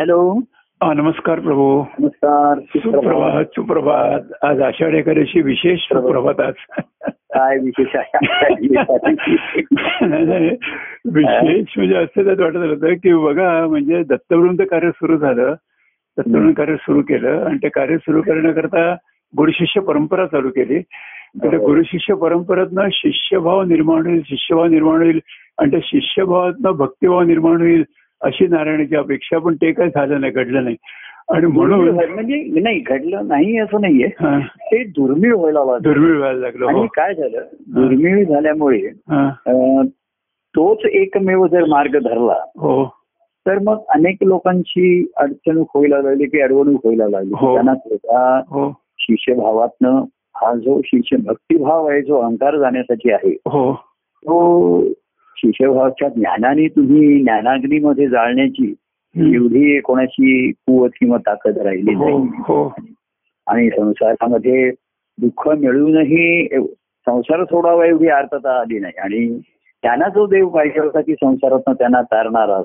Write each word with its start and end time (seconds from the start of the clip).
Hello. 0.00 0.40
हा, 0.82 0.94
नमस्कार 0.94 1.40
प्रभू. 1.40 1.84
नमस्कार 1.98 2.58
सुप्रभात. 2.58 3.44
सुप्रभात 3.44 4.44
आज 4.44 4.60
आषाढ 4.60 4.94
एकादशी 4.94 5.42
विशेष 5.42 5.80
सुप्रभात 5.80 6.40
आज. 6.40 6.52
काय 7.10 7.58
विशेष. 7.58 7.94
विशेष? 11.14 11.66
म्हणजे 11.76 11.94
असं 11.94 12.24
त्यात 12.24 12.40
वाटत 12.40 12.56
होतं 12.56 12.94
की 12.94 13.14
बघा 13.14 13.66
म्हणजे 13.66 14.02
दत्तवृंद 14.02 14.62
कार्य 14.62 14.90
सुरू 14.90 15.16
झालं. 15.16 15.54
दत्तवृंद 16.18 16.54
कार्य 16.54 16.76
सुरू 16.76 17.02
केलं 17.02 17.44
आणि 17.44 17.58
ते 17.58 17.68
कार्य 17.68 17.96
सुरू 17.96 18.22
करण्याकरता 18.22 18.96
गुरुशिष्य 19.36 19.80
परंपरा 19.80 20.26
चालू 20.26 20.48
केली. 20.48 20.82
तर. 21.44 21.56
गुरुशिष्य 21.56 22.14
परंपरेतनं 22.14 22.88
शिष्यभाव 22.92 23.62
निर्माण 23.62 24.06
होईल 24.06 24.22
शिष्यभाव 24.26 24.64
निर्माण 24.64 24.96
होईल 24.96 25.20
आणि 25.58 25.70
त्या 25.70 25.80
शिष्यभावातनं 25.82 26.70
भक्तिभाव 26.70 27.20
निर्माण 27.20 27.56
होईल 27.56 27.84
अशी 28.22 28.46
नारायणाची 28.46 28.96
अपेक्षा 28.96 29.38
पण 29.38 29.54
ते 29.54 29.72
काय 29.72 29.88
झालं 29.88 30.20
नाही 30.20 30.32
घडलं 30.32 30.64
नाही. 30.64 30.76
आणि 31.32 31.46
म्हणून 31.46 31.88
म्हणजे 31.90 32.60
नाही 32.60 32.78
घडलं 32.80 33.28
नाही 33.28 33.58
असं 33.58 33.80
नाहीये. 33.80 34.08
ते 34.72 34.82
दुर्मिळ 34.84 35.34
व्हायला 35.34 35.64
लागलं. 35.64 35.82
दुर्मिळ 35.82 36.16
व्हायला 36.18 36.38
लागलं 36.40 36.66
आणि 36.66 36.78
हो 36.78 36.86
काय 36.86 37.14
झालं? 37.14 37.44
दुर्मिळ 37.74 38.24
झाल्यामुळे 38.24 38.80
तोच 40.54 40.84
एकमेव 40.92 41.46
जर 41.46 41.64
मार्ग 41.64 41.98
धरला 41.98 42.38
हो. 42.58 42.84
तर 43.46 43.58
मग 43.58 43.84
अनेक 43.88 44.24
लोकांची 44.24 45.06
अडचणूक 45.16 45.76
व्हायला 45.76 46.00
लागली 46.02 46.26
की 46.26 46.40
अडवणूक 46.40 46.86
व्हायला 46.86 47.08
लागली. 47.08 47.32
हो. 47.40 47.54
त्यांना 47.54 47.74
स्वतः 47.74 48.40
हो. 48.50 48.70
शिष्यभावातनं 48.98 50.04
हा 50.36 50.54
जो 50.54 50.80
शिष्य 50.84 51.16
भक्तिभाव 51.16 51.86
आहे 51.88 52.02
जो 52.02 52.20
अहंकार 52.20 52.56
जाण्यासाठी 52.58 53.12
आहे 53.12 53.32
हो. 53.46 53.72
तो 54.22 54.80
शिष्यभावाच्या 55.44 56.08
ज्ञानाने 56.08 56.66
तुम्ही 56.68 57.22
ज्ञानाग्नीमध्ये 57.22 58.08
जाळण्याची. 58.08 58.74
एवढी 59.34 59.80
कोणाची 59.80 60.50
कुवत 60.52 60.90
किंवा 61.00 61.16
ताकद 61.16 61.58
राहिली 61.58 61.94
हो 61.94 62.08
नाही 62.08 62.28
हो 62.38 62.74
आणि 63.46 63.70
संसारामध्ये 63.70 64.70
दुःख 65.18 65.48
मिळूनही 65.48 66.48
संसार 67.06 67.44
सोडावा 67.44 67.86
एवढी 67.86 68.08
अर्थता 68.08 68.60
आली 68.60 68.78
नाही 68.78 68.98
आणि 68.98 69.40
त्यांना 69.82 70.08
जो 70.08 70.26
देव 70.26 70.48
पाहिजे 70.48 70.80
होता 70.80 71.00
की 71.00 71.14
संसारातनं 71.14 71.74
त्यांना 71.74 72.02
तारणारा. 72.02 72.62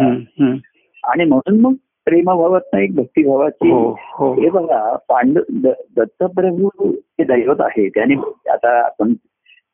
हम्म, 0.00 0.44
हम्म. 0.44 0.56
आणि 1.04 1.24
म्हणून 1.24 1.60
मग 1.60 1.74
प्रेमभावातनं 2.04 2.80
एक 2.80 2.94
भक्तिभावाची 2.94 3.70
हो 3.70 3.98
हो 4.00 4.50
बघा 4.50 4.96
पांड 5.08 5.38
द- 5.52 5.82
दत्तप्रभू 5.96 6.68
हे 6.88 7.24
दैवत 7.24 7.60
आहे 7.60 7.88
त्यांनी 7.88 8.14
आता 8.50 8.84
आपण 8.84 9.12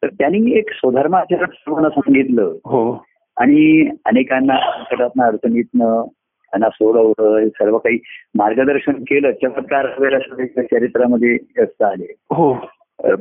तर 0.02 0.08
त्यांनी 0.08 0.58
एक 0.58 0.70
स्वधर्माचरण 0.72 1.44
सर्वांना 1.44 1.88
सांगितलं. 1.88 2.42
हो. 2.42 3.04
आणि 3.36 3.90
अनेकांना 4.04 4.56
संकटातनं 4.56 5.24
अडचणीतनं 5.24 6.04
त्यांना 6.12 6.68
सोडवलं 6.68 7.36
हे 7.36 7.48
सर्व 7.48 7.78
काही 7.78 7.98
मार्गदर्शन 8.34 8.92
केलं. 8.92 9.30
चमत्कार 9.30 9.86
वगैरे 9.86 10.14
असं 10.14 10.62
चरित्रामध्ये 10.62 11.36
जास्त 11.36 11.82
आले. 11.82 12.14
हो. 12.30 12.54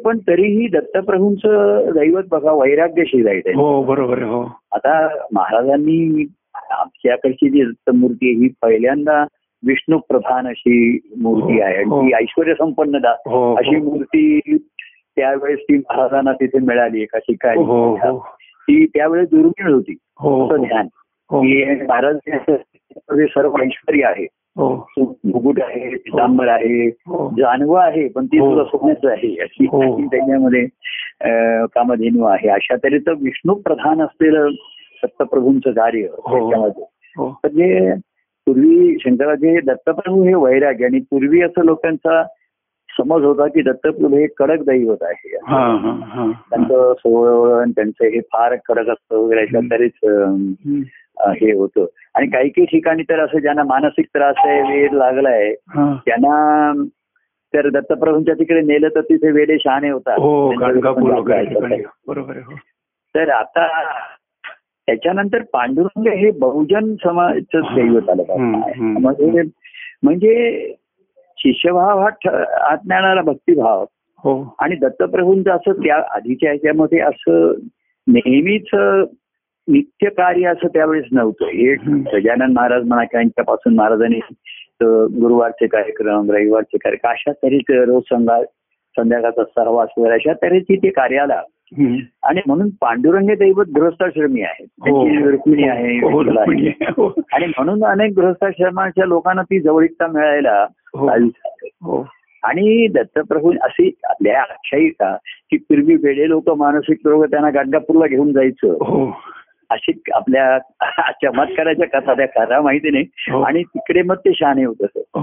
पण 0.06 0.18
तरीही 0.18 0.68
दत्तप्रभूंचं 0.68 1.86
दैवत 1.94 2.24
बघा 2.32 2.52
वैराग्यशील 2.52 3.28
आहे 3.28 3.40
हो 3.40 3.84
बरोबर 3.84 4.24
हो. 4.24 4.42
आता 4.72 5.08
महाराजांनी 5.34 6.26
आमच्याकडची 6.56 7.50
जी 7.50 7.64
दत्तमूर्ती 7.64 8.26
आहे 8.26 8.36
ही 8.36 8.50
पहिल्यांदा 8.62 9.26
विष्णू 9.68 9.98
प्रधान 9.98 10.48
अशी 10.48 11.00
मूर्ती 11.18 11.62
आहे. 11.62 11.76
आणि 11.76 12.10
ती 12.10 12.14
ऐश्वर 12.14 12.54
संपन्नता 12.54 13.12
हो. 13.12 13.56
अशी 13.56 13.76
मूर्ती 13.76 14.40
त्यावेळेस 15.20 15.60
ती 15.60 15.78
महाराजांना 15.78 16.32
तिथे 16.32 16.60
मिळाली 16.60 17.02
एका 17.02 17.18
ठिकाणी. 17.18 17.64
हो 17.64 17.96
हो. 17.96 18.20
ती 18.62 18.86
त्यावेळेस 18.86 19.30
दुर्मिळ 19.30 19.74
होती. 19.74 19.98
हो 20.20 20.46
असं 20.46 20.64
की 21.32 21.64
महाराज 21.86 22.18
सर्व 23.12 23.56
ऐश्वर्य 23.62 24.06
आहे. 24.06 24.28
हो. 24.58 24.90
मुकुट 25.00 25.62
आहे 25.62 25.90
पितांबर 25.90 26.48
आहे 26.48 26.90
जानवं 27.38 27.80
आहे 27.80 28.08
पण 28.08 28.26
ती. 28.26 28.40
तुला 28.40 28.64
सोन्याचं 28.64 29.10
आहे. 29.10 29.36
अशी 29.42 29.66
त्याच्यामध्ये 30.06 30.66
कामधेनू 31.66 32.24
आहे. 32.24 32.50
अशा 32.50 32.76
तऱ्हेचं 32.76 33.12
विष्णू 33.12 33.54
प्रधान 33.54 34.02
असलेलं 34.02 34.50
दत्तप्रभूंचं 35.04 35.72
कार्य. 35.72 36.02
त्याच्यामध्ये. 36.02 36.84
हो. 37.18 37.40
तर 37.44 37.48
जे 37.48 37.94
पूर्वी 38.46 38.98
शंकराचे 39.00 39.60
दत्तप्रभू 39.62 40.24
हे 40.24 40.34
वैराग्य 40.34 40.86
आणि 40.86 41.00
पूर्वी 41.00 41.42
असं 41.42 41.66
लोकांचा 41.66 42.24
समज 43.00 43.24
होता 43.24 43.48
की 43.48 43.62
दत्तप्रभू 43.62 44.18
हे 44.18 44.28
कडक 44.38 44.64
दैवत 44.64 44.98
आहे. 45.02 45.38
हा 45.46 45.60
हा 45.60 46.06
हा 46.06 46.32
त्यांचं 46.50 46.94
सोहळं 47.00 47.70
त्यांचं 47.70 48.06
हे 48.06 48.20
फार 48.20 48.56
कडक 48.56 48.90
असतं 48.90 49.18
वगैरे 49.18 49.42
अशा. 49.42 49.58
अं, 50.08 51.32
हे 51.32 51.54
होतं. 51.54 51.86
आणि 52.16 52.28
काही 52.28 52.50
काही 52.50 52.66
ठिकाणी 52.66 53.04
तर 53.04 53.20
असं 53.20 53.40
ज्यांना 53.40 53.64
मानसिक 53.64 54.06
त्रास 54.06 54.36
आहे 54.38 54.62
वेळ 54.62 54.92
लागलाय 54.92 55.54
त्यांना 56.06 56.74
तर 57.54 57.70
दत्तप्रभूंच्या 57.70 58.34
तिकडे 58.34 58.62
नेलं 58.62 58.88
तर 58.88 59.02
तिथे 59.02 59.32
वेडे 59.32 59.58
शहाणे 59.60 59.90
होतात. 59.90 60.20
हो 60.20 60.52
हो. 62.40 62.56
तर 63.16 63.30
आता 63.30 63.68
त्याच्यानंतर 64.88 65.42
पांडुरंग 65.54 66.08
हे 66.08 66.32
बहुजन 66.32 66.96
समाजचं 67.04 67.62
दैवत 67.76 68.10
आलं. 68.10 68.24
म्हणजे 68.78 69.42
म्हणजे 70.04 70.34
शिष्यभाव 71.40 72.00
हा 72.00 72.30
आज्ञानाला 72.72 73.22
भक्तिभाव 73.22 73.86
हो 74.24 74.56
आणि 74.60 74.76
दत्तप्रभूंचं 74.76 75.52
असं 75.52 75.72
त्या 75.72 76.16
आधीच्या 76.16 76.50
ह्याच्यामध्ये 76.50 77.00
असं 77.00 77.54
नेहमीच 78.08 78.68
नित्य 79.68 80.10
कार्य 80.10 80.48
असं 80.48 80.68
त्यावेळेस 80.68 81.06
नव्हतं 81.12 81.46
हे. 81.46 81.76
गजानन 82.14 82.54
महाराज 82.54 82.84
म्हणा 82.84 83.04
किंवा 83.04 83.22
यांच्यापासून 83.22 83.76
महाराजांनी 83.76 84.20
गुरुवारचे 85.22 85.68
कार्यक्रम 85.68 86.32
रविवारचे 86.32 86.78
कार्यक्रम 86.78 87.12
अशा 87.12 87.32
तऱ्हेचे 87.32 87.86
रोज 87.86 88.04
संध्या 88.04 88.44
संध्याकाळचा 88.98 89.44
सहवास 89.44 89.90
वगैरे 89.98 90.14
अशा 90.14 90.34
तऱ्हेची 90.34 90.78
ते 90.78 90.90
कार्याला. 90.90 91.42
आणि 92.24 92.42
म्हणून 92.48 92.70
पांडुरंग 92.82 93.28
दैवत 93.30 93.66
गृहस्थाश्रमी 93.76 94.42
आहे 94.42 94.64
हो. 94.64 95.06
त्यांची 95.06 95.32
रुक्मिणी 95.32 95.64
आहे 95.64 95.98
हो. 96.00 96.22
हो 96.98 97.22
आणि 97.34 97.46
म्हणून 97.46 97.84
अनेक 97.86 98.14
गृहस्थाश्रमाच्या 98.16 99.06
लोकांना 99.06 99.42
ती 99.42 99.60
जवळीकता 99.60 100.08
मिळायला 100.08 100.66
आणि 102.44 102.88
दत्तप्रभू 102.88 103.54
अशी 103.62 103.92
आपल्या 104.04 104.42
आख्यायिका 104.42 105.16
की 105.50 105.58
पूर्वी 105.58 105.96
वेडे 105.96 106.30
लोक 106.30 106.50
मानसिक 106.50 106.98
रोग 107.06 107.26
त्यांना 107.26 107.50
गाणगापूरला 107.50 108.08
घेऊन 108.08 108.32
जायचं. 108.32 108.78
अशी 109.70 110.02
आपल्या 110.14 110.58
चमत्काराच्या 111.12 112.00
कथा 112.00 112.14
त्या 112.14 112.26
खरा 112.26 112.62
माहिती 112.62 112.90
नाही. 112.90 113.06
आणि 113.44 113.64
तिकडे 113.64 114.02
मग 114.02 114.16
ते 114.16 114.34
शहाणे 114.34 114.64
होत 114.66 114.76
असत. 114.84 115.18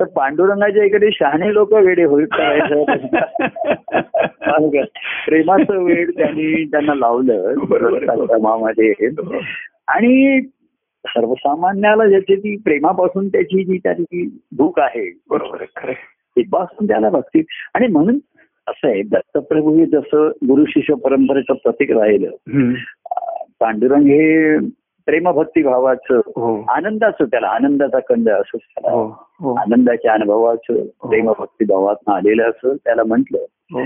तर 0.00 0.04
पांडुरंगाच्या 0.04 0.84
इकडे 0.84 1.08
शहाणे 1.12 1.54
लोक 1.54 1.72
वेडे 1.72 2.04
होईल 2.04 2.26
करायचं 2.26 2.84
प्रेमाचं 5.26 5.82
वेळ 5.82 6.10
त्यांनी 6.10 6.64
त्यांना 6.64 6.94
लावलं. 6.94 7.54
क्रमामध्ये 8.26 8.94
हो. 9.02 9.38
आणि 9.88 10.40
सर्वसामान्याला 11.04 12.06
ज्याची 12.06 12.36
ती 12.36 12.56
प्रेमापासून 12.56 13.28
त्याची 13.28 13.64
जी 13.64 13.78
त्याची 13.78 14.38
भूक 14.56 14.80
आहे 14.80 15.20
बरोबर. 15.30 15.92
तिथपासून 16.12 16.88
त्याला 16.88 17.10
भक्ती 17.10 17.42
आणि 17.74 17.86
म्हणून 17.86 18.18
असं 18.66 18.88
आहे 18.88 19.02
दत्तप्रभू 19.02 19.78
हे 19.78 19.86
जसं 19.86 20.28
गुरु 20.28 20.64
शिष्य 20.68 20.94
परंपरेचं 20.94 21.52
प्रतीक 21.54 21.90
राहिलं 21.90 22.30
पांडुरंग 23.60 24.02
हे 24.02 24.56
प्रेमभक्ती 25.08 25.62
भावाचं 25.62 26.16
हो. 26.16 26.64
आनंदाचं 26.68 27.24
त्याला 27.24 27.48
आनंदाचा 27.48 27.98
कंद 27.98 28.28
असं 28.28 28.58
हो 28.62 28.80
त्याला. 28.80 28.96
हो 29.40 29.54
आनंदाच्या 29.54 30.12
अनुभवाचं 30.12 30.84
प्रेमभक्ती 30.84 31.64
भावात 31.64 32.08
आलेलं 32.08 32.50
असं 32.50 32.74
त्याला 32.84 33.02
म्हटलं. 33.06 33.38
हो. 33.74 33.82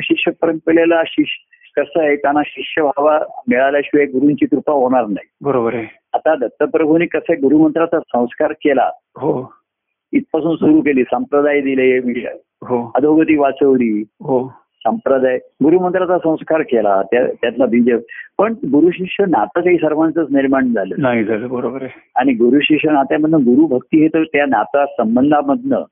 शिष्य 0.00 0.30
परंपरेला 0.30 1.02
शिष्य 1.06 1.82
कसं 1.82 2.00
आहे 2.00 2.16
त्यांना 2.16 2.40
शिष्य 2.46 2.82
व्हावा 2.82 3.18
मिळाल्याशिवाय 3.48 4.06
गुरूंची 4.06 4.46
कृपा 4.46 4.72
होणार 4.72 5.06
नाही. 5.06 5.28
बरोबर 5.40 5.74
आहे. 5.74 5.86
आता 6.12 6.34
दत्तप्रभूंनी 6.34 7.06
कसं 7.06 7.32
गुरुमंत्राचा 7.32 7.98
संस्कार 8.00 8.52
केला. 8.52 8.90
हो. 9.16 9.52
इथपासून 10.12 10.56
सुरू 10.56 10.80
केली 10.80 11.02
संप्रदाय 11.02 11.60
दिले 11.60 12.26
हो. 12.62 12.90
अधोगती 12.94 13.38
वाचवली. 13.38 14.00
हो. 14.00 14.61
संप्रदाय 14.86 15.36
गुरुमंत्राचा 15.36 16.18
संस्कार 16.18 16.62
केला 16.62 17.02
त्या 17.02 17.26
त्यातला 17.26 17.66
बीज 17.66 17.90
पण 18.38 18.52
गुरु 18.52 18.90
शिष्य 18.90 19.24
नातं 19.28 19.60
काही 19.60 19.76
सर्वांचंच 19.76 20.26
निर्माण 20.30 20.72
झालं 20.72 20.94
नाही 20.98 21.24
झालं 21.24 21.48
बरोबर 21.48 21.82
आहे 21.82 22.00
आणि 22.16 22.32
गुरु 22.32 22.60
शिष्य 22.62 22.90
नात्यामधनं 22.90 23.40
गुरु 23.40 23.66
भक्ती 23.66 24.02
हे 24.02 24.08
तर 24.08 24.22
त्या 24.22 24.46
नाता 24.46 24.86
संबंधामधनं. 24.86 25.82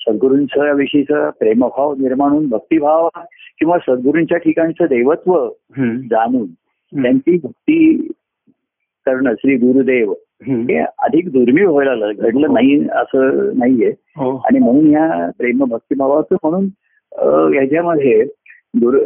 सद्गुरूंच्या 0.00 0.72
विषयीचं 0.72 1.30
प्रेमभाव 1.30 1.94
निर्माण 1.94 2.30
होऊन 2.30 2.48
भक्तिभाव 2.48 3.08
किंवा 3.58 3.78
सद्गुरूंच्या 3.78 4.38
ठिकाणचं 4.38 4.84
दैवत्व. 4.84 5.48
जाणून. 6.10 6.46
त्यांची 7.02 7.38
भक्ती 7.42 8.08
करणं 9.06 9.34
श्री 9.34 9.56
गुरुदेव. 9.56 10.14
हे 10.46 10.78
अधिक 10.78 11.32
दुर्मिळ 11.32 11.66
व्हायला 11.66 11.94
लागलं 11.94 12.22
घडलं 12.22 12.52
नाही 12.52 12.88
असं 12.88 13.50
नाहीये 13.58 13.92
हो 14.16 14.36
आणि 14.36 14.58
म्हणून 14.58 14.88
ह्या 14.90 15.30
प्रेम 15.38 15.64
भक्तिभावाचं 15.64 16.36
म्हणून 16.42 16.68
अं, 17.18 17.52
ह्याच्यामध्ये 17.52 18.24
गुरु 18.76 18.98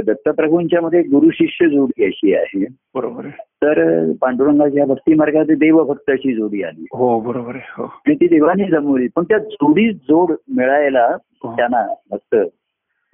दत्तप्रभूंच्या 0.00 0.80
मध्ये 0.80 1.02
गुरु 1.02 1.30
शिष्य 1.32 1.66
जोडी 1.66 2.04
अशी 2.04 2.34
आहे. 2.34 2.66
बरोबर 2.94 3.24
तर 3.38 4.04
पांडुरंगाच्या 4.20 4.86
भक्ती 4.86 5.14
मार्गात 5.14 5.44
देवभक्त 5.44 6.10
अशी 6.10 6.34
जोडी 6.34 6.62
आली. 6.62 6.86
हो 6.92 7.20
बरोबर 7.20 7.54
आहे 7.54 7.72
हो. 7.78 7.84
आणि 7.84 8.14
ती 8.14 8.26
देवाने 8.26 8.64
जमवली. 8.64 9.08
पण 9.16 9.24
त्या 9.24 9.38
जोडी 9.38 9.92
जोड 9.92 10.34
मिळायला 10.48 11.16
हो. 11.22 11.52
त्यांना 11.52 11.94
मस्त 12.12 12.34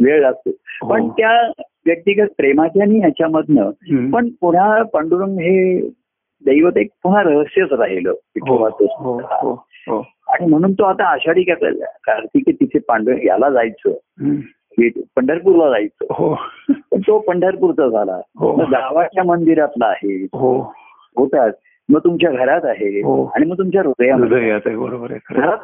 वेळ 0.03 0.21
लागतो. 0.21 0.51
पण 0.89 1.01
हो. 1.01 1.09
त्या 1.09 1.53
व्यक्तिगत 1.87 2.27
प्रेमाच्या 2.37 2.83
आणि 2.83 2.99
ह्याच्यामधनं. 2.99 3.71
पण 4.11 4.29
पुन्हा 4.29 4.83
पांडुरंग 4.83 5.33
हे 5.33 5.81
दैवत 6.45 6.77
एक 6.77 6.89
पुन्हा 7.03 7.23
रहस्यच 7.23 7.73
राहिलं. 7.73 8.13
आणि 10.31 10.47
म्हणून 10.47 10.73
तो 10.73 10.85
आता 10.85 11.13
आषाढी 11.13 11.43
कार्तिकी 11.43 12.53
तिथे 12.53 12.79
पांडुरंग 12.79 13.25
याला 13.25 13.51
जायचं. 13.51 13.91
पंढरपूरला 15.17 15.71
जायचं. 15.71 16.05
हो. 16.11 16.35
पण 16.69 17.01
तो 17.01 17.19
पंढरपूरचा 17.19 17.89
झाला. 17.89 18.21
हो. 18.37 18.53
गावाच्या 18.57 19.25
मंदिरातला 19.25 19.87
आहे. 19.87 20.25
हो. 20.25 20.75
होतात. 21.17 21.51
मग 21.89 22.01
तुमच्या 22.05 22.31
घरात 22.31 22.61
आहे. 22.65 23.01
हो. 23.01 23.25
आणि 23.27 23.47
मग 23.47 23.59
तुमच्या 23.59 23.83
हृदयात 23.83 24.61
आहे. 24.67 24.77
बरोबर 24.77 25.11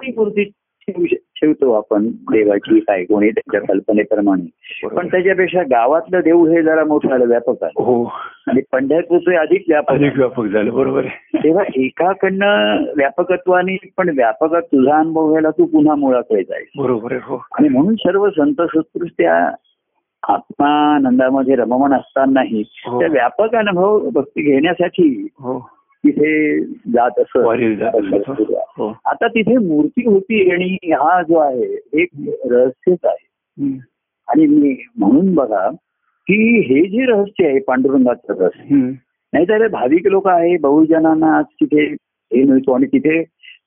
मूर्ती 0.09 0.45
ठेवू 0.45 0.45
श- 0.45 0.66
ठेवतो 0.91 1.73
आपण 1.73 2.09
देवाची 2.09 2.81
काय 2.81 3.05
कोणी 3.05 3.31
त्याच्या 3.31 3.61
कल्पनेप्रमाणे. 3.61 4.51
पण. 4.89 5.09
त्याच्यापेक्षा 5.09 5.63
गावातलं 5.63 6.21
देव 6.21 6.47
हे 6.47 6.63
जरा 6.63 6.85
मोठं 6.85 7.27
व्यापक 7.27 7.55
आहे 7.63 7.83
हो. 7.85 8.05
आणि 8.47 8.61
पंढरपूरचे 8.73 9.37
अधिक 9.37 9.65
व्यापक. 9.69 9.91
अधिक 9.91 10.17
व्यापक 10.17 10.45
झालं 10.45 10.75
बरोबर 10.75 11.05
आहे. 11.05 11.39
तेव्हा 11.45 11.65
एकाकडनं 11.77 12.83
व्यापकत्वाने 12.97 13.77
पण 13.97 14.09
व्यापक 14.09 14.55
तुझा 14.55 14.97
अनुभव 14.97 15.29
घ्यायला 15.29 15.51
तू 15.51 15.65
पुन्हा 15.65 15.95
मुळाकडे 15.95 16.43
जायस. 16.43 16.67
बरोबर 16.79 17.13
आहे 17.13 17.21
हो. 17.25 17.37
आणि 17.59 17.69
म्हणून 17.69 17.95
सर्व 17.95 18.31
संत 18.31 18.55
सत्पुरुष 18.55 19.11
त्या 19.19 19.53
आत्मानंदामध्ये 20.29 21.55
रममाण 21.55 21.93
असतानाही 21.93 22.65
हो. 22.87 22.99
त्या 22.99 23.09
व्यापक 23.11 23.55
अनुभव 23.55 24.09
भक्ती 24.11 24.43
घेण्यासाठी 24.43 25.29
हो. 25.39 25.76
तिथे 26.05 26.61
जात 26.93 27.19
असत. 27.19 27.37
हो 28.79 28.89
आता 29.05 29.27
तिथे 29.27 29.57
मूर्ती 29.59 30.07
होती 30.07 30.51
आणि 30.51 30.77
हा 30.93 31.23
जो 31.23 31.39
आहे 31.39 32.01
एक 32.03 32.09
रहस्यच 32.51 32.99
आहे. 33.05 33.79
आणि 34.29 34.47
मी 34.47 34.75
म्हणून 34.99 35.35
बघा 35.35 35.69
की 36.27 36.59
हे 36.61 36.83
जे 36.89 37.05
रहस्य 37.07 37.47
आहे 37.47 37.59
पांडुरंगाचं 37.59 38.35
रहस्य. 38.43 38.75
नाहीतर 39.33 39.67
भाविक 39.69 40.07
लोक 40.07 40.29
आहे 40.29 40.57
बहुजनांना 40.57 41.37
आज 41.39 41.45
तिथे 41.45 41.85
हे 42.31 42.43
मिळतो 42.43 42.73
आणि 42.73 42.87
तिथे 42.87 43.21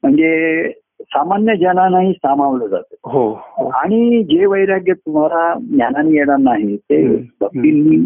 म्हणजे 0.04 0.72
सामान्य 1.02 1.56
जनांनाही 1.56 2.12
सामावलं 2.14 2.68
जातं 2.68 2.96
हो 3.04 3.34
आणि 3.76 4.24
जे 4.24 4.46
वैराग्य 4.46 4.94
तुम्हाला 4.94 5.54
ज्ञानाने 5.60 6.16
येणार 6.18 6.38
नाही 6.38 6.78
ते. 6.78 7.06
भक्तींनी 7.42 7.98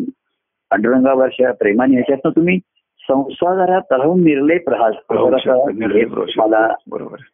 पांडुरंगावरच्या 0.71 1.51
प्रेमाने 1.51 1.93
ह्याच्यातनं 1.93 2.31
तुम्ही 2.35 2.59
संसारात 3.09 3.81
राहून 3.91 4.23
निर्लेप 4.23 4.69
राहाल 4.69 4.91
राहू 5.11 5.29
जरासा 5.29 5.57
शकतो, 5.57 5.69
निर्लेप 5.69 6.13
राहू 6.13 6.25
शकतो. 6.25 6.47
मला. 6.47 6.73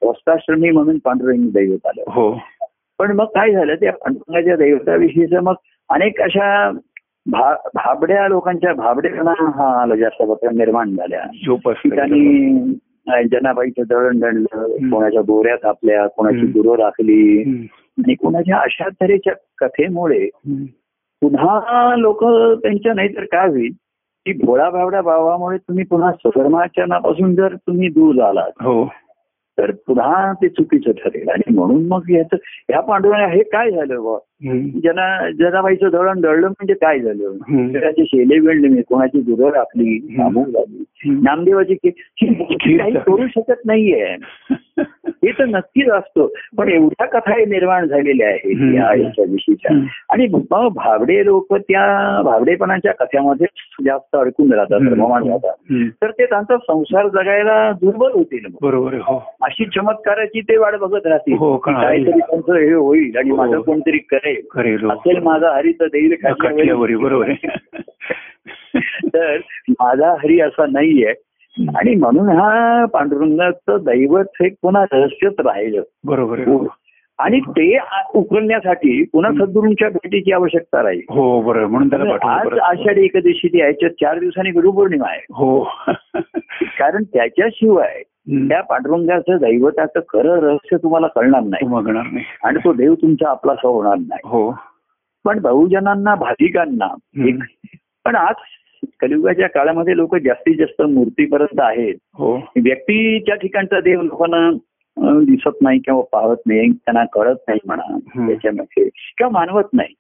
वस्ताश्रमी 0.02 0.70
म्हणून 0.70 0.98
पांडुरंग 0.98 1.50
दैवत 1.50 1.88
आलं 1.88 2.04
हो 2.08 2.40
पण 3.00 3.12
मग 3.12 3.26
काय 3.26 3.52
झालं 3.52 3.76
त्या 3.76 3.92
पांडुरंगाच्या 3.92 4.56
दैवताविषयीच 4.56 5.34
मग 5.34 5.54
अनेक 5.90 6.22
अशा 6.22 6.72
भा 7.26 7.54
भाबड्या 7.74 8.28
लोकांच्या 8.28 8.74
भाबडेपणा 8.74 9.34
हा 9.40 9.82
आला 9.82 9.96
जास्त 9.96 10.24
प्रकारे 10.24 10.58
निर्माण 10.58 10.96
झाल्या 10.96 11.26
ठिकाणी 11.72 13.28
जनाबाईचं 13.28 13.82
दळण 13.90 14.20
दळलं 14.20 14.46
हम्म. 14.54 14.90
कोणाच्या 14.94 15.22
गोऱ्या 15.22 15.56
थापल्या 15.56 16.08
कोणाची. 16.08 16.46
गुरं 16.46 16.84
राखली. 16.84 17.42
आणि 17.98 18.14
कोणाच्या 18.14 18.58
अशा 18.58 18.90
तऱ्हेच्या 19.02 19.34
कथेमुळे. 19.58 20.30
पुन्हा 21.22 21.96
लोक 21.96 22.24
त्यांच्या 22.62 22.94
नाहीतर 22.94 23.24
काय 23.24 23.48
होईल 23.48 23.72
की 24.34 24.46
भोळा 24.46 24.70
भावड्या 24.70 25.02
भावामुळे 25.02 25.58
तुम्ही 25.58 25.84
पुन्हा 25.86 26.12
स्वधर्माचरणापासून 26.12 27.36
जर 27.36 27.56
तुम्ही 27.56 27.88
दूर 27.90 28.16
झालात 28.16 28.64
हो. 28.64 28.86
तर 29.58 29.72
पुन्हा 29.72 30.34
ते 30.34 30.50
चुकीचं 30.50 30.92
ठरेल. 30.92 31.30
आणि 31.30 31.54
म्हणून 31.54 31.88
मग 31.88 32.02
याचं 32.10 32.36
ह्या 32.70 32.82
पांडुरंग 32.82 33.30
हे 33.30 33.44
काय 33.44 33.72
झालं 33.72 33.96
जना 34.84 35.30
जनाबाईचं 35.32 35.90
दळण 35.90 36.20
दळलं 36.22 36.48
म्हणजे 36.48 36.74
काय 36.74 37.00
झालं. 37.00 37.36
त्याचे 37.74 38.06
शेले 38.06 38.40
वेळले 38.40 38.68
कोणाची 38.82 39.22
झाली 40.52 40.84
हम्म. 41.06 41.20
नामदेवाची 41.24 41.76
काही 42.78 42.92
करू 42.92 43.28
शकत 43.28 43.66
नाहीये 43.66 44.16
हे 45.24 45.32
तर 45.32 45.46
नक्कीच 45.46 45.90
असतो 45.90 46.34
पण 46.58 46.70
एवढ्या 46.70 47.06
कथा 47.08 47.34
हे 47.34 47.46
निर्माण 47.46 47.86
झालेल्या 47.88 48.28
आहेत. 48.28 48.76
या 48.76 48.94
याच्या 48.96 49.26
विषयीच्या. 49.30 49.76
आणि 50.10 50.28
भाबडे 50.70 51.26
लोक 51.26 51.54
त्या 51.54 52.22
भाबडेपणाच्या 52.22 52.92
कथ्यामध्ये 52.94 53.48
जास्त 53.86 54.16
अडकून 54.16 54.54
राहतात. 54.54 54.80
रममाण 54.82 55.28
राहतात. 55.28 55.74
तर 56.02 56.12
ते 56.12 56.26
त्यांचा 56.26 56.58
संसार 56.58 57.08
जगायला 57.08 57.72
दुर्बल 57.72 58.12
होतील. 58.14 58.46
बरोबर 58.62 58.94
हो 58.94 59.18
अशी 59.42 59.66
चमत्काराची 59.66 60.42
ते 60.42 60.58
वाट 60.58 60.76
बघत 60.76 61.08
राहतील 61.08 61.34
हो, 61.34 61.58
काहीतरी 61.58 62.20
त्यांचं 62.20 62.54
हे 62.54 62.74
होईल 62.74 63.18
आणि 63.18 63.30
हो. 63.30 63.36
माझं 63.36 63.60
कोणतरी 63.62 63.98
करेल 63.98 64.29
खरेल 64.36 64.84
हो. 64.84 64.92
असेल 64.92 65.18
माझा 65.18 65.58
हरी 65.58 65.72
तर 65.72 65.88
देईल 65.88 66.16
बरोबर 66.96 67.30
आहे. 67.30 67.48
तर 69.08 69.38
माझा 69.70 70.12
हरी 70.12 70.40
असा 70.40 70.66
नाहीये. 70.66 71.14
आणि 71.76 71.96
म्हणून 71.96 72.30
हा 72.30 72.86
पांडुरंगाचं 72.86 73.78
दैवत 73.82 74.26
हे 74.34 74.50
पुन्हा 74.50 74.86
रहस्यच 74.92 75.34
राहिलं. 75.40 75.82
बरोबर. 76.04 76.40
आणि 77.20 77.40
ते 77.40 77.78
उकलण्यासाठी 78.16 79.04
पुन्हा 79.04 79.32
सद्गुरूंच्या 79.32 79.90
भेटीची 79.90 80.32
आवश्यकता 80.32 80.84
राहील. 80.84 81.02
हो 81.10 81.42
बरोबर 81.42 81.66
म्हणून 81.66 81.90
त्याला 81.90 82.32
आज. 82.32 82.60
आषाढी 82.60 83.04
एकादशी 83.04 83.48
ती 83.48 83.60
याच्यात 83.60 83.92
चार 83.92 84.20
दिवसांनी 84.20 84.52
गुरुपौर्णिमा 84.52 85.08
आहे. 85.10 85.26
हो. 85.30 85.64
कारण 86.64 87.04
त्याच्याशिवाय. 87.04 88.04
त्या 88.30 88.62
पांडुरंगाचं 88.62 89.38
दैवताचं 89.38 90.00
खरं 90.00 90.40
रहस्य 90.40 90.78
तुम्हाला 90.78 91.08
कळणार 91.08 91.44
नाही. 91.44 91.66
आणि 92.44 92.60
तो 92.60 92.74
देव 92.74 92.94
तुमचा 92.94 93.30
आपलासा 93.30 93.68
होणार 93.68 93.96
नाही. 93.98 94.20
हो. 94.24 94.60
पण 95.26 95.40
बहुजनांना 95.42 96.16
भाविकांना 96.16 96.96
एक 97.28 97.36
पण 98.06 98.16
आज 98.16 98.36
कलियुगाच्या 99.02 99.50
काळामध्ये 99.50 99.98
लोक 99.98 100.16
जास्तीत 100.16 100.56
जास्त 100.60 100.82
मूर्तीपर्यंत 100.82 101.60
आहेत. 101.60 101.96
हो. 102.14 102.36
व्यक्तीच्या 102.36 103.36
ठिकाणचा 103.36 103.80
देव 103.80 104.02
लोकांना 104.02 104.58
दिसत 105.02 105.58
नाही 105.62 105.80
किंवा 105.80 106.02
पाहत 106.02 106.38
नाही 106.48 106.70
त्यांना 106.70 107.06
कळत 107.06 107.36
नाही 107.48 107.60
म्हणा. 107.66 107.98
त्याच्यामध्ये 108.28 108.84
किंवा 108.86 109.30
मानवत 109.30 109.64
नाही. 109.74 109.94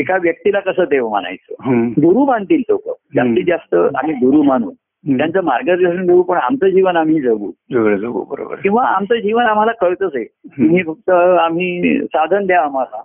एका 0.00 0.16
व्यक्तीला 0.16 0.60
कसं 0.60 0.84
देव 0.90 1.08
मानायचं. 1.08 1.54
गुरु 1.88 2.24
मानतील 2.24 2.62
लोक. 2.68 2.84
जास्तीत 3.14 3.44
जास्त 3.48 3.74
आम्ही 3.74 4.12
गुरु 4.12 4.42
मानू. 4.42 4.70
त्यांचं 5.08 5.44
मार्गदर्शन 5.44 6.06
घेऊ 6.06 6.22
पण 6.22 6.36
आमचं 6.36 6.68
जीवन 6.68 6.96
आम्ही 6.96 7.20
जगू. 7.20 7.46
वेगळं 7.46 7.96
जगू 7.96 8.24
बरोबर. 8.24 8.54
किंवा 8.54 8.84
आमचं 8.86 9.14
जीवन 9.14 9.44
आम्हाला 9.44 9.72
कळतच 9.72 10.10
आहे. 10.14 10.24
तुम्ही 10.24 10.82
फक्त 10.82 11.10
आम्ही 11.10 11.98
साधन 12.04 12.46
द्या 12.46 12.60
आम्हाला. 12.60 13.02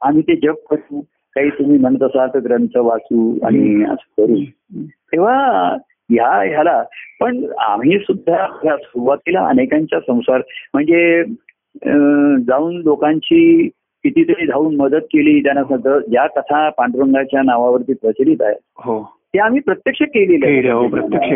आम्ही 0.00 0.22
ते 0.22 0.36
जप 0.36 0.56
करू. 0.70 1.00
काही 1.34 1.50
तुम्ही 1.50 1.78
म्हणत 1.78 2.02
असाल 2.02 2.28
तर 2.34 2.38
ग्रंथ 2.38 2.76
वाचू 2.76 3.46
आणि 3.46 3.84
असं 3.84 4.26
करू. 4.26 4.36
तेव्हा 4.86 5.76
ह्या 6.10 6.28
ह्याला 6.28 6.82
पण 7.20 7.44
आम्ही 7.58 7.98
सुद्धा 7.98 8.46
या 8.64 8.76
सुरुवातीला 8.76 9.46
अनेकांच्या 9.46 10.00
संसार 10.00 10.40
म्हणजे 10.74 11.24
जाऊन 12.42 12.76
लोकांची 12.76 13.68
कितीतरी 14.04 14.46
जाऊन 14.46 14.76
मदत 14.76 15.04
केली. 15.04 15.42
त्यांना 15.42 15.98
ज्या 15.98 16.26
कथा 16.26 16.68
पांडुरंगाच्या 16.70 17.42
नावावरती 17.42 17.92
प्रचलित 17.92 18.42
आहे. 18.42 18.54
हो. 18.76 19.21
ते 19.34 19.38
आम्ही 19.38 19.60
प्रत्यक्ष 19.60 20.02
केलेले. 20.02 20.46
केलं, 20.46 20.72
हो, 20.74 20.88
प्रत्यक्ष. 20.88 21.28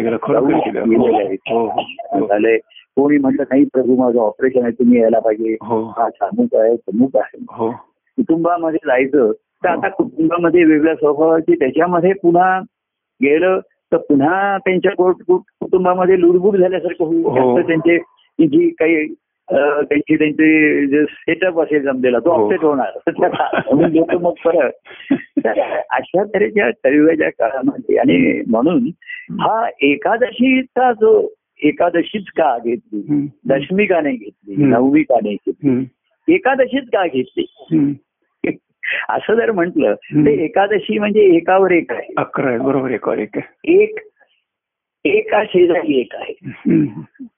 हो, 1.51 1.67
हो. 1.67 2.57
कोणी 2.97 3.19
म्हटलं 3.19 3.43
नाही 3.43 3.65
प्रभू 3.65 3.97
माझं 3.97 4.19
ऑपरेशन 4.19 4.63
आहे 4.63 4.73
तुम्ही 4.73 5.01
यायला 5.01 5.19
पाहिजे. 5.19 5.57
हो. 5.63 5.93
सामूक 5.99 6.55
आहे 6.55 6.77
समुक 6.77 7.17
आहे. 7.17 7.45
कुटुंबामध्ये 8.17 8.79
जायचं 8.87 9.33
तर 9.33 9.69
आता 9.69 9.89
कुटुंबामध्ये 9.89 10.65
वेगळ्या 10.65 10.95
स्वभावाची 10.95 11.55
त्याच्यामध्ये 11.55 12.13
पुन्हा 12.13 12.61
गेलं 13.23 13.61
तर 13.93 13.97
पुन्हा 13.97 14.59
त्यांच्या 14.59 14.93
कुट- 14.93 15.25
कुट- 15.27 15.57
कुटुंबामध्ये 15.61 16.21
लुडबुड 16.21 16.57
झाल्यासारखं 16.57 17.05
होईल 17.05 17.25
हो. 17.25 17.57
जास्त 17.57 17.69
त्यांचे 17.69 17.99
जी 18.47 18.69
काही 18.69 19.07
त्यांची 19.53 20.17
त्यांचे 20.17 20.87
जे 20.87 21.05
सेटअप 21.05 21.61
असेल 21.61 21.83
जमलेला 21.83 22.19
तो 22.19 22.33
हो. 22.33 22.45
अपसेट 22.45 22.65
होणार 22.65 22.99
तर 22.99 23.11
त्या- 23.21 23.75
म्हणून 23.75 23.93
लोक 23.93 24.15
मग 24.15 24.33
परत 24.45 24.71
तर 25.39 25.61
अशा 25.91 26.25
तऱ्हेच्या 26.25 26.71
कलियुगाच्या 26.85 27.31
काळामध्ये 27.31 27.97
आणि 27.97 28.43
म्हणून 28.49 28.87
हा 29.41 29.69
एकादशीचा 29.81 30.93
जो 30.93 31.29
एकादशीच 31.63 32.25
का 32.37 32.59
घेतली. 32.65 33.27
दशमी 33.49 33.87
का 33.87 34.01
नाही 34.01 34.17
घेतली. 34.17 34.65
नवमी 34.65 35.03
का 35.03 35.17
नाही 35.23 35.37
घेतली. 35.49 36.35
एकादशीच 36.35 36.85
का 36.85 37.07
घेतली. 37.07 37.45
असं 39.09 39.35
जर 39.35 39.51
म्हटलं. 39.51 39.95
तर 39.95 40.29
एकादशी 40.29 40.99
म्हणजे 40.99 41.21
एकावर 41.21 41.71
एक 41.71 41.93
आहे 41.93 42.13
अकरा 42.17 42.49
आहे 42.49 42.59
बरोबर 42.59 42.91
एक 42.91 43.09
वर 43.09 43.19
एक. 43.19 43.39
एक 43.65 43.99
एका 45.07 45.45
शेजारी 45.45 46.01
एक 46.01 46.15
आहे. 46.15 46.35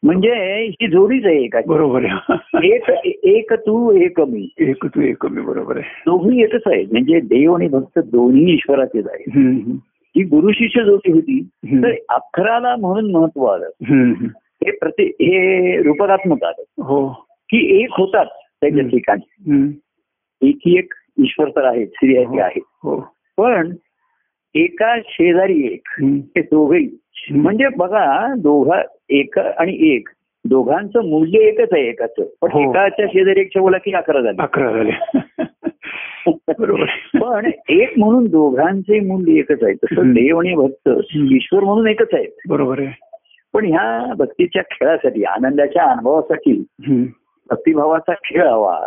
म्हणजे 0.03 0.65
ही 0.65 0.87
जोडीच 0.87 1.27
आहे 1.27 1.45
एका 1.45 1.61
बरोबर 1.67 2.05
आहे. 2.05 2.69
एक 2.75 2.91
एक 3.25 3.53
तू 3.53 3.93
एक 3.97 4.21
मी. 4.21 4.55
एक 4.59 4.87
तू 4.87 5.01
एक 5.01 5.27
मी 5.27 5.43
बरोबर 5.43 5.77
आहे. 5.77 6.03
दोघी 6.07 6.43
एकच 6.43 6.63
आहेत 6.67 6.87
म्हणजे 6.93 7.21
देव 7.21 7.55
आणि 7.55 7.69
भक्त 7.69 7.99
दोन्ही 7.99 8.53
ईश्वराचेच 8.55 9.07
हम्म. 9.07 9.73
ही 10.17 10.23
गुरु 10.23 10.53
शिष्य 10.53 10.85
जोडी 10.85 11.13
होती. 11.13 11.49
तर 11.83 11.95
अक्षराला 12.09 12.77
म्हणून 12.77 13.11
महत्त्व 13.13 13.45
आलं. 13.45 13.71
हे 14.65 14.71
प्रति 14.71 15.03
हे 15.03 15.83
रूपकात्मक 15.83 16.45
आलं. 16.45 16.83
हो. 16.83 17.09
की 17.51 17.83
एक 17.83 17.89
होतात 17.91 18.27
त्याच्या. 18.61 18.89
ठिकाणी. 18.89 19.73
एकी 20.43 20.79
एक 20.79 20.93
ईश्वर 21.19 21.49
तर 21.49 21.65
आहे 21.65 21.87
श्री 21.87 22.17
आहे 22.17 22.41
आहे 22.41 22.61
हो. 22.67 23.01
पण 23.39 23.75
एका 24.55 24.97
शेजारी 25.07 25.67
एक. 25.67 25.89
हे 26.05 26.41
दोघही. 26.41 26.89
म्हणजे 27.31 27.69
बघा 27.77 28.35
दोघा 28.35 28.83
एक 29.11 29.39
आणि 29.39 29.77
एक 29.95 30.09
दोघांचं 30.45 31.09
मूल्य 31.09 31.39
एकच 31.39 31.69
आहे 31.73 31.89
एकाचं 31.89 32.25
पण 32.43 32.49
हो. 32.53 32.61
एकाच्या 32.61 33.07
शेजारी 33.07 33.41
एकशे 33.41 33.61
बोला 33.61 33.79
की 33.79 33.93
अकरा 33.93 34.21
झाले 34.21 34.43
अकरा 34.43 34.71
झाले 34.73 34.91
बरोबर 36.59 36.85
पण 37.21 37.51
एक 37.69 37.99
म्हणून 37.99 38.25
दोघांचे 38.25 39.01
मूल्य 39.01 39.33
एकच 39.33 39.63
आहे 39.63 39.75
तसं. 39.75 40.13
देव 40.13 40.39
आणि 40.39 40.55
भक्त. 40.55 40.89
ईश्वर 41.17 41.65
म्हणून 41.65 41.87
एकच 41.89 42.09
आहेत 42.13 42.49
बरोबर 42.49 42.79
आहे 42.79 42.93
पण 43.53 43.65
ह्या 43.65 44.15
भक्तीच्या 44.19 44.63
खेळासाठी 44.63 45.25
आनंदाच्या 45.25 45.85
अनुभवासाठी. 45.85 46.65
भक्तिभावाचा 47.51 48.13
खेळ 48.13 48.47
हवा. 48.47 48.81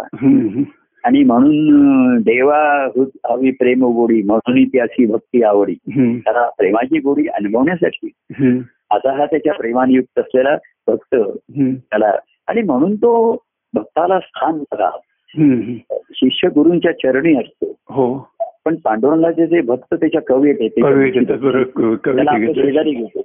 आणि 1.04 1.24
म्हणून 1.24 2.18
देवा 2.22 2.88
हवी 3.30 3.52
प्रेम 3.52 3.84
गोडी 3.84 4.24
म्हणून 4.24 4.64
त्याची 4.64 5.06
भक्ती 5.06 5.44
आवडी. 5.44 5.74
त्याला 6.20 6.50
प्रेमाची 6.50 7.00
गोडी 7.00 7.28
अनुभवण्यासाठी. 7.28 8.10
आता 8.92 9.18
हा 9.18 9.26
त्याच्या 9.26 9.54
प्रेमाने 9.54 9.94
युक्त 9.94 10.20
असलेला 10.20 10.58
भक्त. 10.88 11.16
त्याला 11.60 12.12
आणि 12.48 12.62
म्हणून 12.62 12.96
तो 12.96 13.44
भक्ताला 13.74 14.20
स्थान 14.20 14.60
बघा. 14.60 14.90
शिष्य 16.14 16.48
गुरूंच्या 16.48 16.92
चरणी 16.92 17.36
असतो 17.38 17.76
हो 17.90 18.28
पण 18.66 18.76
पांडुरंगाचे 18.76 19.48
जे 19.48 19.62
भक्त 19.62 19.94
त्याच्या 19.94 20.22
कवी 20.22 20.50
आहेत 20.50 20.70
ते- 20.70 20.84
कवी 20.84 21.10
घेतात 21.10 21.38
बरं 21.38 21.64
क- 21.64 22.06
त्याला 22.06 22.32
कवी 22.32 22.48
आपल्या 22.48 22.66
शेजारी 22.66 22.92
घेतो 22.92 23.22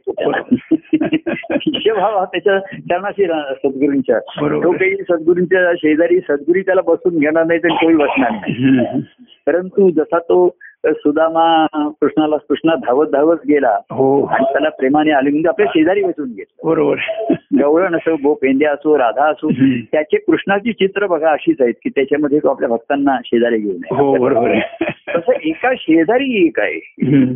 त्याच्या 2.24 2.58
चरणाशी 2.58 3.24
रा- 3.24 3.52
सद्गुरूंच्या. 3.52 4.18
तो 4.18 4.72
काही 4.72 4.96
सद्गुरूंच्या 4.96 5.72
शेजारी 5.74 6.20
सद्गुरी 6.20 6.60
त्याला 6.60 6.80
बसून 6.86 7.18
घेणार 7.18 7.44
नाही 7.44 7.58
तर 7.58 7.68
तोही 7.68 7.94
बसणार 7.94 8.30
नाही. 8.30 9.00
परंतु 9.46 9.90
जसा 9.90 10.18
तो 10.18 10.56
सुदामा 10.92 11.66
कृष्णाला 12.00 12.36
कृष्णा 12.36 12.74
धावत 12.74 13.06
धावत 13.06 13.36
गेला 13.48 13.78
हो 13.90 14.24
आणि 14.24 14.44
त्याला 14.52 14.68
प्रेमाने 14.68 15.10
आले 15.10 15.30
म्हणजे 15.30 15.48
आपल्या 15.48 15.66
शेजारी 15.70 16.02
बसून 16.02 16.28
घेतलं 16.28 16.68
बरोबर 16.68 16.96
गवळण 17.60 17.94
असो 17.94 18.14
गोपेंद्या 18.14 18.72
असो 18.72 18.98
राधा 18.98 19.24
असो. 19.24 19.50
त्याचे 19.92 20.16
कृष्णाची 20.16 20.72
चित्र 20.72 21.06
बघा 21.06 21.30
अशीच 21.30 21.56
आहेत 21.60 21.74
की 21.84 21.88
त्याच्यामध्ये 21.88 22.38
तो 22.38 22.48
आपल्या 22.48 22.68
भक्तांना 22.68 23.16
शेजारी 23.24 23.58
घेऊन. 23.58 23.76
हो 23.76 24.16
बरोबर 24.16 24.58
तसं 25.16 25.32
एका 25.42 25.72
शेजारी 25.78 26.46
एक 26.46 26.60
आहे. 26.60 26.78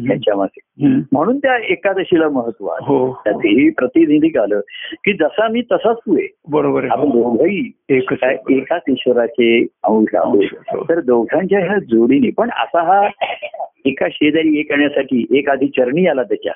त्याच्यामध्ये. 0.09 0.87
म्हणून 1.13 1.39
त्या 1.39 1.57
एकादशीला 1.57 2.29
महत्त्व 2.29 2.67
आहे 2.67 2.85
हो 2.87 3.21
त्यात 3.25 3.35
हेही 3.35 3.71
प्रतिनिधी 3.71 4.39
आलं 4.39 4.61
की 4.95 5.13
जसा 5.13 5.49
मी 5.49 5.61
तसाच 5.61 5.97
तू 5.97 6.15
आहे 6.19 6.29
बरोबर 6.49 6.85
आपण 6.85 7.09
हो. 7.09 7.37
दोघही 7.37 7.71
एकच 7.91 8.81
ईश्वराचे 8.89 9.67
अंश 9.83 10.15
हो. 10.15 10.41
आहोत 10.41 10.85
तर 10.89 11.01
दोघांच्या 11.01 11.59
ह्या 11.59 11.79
जोडीने 11.79 12.31
पण 12.31 12.51
असा 12.51 12.83
हा 12.83 13.09
एका 13.85 14.07
शेजारी 14.13 14.61
एक 14.61 14.71
येण्यासाठी 14.71 15.27
एक 15.31 15.49
आधी 15.49 15.67
चरणी 15.67 16.07
आला 16.07 16.23
त्याच्या. 16.23 16.53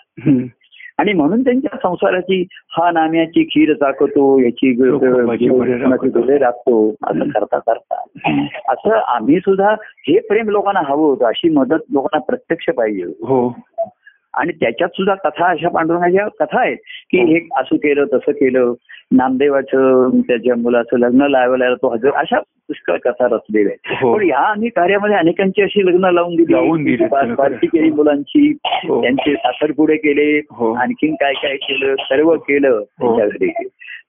आणि 0.98 1.12
म्हणून 1.12 1.44
त्यांच्या 1.44 1.76
संसाराची 1.82 2.46
हा 2.68 2.90
नाम्याची 2.90 3.44
खीर 3.44 3.74
चाकतो 3.74 4.40
याची 4.40 4.72
राखतो. 6.38 6.94
असं 7.04 7.28
करता 7.28 7.58
करता. 7.58 8.04
असं 8.68 8.90
आम्ही 8.90 9.38
सुद्धा 9.38 9.70
हे 9.82 10.18
प्रेम 10.18 10.48
लोकांना 10.48 10.80
हवं 10.80 11.06
होतं 11.06 11.24
अशी 11.24 11.48
मदत 11.48 11.78
लोकांना 11.92 12.18
प्रत्यक्ष 12.18 12.68
पाहिजे. 12.68 13.02
हो 13.02 13.48
आणि 14.36 14.52
त्याच्यात 14.52 14.88
सुद्धा 14.88 15.14
कथा 15.24 15.46
अशा 15.46 15.68
पांडुरंगाच्या 15.68 16.26
कथा 16.40 16.60
आहेत 16.60 16.76
की 17.10 17.20
हो. 17.20 17.26
हे 17.26 17.38
असं 17.60 17.76
केलं 17.76 18.04
तसं 18.12 18.32
केलं 18.32 18.72
नामदेवाचं 19.12 20.20
त्याच्या 20.20 20.54
मुलाचं 20.56 20.98
लग्न 20.98 21.26
लावायला 21.30 21.74
तो 21.74 21.92
हजर 21.94 22.10
अशा 22.16 22.38
पुष्कळ 22.68 22.96
कथा 23.04 23.26
रचलेल्या 23.26 23.72
आहेत 23.72 24.02
हो. 24.02 24.14
पण 24.14 24.24
ह्या 24.24 24.38
आम्ही 24.38 24.68
कार्यामध्ये 24.68 25.16
अनेकांची 25.16 25.62
अशी 25.62 25.86
लग्न 25.86 26.10
लावून 26.12 26.36
दिली. 26.36 26.96
पार्टी 27.34 27.66
केली 27.66 27.90
मुलांची 27.90 28.48
हो. 28.88 29.00
त्यांचे 29.02 29.34
साखरपुडे 29.34 29.96
केले 29.96 30.38
हो. 30.50 30.72
आणखीन 30.74 31.14
काय 31.14 31.32
काय 31.32 31.56
केलं 31.56 31.94
सर्व 32.00 32.34
केलं 32.36 32.80
त्यांच्या 33.00 33.26
घरी 33.26 33.50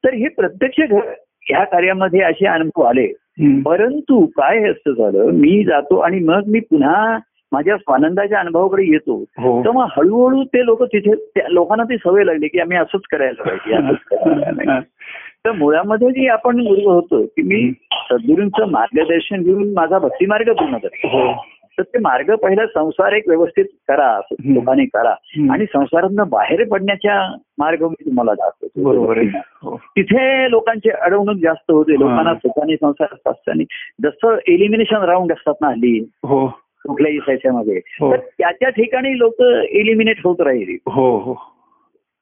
तर 0.06 0.14
हे 0.14 0.28
प्रत्यक्ष 0.28 0.82
घर 0.90 1.14
ह्या 1.50 1.64
कार्यामध्ये 1.64 2.22
असे 2.22 2.48
अनुभव 2.48 2.82
आले. 2.82 3.08
परंतु 3.66 4.26
काय 4.38 4.64
असं 4.70 4.92
झालं 4.92 5.32
मी 5.34 5.64
जातो 5.64 5.98
आणि 5.98 6.20
मग 6.20 6.48
मी 6.48 6.60
पुन्हा 6.60 7.18
माझ्या 7.56 7.78
स्वानंदाच्या 7.78 8.40
अनुभवाकडे 8.40 8.84
येतो 8.84 9.24
हो. 9.38 9.64
तर 9.66 9.72
मग 9.72 9.86
हळूहळू 9.98 10.44
ते 10.44 10.66
लोक 10.66 10.84
तिथे 10.84 11.12
लोकांना 11.50 11.84
ती 11.84 11.98
सवय 11.98 12.24
लागली 12.24 12.48
की 12.48 12.60
आम्ही 12.60 12.78
असंच 12.78 13.02
करायला 13.12 13.44
पाहिजे 13.44 13.76
असंच 13.76 13.98
करायला 14.06 14.52
पाहिजे. 14.58 14.80
तर 15.46 15.52
मुळामध्ये 15.52 16.10
जी 16.10 16.28
आपण 16.28 16.60
मुलगा 16.60 16.92
होतो 16.92 17.26
की 17.26 17.42
मी 17.42 17.72
सद्गुरूंचं 17.94 18.72
मार्गदर्शन 18.72 19.44
घेऊन 19.44 19.74
माझा 19.74 20.00
भक्ती 20.00 20.26
मार्ग 20.26 20.52
पूर्ण 20.54 20.78
करतो 20.78 21.08
हो. 21.08 21.34
तर 21.78 21.84
ते 21.84 22.00
मार्ग 22.00 22.36
पहिला 22.36 22.66
संसार 22.66 23.12
एक 23.12 23.24
व्यवस्थित 23.28 23.66
करा. 23.88 24.22
लोकांनी 24.32 24.86
करा. 24.86 25.10
आणि 25.54 25.66
संसारातनं 25.66 26.24
बाहेर 26.30 26.68
पडण्याच्या 26.68 27.36
मार्ग 27.58 27.84
मी 27.84 28.06
तुम्हाला 28.06 28.34
दाखवतो. 28.34 28.84
बरोबर 28.84 29.18
आहे. 29.18 29.28
हो. 29.64 29.78
तिथे 29.78 30.52
लोकांची 30.52 30.90
अडवणूक 30.90 31.36
जास्त 31.36 31.72
होते 31.72 32.00
लोकांना. 32.00 32.34
सुखाने 32.34 32.76
संसारात 32.76 33.32
असताना 33.32 33.64
जसं 34.04 34.38
एलिमिनेशन 34.48 34.96
राऊंड 34.96 35.32
असतात 35.32 35.54
ना 35.62 35.68
हल्ली. 35.68 36.00
हो. 36.24 36.48
कुठल्याही 36.88 37.18
ह्याच्यामध्ये 37.18 37.80
हो. 38.02 38.12
तर 38.12 38.18
त्या 38.18 38.52
त्या 38.52 38.70
ठिकाणी 38.70 39.18
लोक 39.20 39.42
एलिमिनेट 39.70 40.18
होत 40.24 40.42
राहिले 40.42 40.78
हो 40.88 41.18
हो 41.18 41.36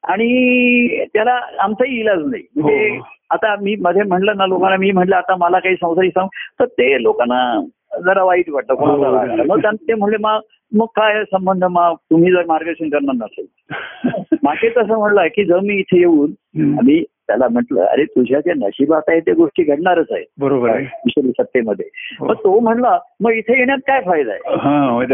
आणि 0.04 1.04
त्याला 1.14 1.38
आमचाही 1.58 2.00
इलाज 2.00 2.18
नाही 2.24 2.42
म्हणजे. 2.56 2.98
आता 3.30 3.54
मी 3.60 3.74
मध्ये 3.80 4.02
म्हणलं 4.02 4.36
ना 4.36 4.46
लोकांना 4.46 4.76
मी 4.76 4.90
म्हटलं 4.90 5.16
आता 5.16 5.36
मला 5.36 5.58
काही 5.58 5.74
संसारी 5.74 6.08
सांग 6.08 6.28
तर 6.60 6.64
ते 6.64 7.02
लोकांना 7.02 7.60
जरा 8.04 8.24
वाईट 8.24 8.50
वाटतं 8.50 8.74
कोणाला. 8.74 9.42
मग 9.46 9.66
ते 9.66 9.94
म्हणले 9.94 10.16
मग 10.20 10.40
मग 10.74 10.86
काय 10.86 11.24
संबंध? 11.24 11.64
मग 11.64 11.94
तुम्ही 11.94 12.32
जर 12.32 12.44
मार्गदर्शन 12.48 12.88
करणार 12.88 13.14
नसेल. 13.14 13.46
मागे 14.42 14.68
तसं 14.68 14.98
म्हणलंय 14.98 15.28
की 15.28 15.44
जर 15.44 15.60
मी 15.60 15.74
इथे 15.74 15.98
येऊन. 15.98 16.30
आणि 16.78 17.02
त्याला 17.26 17.48
म्हटलं 17.48 17.82
अरे 17.82 18.04
तुझ्या 18.04 18.40
ज्या 18.40 18.54
नशिबात 18.56 19.02
आहे 19.08 19.20
त्या 19.20 19.34
गोष्टी 19.34 19.62
घडणारच 19.62 20.06
आहेत 20.10 20.24
बरोबर 20.38 20.70
आहे. 20.70 20.84
सत्तेमध्ये. 21.30 21.84
हो. 22.20 22.26
मग 22.26 22.34
तो 22.34 22.60
म्हणला 22.60 22.98
मग 23.20 23.30
इथे 23.30 23.58
येण्यात 23.58 23.78
काय 23.78 24.00
फायदा 24.00 24.32
आहे? 24.32 24.56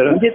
म्हणजे 0.05 0.31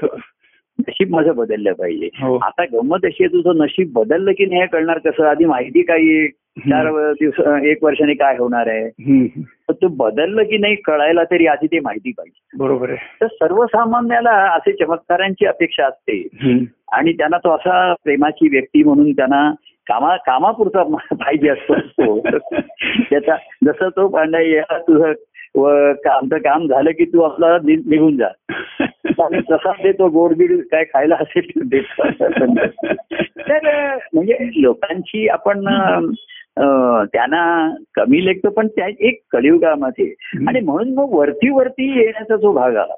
नशीब 0.79 1.15
माझं 1.15 1.36
बदललं 1.36 1.74
पाहिजे. 1.74 2.10
हो. 2.22 2.36
आता 2.36 2.63
गंमत 2.63 3.05
अशी 3.05 3.24
आहे 3.24 3.34
तुझं 3.34 3.63
नशीब 3.63 3.91
बदललं 3.94 4.32
की 4.32 4.46
नाही 4.46 4.62
हे 4.62 4.67
कळणार 4.67 4.98
कसं? 4.98 5.24
आधी 5.24 5.46
माहिती 5.46 5.82
काय 5.82 5.98
आहे? 5.98 6.27
चार 6.58 7.12
दिवस 7.13 7.63
एक 7.63 7.84
वर्षाने 7.84 8.13
काय 8.13 8.38
होणार 8.38 8.67
आहे? 8.67 8.89
ते 9.82 9.88
बदललं 9.88 10.44
की 10.44 10.58
नाही 10.58 10.75
कळायला 10.75 11.24
तरी 11.24 11.48
आधी 11.48 11.67
ते 11.67 11.79
माहिती 11.79 12.12
पाहिजे. 12.12 12.58
बरोबर 12.58 12.89
आहे. 12.89 12.98
तर 13.22 13.27
सर्वसामान्याला 13.27 14.32
असे 14.32 14.72
चमत्कारांची 14.72 15.46
अपेक्षा 15.46 15.86
असते. 15.86 16.27
आणि 16.91 17.13
त्यांना 17.13 17.38
तो 17.38 17.55
असा 17.55 17.94
प्रेमाची 18.03 18.48
व्यक्ती 18.48 18.84
म्हणून 18.84 19.12
त्यांना 19.12 19.51
कामा 19.88 20.15
कामापुरता 20.15 20.84
पाहिजे 21.15 21.50
असतो. 21.50 21.75
तो. 21.79 22.20
त्याचा 23.10 23.36
जसं 23.63 23.89
तो 23.89 24.08
पांडा 24.08 24.39
या 24.39 24.77
तुझं 24.77 25.13
आमचं 26.10 26.38
काम 26.38 26.67
झालं 26.67 26.91
की 26.91 27.05
तू 27.05 27.22
आपला 27.22 27.58
निघून 27.63 28.17
जा. 28.17 28.27
आणि 29.20 29.39
तसा 29.51 29.72
देतो 29.72 30.08
गोडबीड 30.08 30.60
काय 30.72 30.84
खायला 30.84 31.15
असेल 31.20 31.72
ते 31.72 31.79
तर 33.50 33.96
म्हणजे 34.13 34.38
लोकांची 34.55 35.27
आपण 35.27 35.65
त्यांना 36.58 37.70
कमी 37.96 38.26
लेखतो 38.26 38.50
पण 38.50 38.68
त्या 38.68 38.88
एक 39.00 39.20
कलियुगामध्ये 39.32 40.14
आणि 40.48 40.60
म्हणून 40.60 40.94
मग 40.94 41.14
वरती 41.14 41.50
वरती 41.50 41.88
येण्याचा 41.98 42.36
जो 42.36 42.52
भाग 42.52 42.76
आला. 42.76 42.94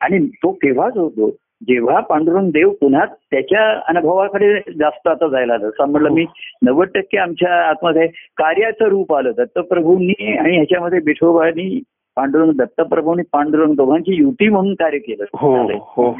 आणि 0.00 0.26
तो 0.26 0.52
केव्हाच 0.52 0.96
होतो 0.96 1.30
जेव्हा 1.68 2.00
पांडुरंग 2.00 2.50
देव 2.50 2.70
पुन्हा 2.70 3.04
त्याच्या 3.04 3.80
अनुभवाकडे 3.88 4.72
जास्त 4.78 5.08
आता 5.08 5.28
जायला 5.28 5.52
लागला. 5.52 5.68
असं 5.68 5.90
म्हणलं 5.90 6.08
मी 6.08 6.24
नव्वद 6.62 6.88
टक्के 6.94 7.18
आमच्या 7.18 7.54
आतमध्ये 7.68 8.06
कार्याचं 8.36 8.84
रूप 8.84 9.14
आलं. 9.14 9.30
दत्तप्रभूंनी 9.36 10.36
आणि 10.36 10.54
ह्याच्यामध्ये 10.56 10.98
विठोबानी 11.06 11.82
पांडुरंग 12.16 12.50
दत्तप्रभूंनी 12.50 13.22
पांडुरंग 13.32 13.74
दोघांची 13.74 14.14
युती 14.16 14.48
म्हणून 14.48 14.74
कार्य 14.74 14.98
केलं. 14.98 15.24
हो 15.34 15.56
हो 15.62 16.10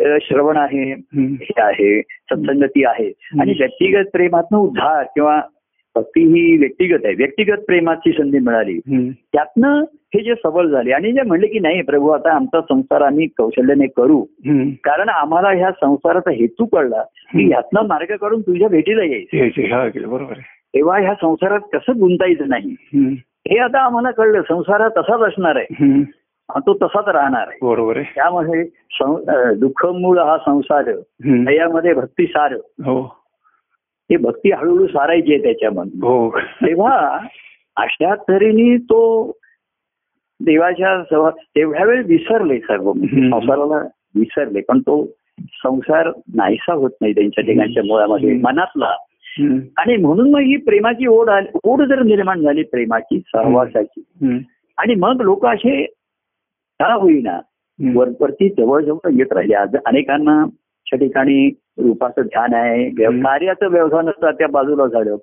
श्रवण 0.00 0.56
आहे. 0.56 0.92
हे 1.18 1.60
आहे 1.60 2.00
सत्संगती 2.02 2.84
आहे 2.84 3.12
आणि 3.40 3.54
व्यक्तिगत 3.58 4.10
प्रेमातनं 4.12 4.58
उद्धार 4.58 5.02
किंवा 5.02 5.40
भक्ती 5.96 6.22
ही 6.22 6.56
व्यक्तिगत 6.56 7.04
आहे 7.04 7.14
व्यक्तिगत 7.14 7.60
प्रेमाची 7.66 8.12
संधी 8.12 8.38
मिळाली. 8.38 8.78
त्यातनं 9.32 9.84
हे 10.14 10.22
जे 10.24 10.34
सबळ 10.34 10.66
झाले 10.66 10.92
आणि 10.92 11.12
जे 11.12 11.22
म्हणले 11.22 11.46
की 11.46 11.58
नाही 11.58 11.82
प्रभू 11.82 12.08
आता 12.08 12.32
आमचा 12.32 12.60
संसार 12.60 13.00
आम्ही 13.00 13.26
कौशल्याने 13.26 13.86
करू. 13.86 14.22
कारण 14.84 15.08
आम्हाला 15.08 15.48
ह्या 15.48 15.70
संसाराचा 15.70 16.30
हेतू 16.30 16.64
कळला 16.64 17.02
की. 17.02 17.48
ह्यातनं 17.48 17.86
मार्ग 17.86 18.16
काढून 18.16 18.40
तुझ्या 18.40 18.68
भेटीला 18.68 19.04
यायचं 19.04 19.36
बरोबर 20.10 20.34
तेव्हा 20.74 20.98
ह्या 20.98 21.14
संसारात 21.14 21.60
कसं 21.72 21.92
गुंतायचं 22.00 22.48
नाही. 22.48 22.74
हे 23.50 23.58
आता 23.58 23.80
आम्हाला 23.80 24.10
कळलं 24.10 24.42
संसार 24.42 24.88
तसाच 24.88 25.20
असणार 25.20 25.56
आहे 25.56 25.84
तो 26.50 26.74
तसाच 26.74 27.08
राहणार 27.08 27.48
आहे. 27.48 27.58
बरोबर 27.62 27.96
आहे. 27.96 28.12
त्यामध्ये 28.14 28.60
अं, 29.00 29.54
दुःखमूळ 29.58 30.18
हा 30.18 30.38
संसार. 30.38 30.86
यामध्ये 31.52 31.94
भक्ती 31.94 32.26
सार. 32.26 32.52
हो. 32.84 33.16
ही 34.10 34.16
भक्ती 34.16 34.50
हळूहळू 34.50 34.86
सारायची 34.86 35.34
आहे 35.34 35.42
त्याच्यामध्ये. 35.42 35.98
हो. 35.98 36.38
तेव्हा 36.38 37.18
अशा 37.76 38.14
तऱ्हेने 38.14 38.76
तो 38.76 39.32
देवाच्या 40.40 41.02
सभा 41.04 41.30
तेवढ्या 41.30 41.84
वेळ 41.86 42.02
विसरले 42.04 42.58
सर्व. 42.58 42.92
संसाराला 42.92 43.88
विसरले. 44.14 44.60
पण 44.60 44.78
तो 44.78 45.06
संसार 45.52 46.10
नाहीसा 46.34 46.72
होत 46.72 46.90
नाही 47.00 47.12
त्यांच्या 47.12 47.44
ठिकाणच्या 47.44 47.84
मुळामध्ये. 47.84 48.32
मनातला. 48.34 48.96
आणि 49.78 49.96
म्हणून 49.96 50.30
मग 50.30 50.40
ही 50.40 50.56
प्रेमाची 50.56 51.06
ओढ 51.06 51.28
आली 51.28 51.58
ओढ 51.64 51.82
जर 51.82 52.02
निर्माण 52.02 52.40
झाली 52.40 52.62
प्रेमाची 52.62 53.20
सहवासाची. 53.20 54.00
आणि 54.78 54.94
मग 54.94 55.20
लोक 55.20 55.46
असे 55.46 55.95
का 56.80 56.92
होईना. 56.92 57.38
वरवरती 57.78 58.48
जवळजवळ 58.48 59.10
येत 59.12 59.32
राहिले 59.32 59.54
आज 59.54 59.76
अनेकांना 59.86 60.44
ठिकाणी 60.86 61.48
रूपाचं 61.78 62.22
ध्यान 62.22 62.54
आहे. 62.54 62.84
कार्याचं 63.22 63.68
व्यवधान 63.68 64.08
असतं 64.08 64.30
त्या 64.30 64.46
बाजूला 64.48 64.86
झालं. 64.86 65.16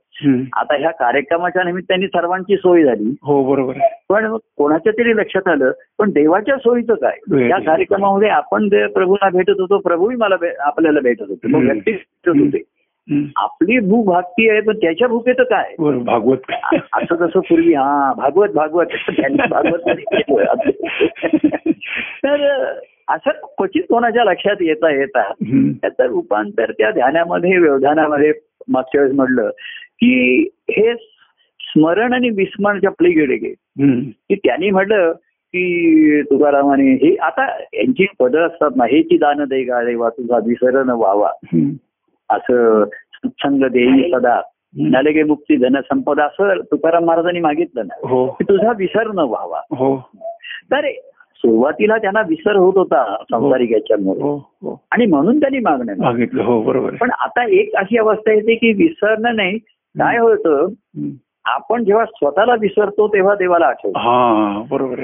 आता 0.53 0.75
ह्या 0.79 0.91
कार्यक्रमाच्या 0.91 1.63
निमित्ताने 1.63 2.07
सर्वांची 2.07 2.55
सोय 2.55 2.83
झाली 2.83 3.13
हो 3.23 3.41
बरोबर 3.43 3.77
पण 4.09 4.35
कोणाच्या 4.57 4.91
तरी 4.91 5.15
लक्षात 5.17 5.47
आलं 5.47 5.71
पण 5.99 6.09
देवाच्या 6.09 6.57
सोयीचं 6.57 6.93
काय. 6.93 7.47
या 7.49 7.57
कार्यक्रमामध्ये 7.59 8.29
आपण 8.29 8.67
प्रभूला 8.93 9.29
भेटत 9.29 9.59
होतो 9.59 9.77
प्रभूही 9.79 10.15
मला 10.15 10.35
आपल्याला 10.59 10.99
भेटत 10.99 11.23
होते 11.29 11.47
मग. 11.47 11.63
व्यक्ती 11.63 11.91
भेटत 11.91 12.39
होते. 12.39 12.61
आपली 13.37 13.79
भूक 13.79 14.05
भागती 14.05 14.49
आहे 14.49 14.61
पण 14.61 14.77
त्याच्या 14.77 15.07
भूकेचं 15.07 15.43
काय 15.43 15.75
भागवत 15.99 16.51
असं 16.93 17.15
कसं 17.15 17.39
पूर्वी 17.39 17.73
हा 17.73 18.13
भागवत 18.17 18.49
भागवत 18.49 18.85
त्यांनी 18.85 19.47
भागवत. 19.49 19.89
तर 22.25 22.45
असं 23.09 23.29
क्वचित 23.57 23.83
कोणाच्या 23.89 24.23
लक्षात 24.23 24.61
येता 24.61 24.91
येता. 24.91 25.21
त्याचं 25.81 26.05
रूपांतर 26.05 26.71
त्या 26.71 26.91
ध्यानामध्ये 26.91 27.57
व्यवधानामध्ये 27.57 28.33
मागच्या 28.67 29.01
वेळेस 29.01 29.15
म्हटलं 29.15 29.49
की 29.99 30.41
हे 30.69 30.93
स्मरण 31.59 32.13
आणि 32.13 32.29
विस्मरणच्या 32.29 32.91
पलीकडे 32.91 33.35
गे 33.35 33.53
हम्म. 33.83 33.99
की 33.99 34.35
त्यांनी 34.35 34.69
म्हटलं 34.69 35.11
की 35.53 36.21
तुकारामाने 36.21 36.91
हे 36.91 37.15
आता 37.15 37.47
यांची 37.73 38.05
पदं 38.19 38.39
असतात 38.39 38.71
ना 38.75 38.85
हेची 38.85 39.17
दान 39.17 39.43
दे 39.43 39.63
गा 39.63 39.83
देवा 39.83 40.09
तुझा 40.09 40.37
विसरण 40.37 40.89
व्हावा. 40.89 41.31
असं 42.35 42.85
सत्संग 42.85 43.63
देई 43.63 44.11
सदा. 44.11 44.41
नलगे 44.77 45.23
मुक्ती 45.23 45.55
धन 45.55 45.79
संपदा 45.81 46.23
असं 46.23 46.61
तुकाराम 46.71 47.05
महाराजांनी 47.05 47.39
मागितलं 47.39 47.85
ना. 47.85 48.07
हो. 48.07 48.27
की 48.27 48.43
तुझा 48.43 48.71
विसर 48.77 49.07
न 49.07 49.19
व्हावा. 49.19 49.61
हो. 49.71 50.09
तर 50.71 50.89
सुरुवातीला 51.35 51.97
त्यांना 51.97 52.21
विसर 52.29 52.55
होत 52.55 52.73
होता 52.77 53.15
संसारिक 53.31 53.71
याच्यामुळे 53.71 54.21
हो 54.21 54.83
आणि 54.91 55.05
म्हणून 55.05 55.39
त्यांनी 55.39 55.59
मागणं 55.59 55.93
मागितलं 55.97 56.43
हो 56.43 56.61
बरोबर 56.61 56.95
पण 56.95 57.11
आता 57.11 57.45
एक 57.49 57.75
अशी 57.75 57.97
अवस्था 57.97 58.33
येते 58.33 58.55
की 58.55 58.73
विसरणं 58.73 59.35
नाही. 59.35 59.57
काय 59.99 60.17
होतं. 60.17 60.67
आपण 61.45 61.83
जेव्हा 61.83 62.05
स्वतःला 62.05 62.55
विसरतो 62.59 63.07
तेव्हा 63.07 63.35
देवाला 63.35 63.65
आठवतो 63.65 63.99
हा 63.99 64.61
बरोबर. 64.71 64.99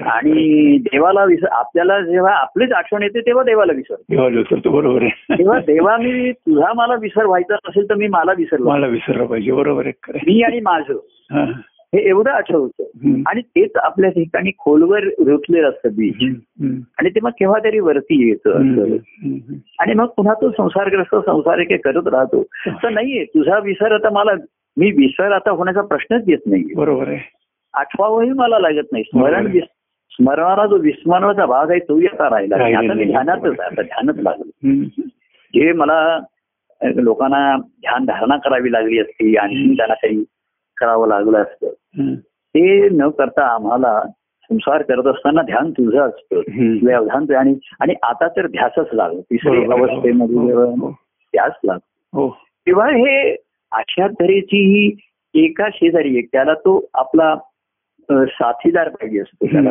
आणि 0.00 0.76
देवाला 0.78 1.24
विसर 1.24 1.46
आपल्याला 1.50 2.00
जेव्हा 2.00 2.34
आपलीच 2.34 2.72
आठवण 2.72 3.02
येते 3.02 3.20
तेव्हा 3.20 3.44
देवाला 3.44 3.72
विसरतो 3.72 4.70
बरोबर 4.70 5.02
आहे 5.02 5.38
तेव्हा 5.38 5.58
देवा 5.58 5.96
मी 5.96 6.32
तुझा 6.32 6.72
मला 6.72 6.94
विसर 6.94 7.24
व्हायचा 7.26 7.54
असेल 7.54 7.90
तर 7.90 7.94
मी 7.94 8.06
मला 8.06 8.32
विसरलो 8.36 8.70
मला 8.70 8.86
विसरलं 8.86 9.26
पाहिजे 9.26 9.52
बरोबर 9.52 9.86
आहे. 9.86 10.18
मी 10.26 10.42
आणि 10.42 10.60
माझं 10.60 10.94
हा. 11.32 11.44
एवढं 11.94 12.30
आठवतं. 12.30 12.82
आणि 13.26 13.40
तेच 13.40 13.70
आपल्या 13.76 14.10
ठिकाणी 14.10 14.50
खोलवर 14.58 15.02
रुतलेलं 15.02 15.68
असतं 15.68 15.88
बीज. 15.88 16.14
हम्म. 16.22 16.74
आणि 16.98 17.10
ते 17.10 17.20
मग 17.22 17.30
केव्हा 17.30 17.58
तरी 17.64 17.78
वरती 17.78 18.28
येतं. 18.28 18.52
आणि 19.78 19.94
मग 19.94 20.06
पुन्हा 20.06 20.34
तो 20.34 20.50
संसारग्रस्त 20.50 21.16
संसार 21.26 21.62
करत 21.62 22.08
राहतो 22.08 22.42
तर 22.66 22.88
नाहीये 22.88 23.24
तुझा 23.24 23.58
विसर 23.58 23.92
आता 23.92 24.10
मला 24.10 24.32
मी 24.76 24.90
विसर 24.90 25.32
आता 25.32 25.50
होण्याचा 25.50 25.80
प्रश्नच 25.80 26.24
येत 26.28 26.38
नाही 26.46 26.74
बरोबर 26.74 27.08
आहे. 27.08 27.18
आठवावंही 27.74 28.30
मला 28.30 28.58
लागत 28.58 28.86
नाही. 28.92 29.04
स्मरण 29.04 29.58
स्मरणाला 30.10 30.66
जो 30.66 30.76
विस्मरणाचा 30.76 31.46
भाग 31.46 31.70
आहे 31.70 31.80
तोही 31.80 32.06
आता 32.06 32.30
राहिला. 32.30 32.78
आता 32.78 32.94
मी. 32.94 33.04
ध्यानातच 33.04 33.60
आता 33.60 33.82
ध्यानच 33.82 34.16
लागलं. 34.18 34.70
जे 35.54 35.72
मला 35.72 36.20
लोकांना 36.94 37.56
ध्यान 37.56 38.04
धारणा 38.04 38.36
करावी 38.36 38.72
लागली 38.72 38.98
असती 38.98 39.36
आणि 39.36 39.76
त्यांना 39.76 39.94
काही 39.94 40.24
करावं 40.76 41.08
लागलं 41.08 41.38
असतं. 41.38 42.14
ते 42.24 42.88
न 42.88 43.08
करता 43.08 43.54
आम्हाला 43.54 44.02
संसार 44.42 44.82
करत 44.82 45.06
असताना 45.06 45.42
ध्यान 45.42 45.70
तुझं 45.70 46.00
असतं. 46.00 46.36
व्यवधान 46.86 47.34
आणि 47.36 47.54
आणि 47.80 47.94
आता 48.02 48.28
तर 48.28 48.46
ध्यासच 48.46 48.86
लागलं. 48.92 49.20
तिसरी. 49.20 49.64
अवस्थेमध्ये 49.64 50.36
हो, 50.36 50.46
जेव्हा 50.46 50.64
हो, 50.64 50.90
ध्यास 51.32 51.52
लागतो. 51.64 52.20
हो. 52.20 52.30
तेव्हा 52.66 52.86
हे 52.86 53.36
अशा 53.72 54.06
तऱ्हेची 54.06 54.64
ही 54.64 54.96
एका 55.44 55.68
शेजारी 55.74 56.18
एक 56.18 56.28
त्याला 56.32 56.54
तो 56.54 56.86
आपला 56.94 57.36
साथीदार 58.10 58.88
पाहिजे 58.88 59.20
असतो 59.20 59.46
त्याला 59.46 59.70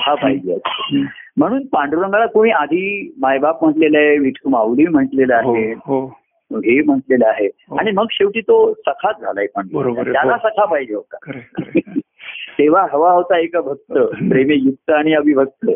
हा 0.00 0.14
पाहिजे 0.14 0.52
असतो. 0.52 0.96
म्हणून 1.36 1.66
पांडुरंगाला 1.66 2.26
कोणी 2.26 2.50
आधी 2.50 3.14
मायबाप 3.18 3.64
म्हटलेलं 3.64 3.98
आहे 3.98 4.18
विठू 4.18 4.48
माऊली 4.48 4.86
म्हटलेलं 4.86 5.40
हो 5.44 5.54
आहे 5.54 5.72
हो 5.72 6.06
हे 6.54 6.82
म्हटलेलं 6.82 7.26
आहे 7.26 7.46
हो. 7.46 7.76
आणि 7.76 7.90
मग 7.90 8.06
शेवटी 8.10 8.40
तो 8.40 8.74
सखाच 8.74 9.20
झालाय 9.20 9.46
पण. 9.46 9.66
त्याला. 10.12 10.36
सखा 10.36 10.64
पाहिजे 10.64 10.94
होता. 10.94 11.16
तेव्हा 12.58 12.86
हवा 12.92 13.12
होता 13.12 13.38
एक 13.38 13.56
भक्त 13.56 13.92
प्रेमी 14.28 14.54
युक्त 14.54 14.90
आणि 14.90 15.14
अभिभक्त. 15.14 15.70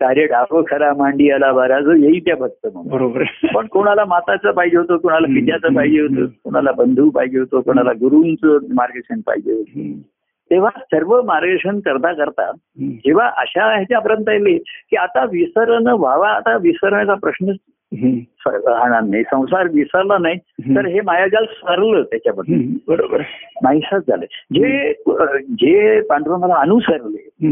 कार्य 0.00 0.26
डाव 0.26 0.62
खरा 0.62 0.92
मांडी 0.94 1.30
आला 1.30 1.52
बरा 1.52 1.80
जो 1.80 1.92
येईल 1.92 2.20
त्या 2.24 2.36
भक्त 2.36 2.66
म्हणून 2.72 2.92
बरोबर 2.92 3.22
पण 3.54 3.66
कोणाला 3.66 4.04
माताचं 4.04 4.50
पाहिजे 4.50 4.76
होतं 4.76 4.96
कोणाला. 4.96 5.26
पित्याचं 5.26 5.74
पाहिजे 5.74 6.00
होतं 6.00 6.26
कोणाला 6.26 6.72
बंधू 6.72 7.10
पाहिजे 7.10 7.38
होतं 7.38 7.60
कोणाला 7.60 7.92
गुरुंचं 7.92 8.58
मार्गदर्शन 8.74 9.20
पाहिजे 9.20 9.52
होतं. 9.52 10.00
तेव्हा 10.50 10.70
सर्व 10.78 11.22
मार्गदर्शन 11.22 11.80
करता 11.80 12.12
करता. 12.12 12.52
जेव्हा 12.80 13.30
अशा 13.36 13.74
ह्याच्यापर्यंत 13.74 14.28
येईल 14.28 14.58
की 14.90 14.96
आता 14.96 15.24
विसरण 15.24 15.86
व्हावा 15.86 16.28
आता 16.28 16.56
विसरण्याचा 16.56 17.14
प्रश्नच. 17.14 17.56
राहणार 18.46 19.02
नाही 19.02 19.22
संसार 19.22 19.68
विसरला 19.72 20.18
नाही. 20.18 20.36
तर 20.76 20.86
हे 20.86 21.00
मायाजाल 21.00 21.44
सरलं 21.44 22.02
त्याच्याबद्दल. 22.02 22.76
बरोबर 22.88 23.20
नाहीसाच 23.62 24.02
झालं 24.08 24.24
जे 24.54 24.92
जे 25.50 26.00
पांडुरंगाला 26.00 26.54
अनुसरले. 26.54 27.48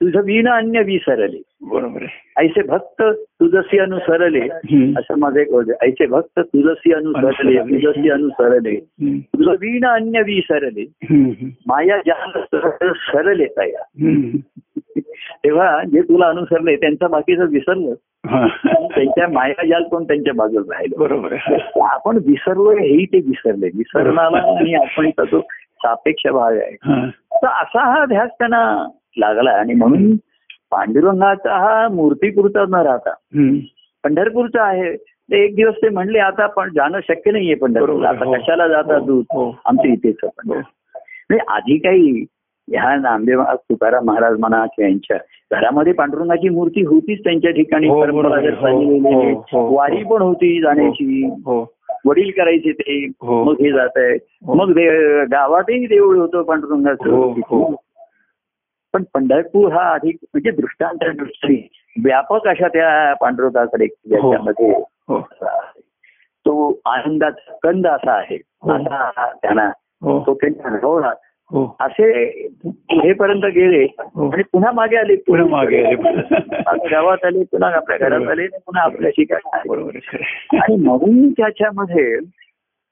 तुझं 0.00 0.20
विण 0.20 0.48
अन्य 0.48 0.82
विसरले 0.82 1.40
बरोबर 1.62 2.04
ऐसे 2.38 2.62
भक्त 2.62 3.02
तुझसी 3.18 3.78
अनुसरले. 3.78 4.40
असं 4.98 5.18
माझं 5.18 5.40
एक. 5.40 5.48
ऐसे 5.82 6.06
भक्त 6.06 6.40
तुझसी 6.40 6.92
अनुसरले. 6.92 7.58
तुझसी 7.58 8.10
अनुसरले. 8.10 8.76
तुझं 9.18 9.50
विण 9.50 9.86
अन्य 9.86 10.20
विसरले. 10.20 10.84
माया 11.66 11.96
जाल 12.06 12.30
सरले 13.12 13.46
तया. 13.46 13.82
तेव्हा 15.44 15.84
जे 15.84 16.00
तुला 16.00 16.26
अनुसरले 16.26 16.76
त्यांचा 16.76 17.06
बाकीचं 17.06 17.46
विसरलं. 17.46 17.94
त्यांच्या 18.86 19.28
माया 19.28 19.66
जाल 19.66 19.82
पण 19.82 20.04
त्यांच्या 20.04 20.34
बाजूला 20.34 20.74
राहिलं 20.74 20.98
बरोबर 20.98 21.34
आपण 21.82 22.16
विसरलो 22.26 22.70
हेही 22.70 23.04
ते 23.04 23.18
विसरले 23.18 23.66
विसरणाला 23.66 24.58
आणि 24.58 24.74
आपणचा 24.74 25.24
जो 25.24 25.40
सापेक्ष 25.78 26.26
भाग 26.26 26.56
आहे 26.56 26.76
हा. 26.82 27.06
तर 27.34 27.46
असा 27.46 27.98
हा 27.98 28.04
ध्यास 28.04 28.30
त्यांना 28.30 28.86
लागला 29.18 29.50
आणि 29.50 29.74
म्हणून 29.74 30.16
पांडुरंगाचा 30.70 31.56
हा 31.56 31.88
मूर्तीपुरता 31.88 32.64
न 32.68 32.74
राहता. 32.74 33.10
पंढरपूरचा 34.04 34.62
आहे 34.62 34.96
ते 34.96 35.44
एक 35.44 35.54
दिवस 35.56 35.74
ते 35.74 35.88
म्हणले 35.88 36.18
आता 36.18 36.46
पण 36.46 36.68
जाणं 36.68 37.00
शक्य 37.08 37.30
नाहीये 37.30 37.54
पंढरपूर. 37.54 38.04
आता 38.04 38.24
हो. 38.24 38.32
कशाला 38.34 38.68
जाता 38.68 38.98
हो. 38.98 39.06
दूध 39.06 39.24
हो. 39.30 39.54
आमच्या 39.66 39.92
इथेच 39.92 40.16
म्हणजे 40.46 41.38
आधी 41.48 41.78
काही 41.78 42.24
ह्या 42.68 42.96
नामदेव 42.96 43.42
तुकाराम 43.42 44.04
महाराज 44.04 44.38
म्हणा 44.38 44.66
किंवा 44.66 44.88
यांच्या 44.90 45.16
घरामध्ये 45.52 45.92
पांडुरंगाची 45.92 46.48
मूर्ती 46.48 46.82
होतीच 46.82 47.24
त्यांच्या 47.24 47.50
ठिकाणी 47.50 47.88
वारी 49.52 50.04
पण 50.04 50.22
होती 50.22 50.60
जाण्याची 50.60 51.30
वडील 52.04 52.30
करायचे 52.30 52.72
ते. 52.72 53.06
मग 53.22 53.52
हे 53.52 53.72
जात 53.72 53.96
आहे. 53.96 54.18
मग 54.46 54.70
गावातही 55.32 55.86
देऊळ 55.86 56.18
होतं 56.18 56.42
पांडुरंगाचं. 56.42 57.74
पण 58.92 59.02
पंढरपूर 59.14 59.72
हा 59.72 59.92
अधिक 59.92 60.16
म्हणजे 60.22 60.50
दृष्टांत 60.50 61.04
व्यापक 62.04 62.48
अशा 62.48 62.68
त्या 62.68 63.14
पांडुरंगाकडे 63.14 63.86
ज्याच्यामध्ये 63.86 64.70
हो 65.08 65.28
तो 66.46 66.80
आनंदाचा 66.86 67.56
कंद 67.62 67.86
असा 67.86 68.12
आहे. 68.12 68.38
हो. 68.62 68.72
असा 68.72 69.30
त्यांना 69.42 69.70
हो. 70.02 70.20
तो 70.26 70.34
त्यांनी 70.34 70.62
अनुभवला. 70.64 71.12
हो. 71.50 71.76
असे 71.80 72.32
पुढेपर्यंत 72.64 73.42
गेले 73.44 73.86
हो. 73.98 74.30
आणि 74.30 74.42
पुन्हा 74.42 74.72
मागे 74.72 74.96
आले. 74.96 75.16
पुन्हा 75.16 75.46
मागे 75.46 75.84
आले. 75.84 75.94
गावात 76.88 77.24
आले 77.24 77.44
पुन्हा 77.44 77.70
आपल्या 77.70 77.98
घरात 77.98 78.28
आले 78.28 78.46
पुन्हा 78.46 78.82
आपल्या. 78.82 79.38
बरोबर. 79.68 79.90
आणि 80.52 80.76
म्हणून 80.76 81.30
त्याच्यामध्ये 81.30 82.18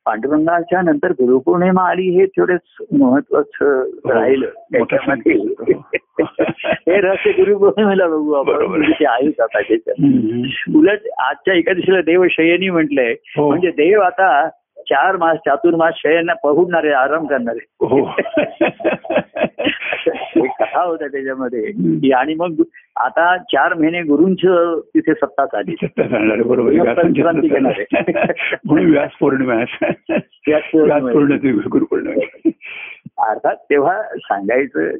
पांडुरंगाच्या 0.07 0.81
नंतर 0.83 1.11
गुरुपौर्णिमा 1.11 1.83
आली 1.91 2.09
हे 2.11 2.27
थोडेच 2.27 2.87
महत्वाचं 3.01 3.83
राहिलं 4.11 4.47
त्याच्यामध्ये 4.73 5.39
सांगितलं. 5.39 6.23
हे 6.87 7.01
रहस्य 7.01 7.31
गुरुपौर्णिमेला 7.31 8.07
बघू 8.07 8.33
आपण. 8.33 8.65
म्हणजे 8.67 9.07
आहेच 9.07 9.41
आता 9.41 9.61
त्याच्यात. 9.61 10.77
उलट 10.77 11.09
आजच्या 11.19 11.55
एकादशीला 11.55 12.01
देव 12.01 12.25
शयनी 12.31 12.71
म्हटलंय 12.71 13.15
हो. 13.37 13.49
म्हणजे 13.49 13.71
देव 13.71 14.01
आता 14.01 14.49
चार 14.79 15.17
मास 15.17 15.37
चातुर्मास 15.37 15.95
शयना 15.97 16.35
पहुडणारे 16.35 16.91
आराम 16.93 17.27
करणारे 17.27 17.59
हो 17.81 18.05
एक 20.45 20.51
कथा 20.61 20.83
होत्या 20.83 21.09
त्याच्यामध्ये. 21.09 21.73
की 21.73 22.13
आणि 22.13 22.35
मग 22.35 22.63
आता 22.97 23.37
चार 23.37 23.75
महिने 23.75 24.03
गुरुंच 24.03 24.41
तिथे 24.95 25.15
सत्ता 25.15 25.45
आहे. 25.53 25.75
म्हणून 28.65 28.91
व्यास 28.93 29.11
पौर्णिमा. 29.21 29.55
व्यास 29.55 30.63
पौर्णिमा. 30.63 32.51
अर्थात 33.31 33.57
तेव्हा 33.57 34.03
सांगायचं 34.03 34.91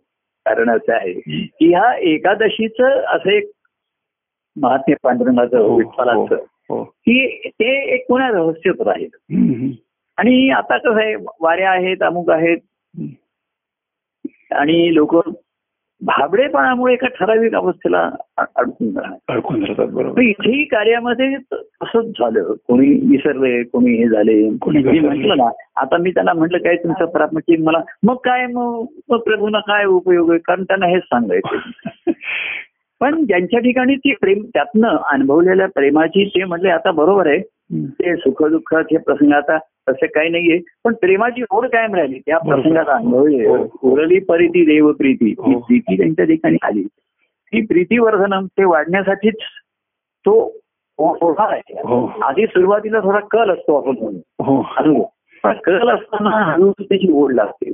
कारण 0.47 0.71
असं 0.71 0.93
आहे 0.93 1.13
की 1.13 1.69
ह्या 1.69 1.99
एकादशीचं 1.99 2.85
असं 2.85 3.31
एक 3.31 3.51
महात्म्य 4.63 4.95
पांडुरंगाचं 5.03 5.59
हो, 5.59 5.77
विठ्ठलाचं 5.77 6.35
हो 6.69 6.85
की 6.85 7.49
ते 7.49 7.95
एक 7.95 8.07
पुन्हा 8.09 8.29
रहस्यच 8.29 8.81
राहील. 8.81 9.09
आणि 10.17 10.51
आता 10.51 10.79
कसं 10.79 11.01
आहे 11.01 11.15
वाऱ्या 11.15 11.71
आहेत 11.71 12.03
अमुक 12.03 12.31
आहेत. 12.31 12.57
आणि 14.51 14.95
लोक 14.95 15.17
भाबडेपणामुळे 16.03 16.93
एका 16.93 17.07
ठराविक 17.09 17.55
अवस्थेला 17.55 18.11
अडकून 18.39 18.97
राहतात. 18.99 19.19
अडकून 19.29 19.63
राहतात 19.65 19.87
बरोबर. 19.87 20.21
इथेही 20.21 20.65
कार्यामध्ये 20.65 21.37
तसंच 21.53 22.07
झालं. 22.07 22.53
कोणी 22.69 22.89
विसरले 23.11 23.63
कोणी 23.63 23.95
हे 23.95 24.09
झाले 24.09 24.57
कोणी. 24.59 24.99
म्हटलं 25.01 25.37
ना 25.37 25.49
आता 25.77 25.97
मी 25.97 26.11
त्यांना 26.11 26.33
म्हटलं 26.33 26.59
काय 26.59 26.77
तुमचं 26.77 27.05
प्रापंचिक 27.05 27.61
मला 27.61 27.81
मग 28.03 28.17
काय 28.17 28.47
मग 28.47 28.85
मग 29.11 29.19
प्रभूना 29.19 29.59
काय 29.59 29.85
उपयोग 29.85 30.31
आहे? 30.31 30.39
कारण 30.39 30.65
त्यांना 30.65 30.87
हेच 30.87 31.03
सांगायचं 31.03 31.57
पण 33.01 33.25
ज्यांच्या 33.25 33.61
ठिकाणी 33.61 33.95
ती 33.95 34.15
प्रेम 34.15 34.43
त्यातनं 34.55 34.89
अनुभवलेल्या 34.89 35.67
प्रेमाची 35.75 36.25
ते 36.29 36.45
म्हटले 36.45 36.69
आता 36.69 36.91
बरोबर 36.91 37.27
आहे. 37.27 37.39
ते 37.87 38.17
सुख 38.17 38.43
दुःखाचे 38.45 38.97
प्रसंग 38.97 39.33
आता 39.33 39.59
तसे 39.89 40.07
काही 40.07 40.29
नाहीये. 40.29 40.61
पण 40.85 40.95
प्रेमाची 40.95 41.43
ओढ 41.51 41.67
कायम 41.67 41.95
राहिली 41.95 42.19
त्या 42.19 42.39
बरोबर. 42.39 42.63
प्रसंगात 42.63 42.85
अनुभवले 42.89 43.49
हो. 43.49 43.69
उरली 43.83 44.19
परिती 44.19 44.65
देव 44.65 44.93
प्रीती 44.93 45.35
ही. 45.47 45.55
हो. 45.55 45.61
प्रीती 45.61 45.97
त्यांच्या 45.97 46.25
ठिकाणी 46.25 46.57
आली. 46.63 46.83
ती 47.49 47.67
प्रीतीवर्धनम 47.67 48.47
ते 48.47 48.65
वाढण्यासाठीच 48.65 49.35
तो 50.27 50.57
ओढा 50.99 51.53
आहे. 51.53 51.79
हो. 51.79 52.13
आधी 52.23 52.47
सुरुवातीला 52.47 53.01
थोडा 53.01 53.19
कल 53.19 53.51
असतो 53.51 53.77
आपण 53.77 53.89
म्हणून. 53.89 54.45
हो. 54.45 54.67
अनुभव 54.77 55.03
पण 55.45 55.53
कल 55.53 55.91
असताना 55.91 56.31
हळूहळू 56.31 56.83
त्याची 56.83 57.13
ओढ 57.13 57.33
लागते. 57.33 57.71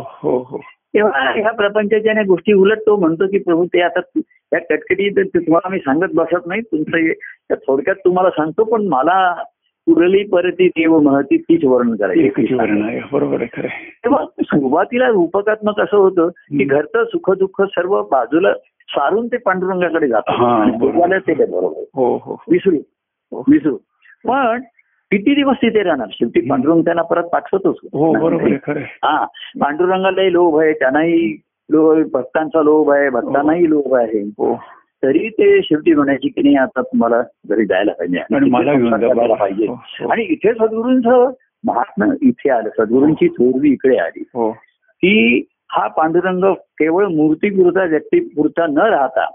हो 0.00 0.38
हो. 0.38 0.60
तेव्हा 0.94 1.30
ह्या 1.30 1.52
प्रपंचाच्या 1.52 2.22
गोष्टी 2.22 2.52
उलट 2.52 2.78
तो 2.78 2.96
म्हणतो 2.96 3.26
की 3.26 3.38
प्रभू 3.38 3.64
ते 3.64 3.80
आता 3.80 4.00
त्या 4.18 4.58
कटकटी 4.58 5.22
तुम्हाला 5.22 5.68
मी 5.68 5.78
सांगत 5.78 6.12
बसत 6.14 6.46
नाही. 6.46 6.60
तुमचं 6.60 6.96
हे- 6.96 7.54
थोडक्यात 7.54 7.96
तुम्हाला 7.96 8.30
सांगतो 8.30 8.64
पण 8.64 8.86
मला 8.86 9.42
उरली 9.88 10.24
परती 10.24 10.68
देव 10.68 10.98
महती 10.98 11.36
तीच 11.36 11.64
वर्णन 11.64 11.96
करायची. 11.96 12.54
बरोबर 13.12 13.34
आहे 13.34 13.46
खरं. 13.46 13.68
तेव्हा 13.68 14.24
सुरुवातीला 14.42 15.08
रूपकात्मक 15.08 15.80
असं 15.80 15.96
होतं 15.96 16.28
की. 16.28 16.64
घरचं 16.64 17.04
सुख 17.04 17.30
दुःख 17.30 17.62
सर्व 17.62 18.02
बाजूला 18.02 18.52
सारून 18.88 19.26
ते 19.26 19.36
पांडुरंगाकडे 19.36 20.08
जातात 20.08 20.34
हा, 20.34 20.64
ते 21.18 21.34
बरोबर. 21.34 21.84
हो 21.94 22.16
हो 22.16 22.42
विसरू. 22.50 22.76
विसरू. 23.48 23.76
पण 24.26 24.60
किती 25.10 25.34
दिवस 25.34 25.56
तिथे 25.56 25.82
राहणार? 25.82 26.06
शेवटी 26.10 26.40
पांडुरंग 26.40 26.80
त्यांना 26.80 27.02
परत 27.02 27.24
पाठवतोच. 27.24 27.76
हो. 27.84 28.12
हा 29.02 29.24
पांडुरंगालाही 29.60 30.32
लोभ 30.32 30.58
आहे 30.58 30.72
त्यांनाही 30.72 31.42
लोभ 31.70 32.06
भक्तांचा 32.12 32.62
लोभ 32.62 32.90
आहे 32.90 33.10
भक्तांनाही 33.10 33.70
लोभ 33.70 33.94
आहे. 33.94 34.20
हो. 34.22 34.60
तरी 35.04 35.28
ते 35.28 35.62
शेवटी 35.62 35.94
म्हणायची 35.94 36.28
की 36.28 36.42
नाही 36.42 36.56
आता 36.56 36.82
तुम्हाला 36.82 37.22
घरी 37.48 37.64
जायला 37.64 37.92
पाहिजे 37.92 38.18
आणि. 38.18 38.50
पाहिजे 39.34 39.66
हो, 39.66 39.74
हो. 39.74 40.08
आणि 40.08 40.22
इथे 40.22 40.52
सद्गुरूंचं 40.52 41.30
महात्मा 41.64 42.06
इथे 42.22 42.50
आलं 42.50 42.68
सद्गुरूंची 42.68 43.28
थोरवी 43.28 43.70
इकडे 43.70 43.96
आली 43.96 44.24
हो 44.34 44.50
की 45.02 45.44
हा 45.70 45.86
पांडुरंग 45.86 46.54
केवळ 46.54 47.06
मूर्तीपुरता 47.06 47.84
व्यक्तीपुरता 47.84 48.66
न 48.66 48.78
राहता. 48.78 49.26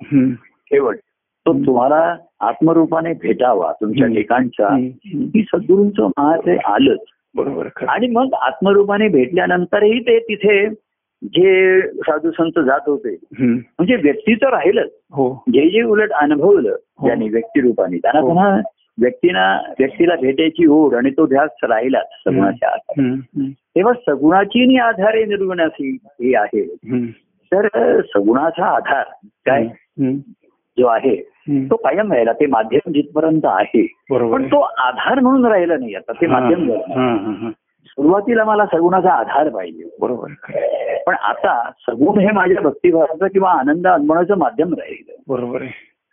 केवळ 0.72 0.96
तो. 0.96 1.54
तुम्हाला 1.54 2.16
आत्मरूपाने 2.40 3.14
भेटावा 3.14 3.72
तुमच्या. 3.72 4.68
हम्म. 4.68 5.22
ही 5.36 5.42
सद्गुरूंचं 5.42 6.08
महाशय 6.08 6.58
आलंच 6.66 7.00
बरोबर. 7.36 7.68
आणि 7.88 8.08
मग 8.08 8.34
आत्मरूपाने 8.34 9.08
भेटल्यानंतरही 9.08 10.00
ते 10.00 10.20
तिथे 10.20 10.68
जे 11.24 11.82
साधू 11.82 12.32
संत 12.32 12.60
जात 12.60 12.80
होते. 12.88 13.16
म्हणजे 13.40 13.96
व्यक्ती 13.96 14.36
तर 14.36 14.50
राहिलंच 14.50 14.90
हो 15.12 15.44
जे 15.54 15.70
जे 15.70 15.82
उलट 15.82 16.12
अनुभवलं 16.12 16.76
हो. 17.00 17.08
त्यांनी 17.08 17.30
व्यक्तिरूपाने 17.30 17.98
त्यांना 17.98 18.22
हो. 18.22 18.28
पुन्हा 18.28 18.60
व्यक्तीना 19.02 19.62
व्यक्तीला 19.80 20.16
भेटायची 20.16 20.66
ओढ 20.66 20.94
आणि 20.94 21.10
तो 21.10 21.28
ध्यास 21.28 21.50
राहिलाच 21.64 22.06
सगुणाच्या 22.28 22.70
आधारे. 22.70 23.10
तेव्हा 23.50 23.94
सगुणाची 23.94 24.66
नि 24.66 24.78
आधारे 24.78 25.26
निर्गुणाची 25.26 25.98
ही 26.06 26.36
आहे. 26.36 26.66
तर 27.52 27.68
सगुणाचा 28.02 28.66
आधार 28.66 29.04
काय. 29.46 29.68
जो 30.78 30.86
आहे. 30.86 31.16
तो 31.50 31.76
कायम 31.76 32.14
राहिला 32.14 32.34
ते 32.34 32.46
माध्यम 32.46 32.92
जिथपर्यंत 32.92 33.42
आहे 33.44 33.88
पण. 34.10 34.46
तो 34.48 34.60
आधार 34.60 35.20
म्हणून 35.20 35.46
राहिला 35.46 35.78
नाही 35.78 35.96
आता 35.96 36.12
ते 36.12 36.28
माध्यम 36.28 36.68
झालं. 36.70 37.50
सुरुवातीला 37.98 38.44
मला 38.44 38.66
सगुणाचा 38.66 39.12
आधार 39.12 39.50
पाहिजे 39.50 39.84
बरोबर. 40.02 40.28
पण 41.08 41.14
आता 41.14 41.70
सगुण 41.80 42.20
हे 42.20 42.32
माझ्या 42.32 42.62
भक्तिभावाचं 42.62 43.28
किंवा 43.28 43.52
आनंद 43.52 43.88
अनुभवाचं 43.88 44.38
माध्यम 44.38 44.74
राहिलं 44.74 45.16
बरोबर 45.28 45.62
आहे 45.62 45.72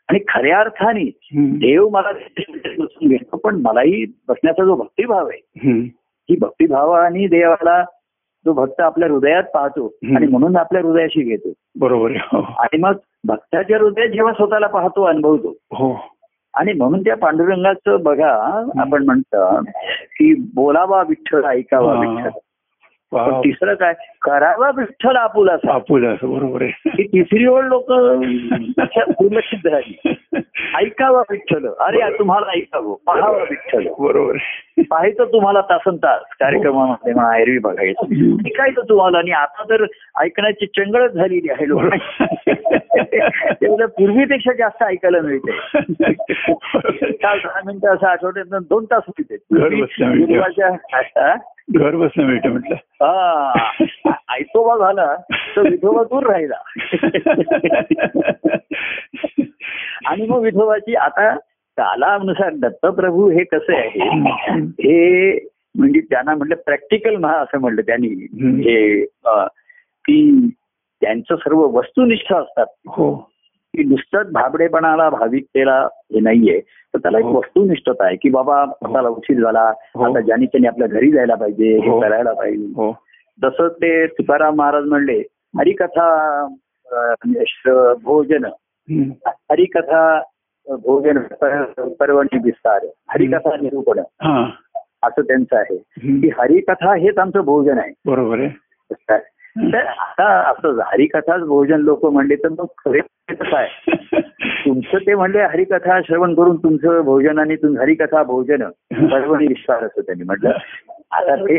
आणि 0.09 0.18
खऱ्या 0.29 0.61
अर्थाने. 0.61 1.05
देव 1.35 1.88
मला 1.88 2.12
बसून 2.79 3.09
घेतो 3.09 3.37
पण 3.37 3.61
मलाही 3.64 4.05
बसण्याचा 4.29 4.64
जो 4.64 4.75
भक्तिभाव 4.75 5.27
आहे. 5.27 5.70
ही 6.31 6.37
भक्तिभावाने 6.40 7.27
देवाला 7.27 7.83
जो 8.47 8.53
भक्त 8.53 8.81
आपल्या 8.81 9.09
हृदयात 9.09 9.42
पाहतो. 9.42 9.87
आणि 10.16 10.27
म्हणून 10.27 10.57
आपल्या 10.57 10.83
हृदयाशी 10.83 11.23
घेतो 11.23 11.53
बरोबर 11.81 12.11
आहे 12.11 12.18
हो. 12.18 12.42
आणि 12.59 12.79
मग 12.79 12.92
भक्ताच्या 13.25 13.79
हृदयात 13.79 14.09
जेव्हा 14.09 14.33
स्वतःला 14.33 14.66
पाहतो 14.66 15.03
अनुभवतो 15.03 15.49
हो 15.49 15.92
आणि 16.55 16.73
म्हणून 16.73 17.01
त्या 17.01 17.17
पांडुरंगाचं 17.17 18.03
बघा 18.03 18.62
आपण 18.81 19.05
म्हणतो 19.05 19.61
की 20.17 20.35
बोलावा 20.55 21.03
विठ्ठल 21.09 21.45
ऐकावा. 21.45 21.95
विठ्ठल 21.95 22.31
तिसरं 23.40 23.75
काय 23.75 23.95
करावा 24.24 24.70
विठ्ठल 24.76 25.16
आपुलासा 25.16 25.74
आपुल 25.74 26.06
असं 26.06 26.34
बरोबर 26.34 26.62
आहे. 26.62 26.72
ही 26.87 27.06
तिसरी 27.06 27.46
ओळ 27.46 27.64
लोक 27.64 27.92
दुर्लक्षित 29.10 29.58
झाली. 29.64 30.14
ऐकावा 30.76 31.22
विठ्ठल. 31.30 31.68
अरे 31.80 32.18
तुम्हाला 32.18 32.46
ऐकावं. 32.56 32.94
पाहावा 33.06 33.38
विठ्ठल. 33.38 33.88
बरोबर. 33.98 34.37
पाहायचं 34.90 35.24
तुम्हाला 35.24 35.60
तासन 35.60 35.96
तास 35.96 36.20
कार्यक्रमामध्ये 36.40 37.14
म्हणा 37.14 37.38
एरवी 37.38 37.58
बघायचं. 37.58 38.06
ऐकायचं 38.32 38.80
तुम्हाला 38.88 39.18
आणि 39.18 39.30
आता 39.30 39.62
तर 39.62 39.84
ऐकण्याची 40.20 40.66
चंगळच 40.66 41.12
झालेली 41.12 41.50
आहे 41.50 41.68
लोक. 41.68 41.82
तेवढं 43.52 43.87
पूर्वीपेक्षा 43.87 44.52
जास्त 44.52 44.82
ऐकायला 44.82 45.18
मिळते 45.20 45.50
काल 47.12 47.38
दहा 47.38 47.60
मिनिटं 47.66 47.94
असं 47.94 48.06
आठवड्यात 48.06 48.60
दोन 48.70 48.84
तास 48.84 49.02
मिळते 49.08 49.37
घर 49.52 49.84
बसल्या 49.84 51.26
घर 51.70 51.96
बसणं 51.96 52.26
मिळतं 52.26 52.48
म्हटलं. 52.48 52.74
हा. 52.74 53.52
ऐकोबा 54.33 54.77
झाला 54.79 55.14
तर 55.57 55.68
विठोबा 55.70 56.03
दूर 56.03 56.27
राहिला 56.27 56.62
आणि 60.07 60.27
मग 60.27 60.40
विठोबाची 60.40 60.94
आता 60.96 61.35
कालानुसार 61.79 62.55
दत्तप्रभू 62.57 63.29
हे 63.31 63.44
कसं 63.44 63.74
आहे 63.74 64.09
हे 64.81 65.33
म्हणजे 65.77 66.00
त्यांना 66.00 66.35
म्हटलं 66.35 66.55
प्रॅक्टिकल 66.57 67.16
महा 67.16 67.38
असं 67.38 67.59
म्हटलं 67.61 67.83
त्यांनी. 67.83 68.09
हे 68.61 69.05
की 70.05 70.48
त्यांचं 71.03 71.37
सर्व 71.37 71.61
वस्तुनिष्ठ 71.68 72.33
असतात 72.33 72.66
हो 72.88 73.12
की 73.74 73.85
नुसतंच 73.85 74.31
भाबडेपणाला 74.33 75.09
भाविकतेला 75.11 75.81
हे 76.12 76.20
नाहीये 76.20 76.59
तर 76.61 76.98
त्याला 76.98 77.18
एक 77.18 77.24
हो. 77.24 77.38
वस्तुनिष्ठता 77.38 78.05
आहे 78.07 78.16
की 78.16 78.29
बाबा 78.31 78.61
आपल्याला 78.61 79.09
उशीर 79.09 79.40
झाला 79.42 79.62
हो. 79.94 80.05
आता 80.05 80.20
ज्याने 80.20 80.46
त्यांनी 80.46 80.68
आपल्या 80.68 80.88
घरी 80.88 81.11
जायला 81.11 81.35
पाहिजे 81.35 81.77
हे 81.77 81.88
हो. 81.88 82.00
करायला 82.00 82.33
पाहिजे 82.33 82.72
हो 82.77 82.90
जसं 83.42 83.68
ते 83.68 84.07
तुकाराम 84.07 84.55
महाराज 84.55 84.85
म्हणले 84.85 85.23
हरिकथा 85.59 86.07
श्र- 87.47 87.94
भोजन. 88.03 88.44
हरिकथा 89.27 90.23
भोजन 90.66 91.18
पर- 91.18 91.88
पर्वणी 91.88 92.38
विस्तार 92.44 92.87
हरिकथा 93.09 93.57
निरूपण 93.57 93.99
हा. 93.99 94.51
असं 95.03 95.23
त्यांचं 95.23 95.57
आहे. 95.57 95.77
की 96.20 96.31
हरिकथा 96.38 96.94
हेच 96.94 97.18
आमचं 97.18 97.40
भोजन 97.40 97.79
आहे. 97.79 97.92
बरोबर 98.07 98.38
आहे. 98.38 98.51
तर 99.57 99.87
आता 99.87 100.51
असं 100.51 100.81
हरिकथाच 100.87 101.40
भोजन 101.40 101.81
लोक 101.81 102.07
म्हणले 102.07 102.35
तर 102.35 102.49
मग 102.49 102.64
खरे 102.79 102.99
म्हणजे 103.01 103.51
काय? 103.51 103.69
तुमचं 104.64 104.99
ते 104.99 105.14
म्हणले 105.14 105.43
हरिकथा 105.43 106.01
श्रवण 106.01 106.35
करून 106.35 106.57
तुमचं 106.57 107.01
भोजन 107.01 107.38
आणि 107.38 107.57
तुम 107.57 107.79
हरिकथा 107.79 108.23
भोजन 108.23 108.62
सर्व 108.93 109.35
विश्वास 109.35 109.83
असं 109.83 110.01
त्यांनी 110.01 110.25
म्हटलं. 110.25 110.51
आता 111.12 111.37
ते 111.37 111.57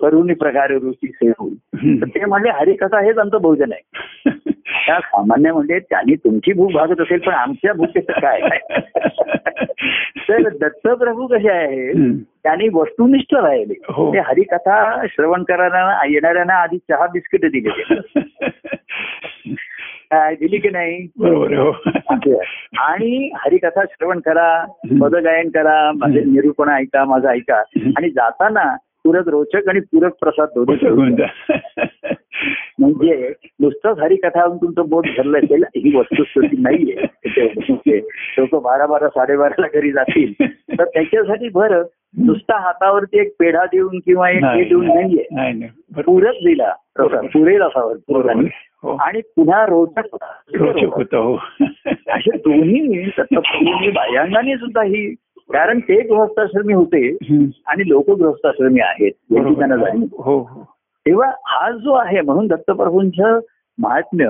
करुणी 0.00 0.34
प्रकारे 0.34 0.74
रुची 0.74 1.06
सेवून 1.06 1.96
ते 2.08 2.24
म्हणले 2.24 2.50
हरिकथा 2.50 3.00
हेच 3.00 3.18
आमचं 3.18 3.38
भोजन 3.38 3.72
आहे. 3.72 4.30
त्या 4.86 4.98
सामान्य 5.00 5.52
म्हणजे 5.52 5.78
त्यांनी 5.78 6.14
तुमची 6.14 6.52
भूक 6.52 6.72
भागत 6.72 7.00
असेल 7.00 7.18
पण 7.18 7.32
आमच्या 7.32 7.72
भूकेचं 7.72 8.12
काय? 8.12 8.40
तर 10.32 10.48
दत्तप्रभू 10.48 11.26
कसे 11.26 11.50
आहे 11.50 11.90
हम्म. 11.90 12.16
त्यांनी 12.42 12.68
वस्तुनिष्ठ 12.74 13.34
राहिले 13.34 13.74
हो. 13.92 14.12
ते 14.14 14.18
हरिकथा 14.18 15.06
श्रवण 15.06 15.42
करणाऱ्यांना 15.42 16.06
येणाऱ्यांना 16.10 16.54
आधी 16.54 16.78
चहा 16.78 17.06
बिस्किट 17.06 17.44
दिले 17.46 17.70
ते. 17.70 17.94
काय 20.10 20.34
दिली 20.34 20.58
की 20.58 20.68
नाही 20.68 21.08
बरोबर 21.18 21.54
हो. 21.54 21.70
आणि 22.78 23.30
हरिकथा 23.34 23.84
श्रवण 23.84 24.20
करा 24.20 24.64
पदगायन 25.00 25.48
करा 25.48 25.92
माझे 25.92 26.20
निरूपण 26.20 26.68
ऐका 26.68 27.04
माझं 27.04 27.28
ऐका 27.28 27.62
आणि 27.96 28.10
जाताना 28.10 28.76
पूरक 29.04 29.28
रोचक 29.28 29.68
आणि 29.68 29.80
पूरक 29.80 30.12
प्रसाद 30.20 30.48
दोन्ही 30.54 30.76
घेऊन 30.76 30.96
घेऊन 30.96 31.14
जा. 31.16 31.26
जा. 31.48 32.12
म्हणजे 32.78 33.32
नुसतंच 33.60 33.98
हरिकथावरून 33.98 34.56
तुमचं 34.56 34.88
बोट 34.88 35.06
भरलं 35.18 35.38
असेल 35.38 35.64
ही 35.76 35.96
वस्तुस्थिती 35.96 36.56
नाहीये 36.62 37.98
लोक 38.38 38.54
बारा 38.62 38.86
बारा 38.86 39.08
साडेबाराला 39.08 39.66
घरी 39.74 39.90
जातील 39.92 40.32
तर 40.78 40.84
त्याच्यासाठी 40.84 41.48
बरं 41.48 41.82
नुसता 42.18 42.58
हातावरती 42.60 43.18
एक 43.20 43.32
पेढा 43.38 43.64
देऊन 43.64 43.98
किंवा 43.98 44.30
एक 44.30 44.44
हे 44.44 44.64
देऊन 44.64 44.86
नाहीये 44.86 46.02
पूरक 46.02 46.34
दिला 46.34 46.72
प्रसाद 46.94 47.24
पुरेल 47.24 47.62
असावं 47.62 47.92
बरोबर 47.92 48.12
पूरकाने. 48.12 48.40
आहे. 48.40 48.70
हो 48.82 48.96
आणि 49.00 49.20
पुन्हा 49.36 49.64
रोचक 49.66 50.16
रोचक 50.54 50.94
होतं 50.94 51.16
हो 51.16 51.36
असे 52.08 52.36
दोन्ही 52.36 53.04
बाह्यांगाने 53.90 54.56
सुद्धा 54.56 54.82
ही 54.82 55.14
कारण 55.52 55.80
ते 55.80 56.00
गृहस्थाश्रमी 56.02 56.72
होते. 56.74 57.08
आणि 57.66 57.88
लोक 57.88 58.10
गृहस्थाश्रमी 58.10 58.80
आहेत 58.80 59.12
याची 59.32 59.54
त्यांना 59.54 59.76
जाणीव 59.76 60.22
हो 60.22 60.38
हो. 60.38 60.62
तेव्हा 61.06 61.30
हा 61.46 61.70
जो 61.70 61.92
आहे 61.94 62.20
म्हणून 62.20 62.46
दत्तप्रभूंचं 62.46 63.40
महात्म्य. 63.78 64.26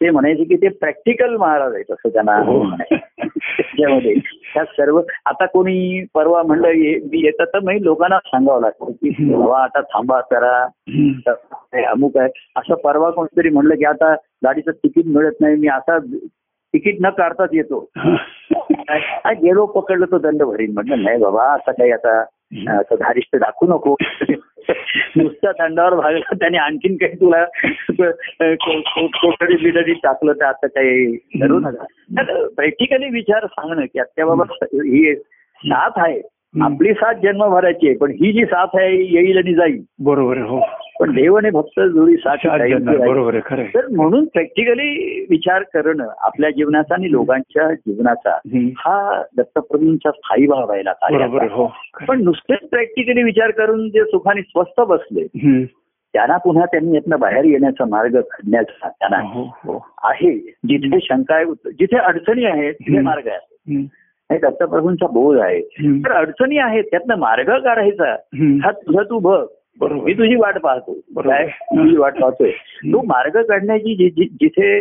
ते 0.00 0.10
म्हणायचे 0.10 0.44
की 0.44 0.56
ते 0.56 0.68
प्रॅक्टिकल 0.68 1.36
महाराज 1.36 1.74
आहेत 1.74 1.90
असं 1.92 2.08
त्यांना 2.08 2.36
हो. 2.46 2.62
त्याच्यामध्ये. 2.80 4.14
त्या 4.54 4.64
सर्व 4.64 5.00
आता 5.26 5.46
कोणी 5.46 6.04
परवा 6.14 6.42
म्हणलं 6.42 6.68
मी 7.12 7.20
येतात 7.24 7.46
तर 7.46 7.60
मी 7.64 7.82
लोकांना 7.84 8.18
सांगावं 8.18 8.60
लागतं 8.60 8.92
की 8.92 9.10
बाबा 9.32 9.62
आता 9.62 9.80
थांबा 9.94 10.20
करा 10.30 10.56
अमुक 11.90 12.16
आहे. 12.18 12.28
असं 12.56 12.74
परवा 12.74 13.10
कोणतरी 13.10 13.50
म्हणलं 13.50 13.74
की 13.74 13.84
आता 13.84 14.14
गाडीचं 14.44 14.70
तिकीट 14.70 15.06
मिळत 15.06 15.40
नाही 15.40 15.56
मी 15.56 15.68
आता 15.68 15.98
तिकीट 16.76 16.96
न 17.00 17.08
काढताच 17.08 17.50
येतो. 17.52 17.90
गेलो 19.26 19.66
पकडलं 19.66 20.06
तो 20.06 20.18
दंड 20.18 20.42
भरीन. 20.42 20.72
म्हटलं 20.74 21.02
नाही 21.02 21.18
बाबा 21.18 21.42
आता 21.42 21.72
काही 21.72 21.90
आता 21.90 22.20
असं 22.80 22.94
धारिष्ट 22.94 23.36
दाखवू 23.36 23.68
नको. 23.68 23.96
नुसत्या 25.16 25.52
दंडावर 25.52 25.94
भागला. 25.94 26.34
त्याने 26.34 26.58
आणखीन 26.58 26.96
काही 26.96 27.14
तुला 27.14 27.44
कोठडी 28.94 29.56
बिडडी 29.56 29.92
टाकलं 29.92 30.32
तर 30.32 30.44
आता 30.44 30.66
काही 30.66 31.16
करू 31.16 31.60
नका. 31.60 31.84
प्रॅक्टिकली 32.56 33.08
विचार 33.08 33.46
सांगणं 33.46 33.84
की 33.84 33.98
आता 33.98 34.24
बाबा 34.24 34.44
ही 34.62 35.16
साथ 35.56 35.90
आहे. 35.96 36.22
आपली 36.60 36.92
साथ 36.92 37.14
जन्मभराची 37.14 37.88
आहे 37.88 37.96
पण 37.96 38.10
ही 38.10 38.32
जी 38.32 38.44
साथ 38.44 38.66
आहे 38.74 38.96
ही 38.96 39.16
येईल 39.16 39.38
आणि 39.38 39.54
जाईल. 39.54 39.82
बरोबर 39.98 40.36
हो. 40.36 40.60
पण 41.00 41.12
देव 41.14 41.34
आणि 41.34 41.50
भक्त 41.50 41.80
जोडी 41.80 42.14
साथ. 42.16 42.36
बरोबर. 42.86 43.38
तर 43.74 43.86
म्हणून 43.86 44.24
प्रॅक्टिकली 44.24 45.20
विचार 45.30 45.62
करणं 45.62 46.08
आपल्या 46.18 46.50
जीवनाचा 46.50 46.94
आणि 46.94 47.12
लोकांच्या 47.12 47.74
जीवनाचा. 47.74 48.38
हा 48.78 49.22
दत्तप्रभूंचा 49.36 50.10
स्थायी 50.10 50.46
भाव 50.46 50.66
हो 50.66 50.72
आहे. 50.72 52.06
पण 52.06 52.24
नुसतेच 52.24 52.68
प्रॅक्टिकली 52.68 53.22
विचार 53.22 53.50
करून 53.50 53.90
जे 53.90 54.04
सुखाने 54.04 54.42
स्वस्थ 54.42 54.80
बसले. 54.80 55.26
त्यांना 56.12 56.36
पुन्हा 56.36 56.64
त्यांनी 56.64 56.94
यातनं 56.94 57.20
बाहेर 57.20 57.44
येण्याचा 57.44 57.84
मार्ग 57.84 58.20
काढण्याचा 58.20 58.88
त्यांना 58.88 59.28
हो 59.28 59.42
हो 59.42 59.86
आहे 60.02 60.38
जिथे 60.38 60.98
शंका 61.02 61.42
जिथे 61.66 61.96
अडचणी 61.96 62.44
आहेत 62.44 62.74
तिथे. 62.74 63.00
मार्ग 63.00 63.26
आहे. 63.26 63.74
हे 64.32 64.38
दत्तप्रभूंचा 64.38 65.06
बोध 65.06 65.38
आहे. 65.38 65.60
तर 66.04 66.12
अडचणी 66.12 66.58
आहेत 66.58 66.84
त्यातनं 66.84 67.16
मार्ग 67.16 67.58
काढायचा. 67.58 68.16
हा 68.62 68.70
तुझा 68.70 69.02
तू 69.02 69.18
बघ 69.18 69.46
मी 69.82 70.12
तुझी 70.14 70.36
वाट 70.36 70.58
पाहतो. 70.58 70.92
काय 71.16 71.46
तुझी 71.46 71.96
वाट 71.96 72.20
पाहतोय 72.20 72.50
तो 72.92 73.02
मार्ग 73.02 73.36
काढण्याची 73.42 73.94
जिथे 74.20 74.80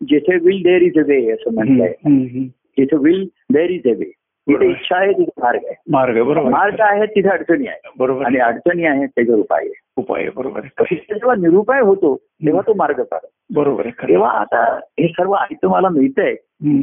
जिथे 0.00 0.36
विल 0.36 0.62
देर 0.62 0.82
इज 0.82 0.98
अ 0.98 1.02
वे 1.06 1.30
असं. 1.30 1.60
हम्म. 1.60 2.44
जिथे 2.78 2.96
विल 2.96 3.24
देर 3.52 3.70
इज 3.70 3.86
अ 3.86 3.92
वे 3.98 4.10
बरोबर. 4.46 4.64
इच्छा 4.64 4.96
आहे 4.96 5.12
तिथे 5.12 5.40
मार्ग 5.42 5.60
आहे 5.66 5.74
मार्ग 5.90 6.14
आहे, 6.14 6.22
बरोबर 6.22 6.50
मार्ग 6.50 6.80
आहे 6.80 7.06
तिथे 7.06 7.28
अडचणी 7.28 7.66
आहे 7.66 7.90
बरोबर 7.98 8.24
आणि 8.24 8.38
अडचणी 8.38 8.84
आहेत 8.84 9.08
त्याच्यावर 9.08 9.40
उपाय 9.40 9.64
आहे 9.64 9.80
उपाय 9.96 10.28
बरोबर. 10.36 10.60
जेव्हा 10.92 11.34
निरुपाय 11.34 11.80
होतो 11.80 12.16
तेव्हा 12.16 12.62
तो 12.66 12.74
मार्ग 12.74 13.02
काढ 13.02 13.26
बरोबर. 13.54 13.88
तेव्हा 13.88 14.30
आता 14.30 14.64
हे 15.00 15.08
सर्व 15.08 15.34
ऐकतं 15.34 15.68
मला 15.68 15.88
मिळतंय. 15.88 16.34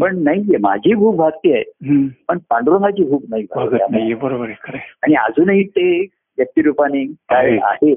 पण 0.02 0.24
नाहीये 0.24 0.58
माझी 0.58 0.94
भूक 0.94 1.16
भागते 1.16 1.54
आहे. 1.54 1.64
पण 2.30 2.38
पांडुरंगाची 2.50 3.04
भूक 3.04 3.22
नाही 3.30 4.14
बरोबर 4.14 4.46
आहे 4.46 4.54
खरं 4.54 4.78
आहे. 4.78 4.94
आणि 5.04 5.16
अजूनही 5.16 5.64
ते 5.64 6.06
व्यक्तिरूपाने 6.40 7.06
काय 7.06 7.58
आहे. 7.62 7.94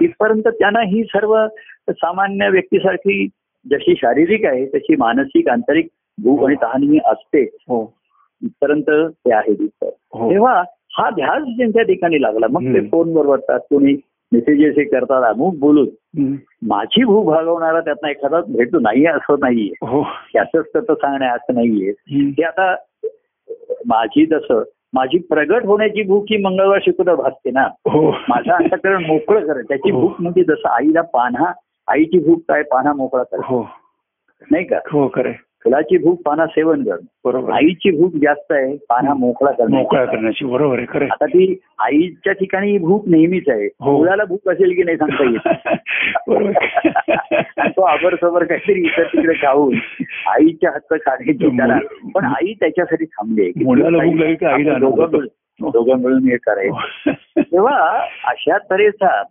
तिथपर्यंत 0.00 0.48
त्यांना 0.48 0.80
ही 0.80 1.04
सर्व 1.04 1.46
सामान्य 1.90 2.48
व्यक्तीसारखी 2.48 3.28
जशी 3.70 3.94
शारीरिक 3.96 4.44
आहे 4.44 4.66
तशी 4.66 4.96
मानसिक 4.96 5.48
आंतरिक 5.48 5.88
भूक 6.22 6.44
आणि 6.44 6.54
तहानी 6.62 6.98
असते. 7.04 7.42
हो. 7.42 7.94
तिथपर्यंत 8.42 9.10
ते 9.10 9.32
आहे 9.32 9.52
हो. 9.52 10.30
तेव्हा 10.30 10.62
हा 10.98 11.10
ध्यास 11.10 11.42
त्यांच्या 11.42 11.82
ठिकाणी 11.82 12.22
लागला 12.22 12.46
मग 12.50 12.64
ते. 12.64 12.80
फोनवर 12.80 13.26
वाटतात 13.26 13.60
कोणी 13.60 13.94
मेसेजेस 14.32 14.74
हे 14.76 14.84
करतात 14.84 15.22
अमुक 15.22 15.54
बोलून. 15.58 15.88
माझी 16.62 17.04
भूक 17.04 17.26
भागवणारा 17.26 17.80
त्यातनं 17.80 18.08
एखादा 18.08 18.40
भेटतो 18.40 18.78
नाहीये 18.78 19.06
असं 19.06 19.36
नाहीये. 19.40 19.86
हो. 19.86 20.02
त्याचं 20.02 20.94
सांगणं 20.94 21.24
आहे 21.24 21.34
असं 21.34 21.54
नाहीये. 21.54 21.92
ते 22.30 22.42
आता 22.42 22.74
माझी 23.86 24.26
जसं 24.26 24.62
माझी 24.94 25.18
प्रगट 25.18 25.64
होण्याची 25.64 26.02
भूक 26.02 26.24
ही 26.30 26.36
मंगळवार 26.36 26.78
शुक्रवार 26.82 27.16
भासते 27.16 27.50
ना. 27.50 27.62
हो. 27.62 28.10
माझं 28.10 28.52
अंतकरण 28.52 29.04
मोकळं 29.04 29.46
कर 29.46 29.60
त्याची 29.62 29.90
हो. 29.90 30.00
भूक 30.00 30.20
म्हणजे 30.20 30.44
जसं 30.44 30.68
आईला 30.68 31.00
पान्हा 31.00 31.52
आईची 31.88 32.18
भूक 32.18 32.42
काय 32.48 32.62
पान्हा 32.62 32.92
मोकळा 32.92 33.22
कर 33.22 33.36
हो. 33.44 33.68
नाही 34.50 34.64
का? 34.64 34.76
हो 34.92 35.08
खरं. 35.08 35.32
फुलाची 35.64 35.98
भूक 35.98 36.20
पाना 36.22 36.46
सेवन 36.46 36.82
कर 36.82 36.96
बरोबर. 37.24 37.52
आईची 37.52 37.90
भूक 37.90 38.12
जास्त 38.14 38.52
आहे 38.52 38.76
पाना 38.88 39.14
मोकळा 39.14 39.66
मोकळा 39.68 40.04
कर 40.04 40.10
करण्याची 40.12 40.44
बरोबर 40.44 40.78
आहे 40.78 40.86
खरं. 40.88 41.04
आता 41.04 41.26
ती 41.26 41.58
आईच्या 41.78 42.32
ठिकाणी 42.32 42.78
भूक 42.78 43.08
नेहमीच 43.08 43.48
आहे 43.48 43.66
हो. 43.80 43.96
मुलाला 43.96 44.24
भूक 44.24 44.48
असेल 44.48 44.74
की 44.76 44.82
नाही 44.82 44.96
सांगता 44.96 45.24
येत 45.24 45.48
तो 47.76 47.82
आबर 47.82 48.14
सबर 48.14 48.44
काहीतरी 48.44 48.80
इतर 48.80 49.02
तिकडे 49.02 49.32
खाऊन 49.32 49.74
आईच्या 50.26 50.70
हक्क 50.70 50.94
खाण्याची 50.94 51.56
त्याला 51.56 51.78
पण 52.14 52.24
आई 52.24 52.52
त्याच्यासाठी 52.52 53.04
थांबली 53.04 53.42
आहे 53.42 54.74
दोघं 54.78 55.26
दोघं 55.60 55.98
मिळून 55.98 56.24
हे 56.24 56.36
करायचं 56.36 57.10
तेव्हा 57.40 57.78
अशा 58.24 58.58
तऱ्हेचा. 58.58 59.22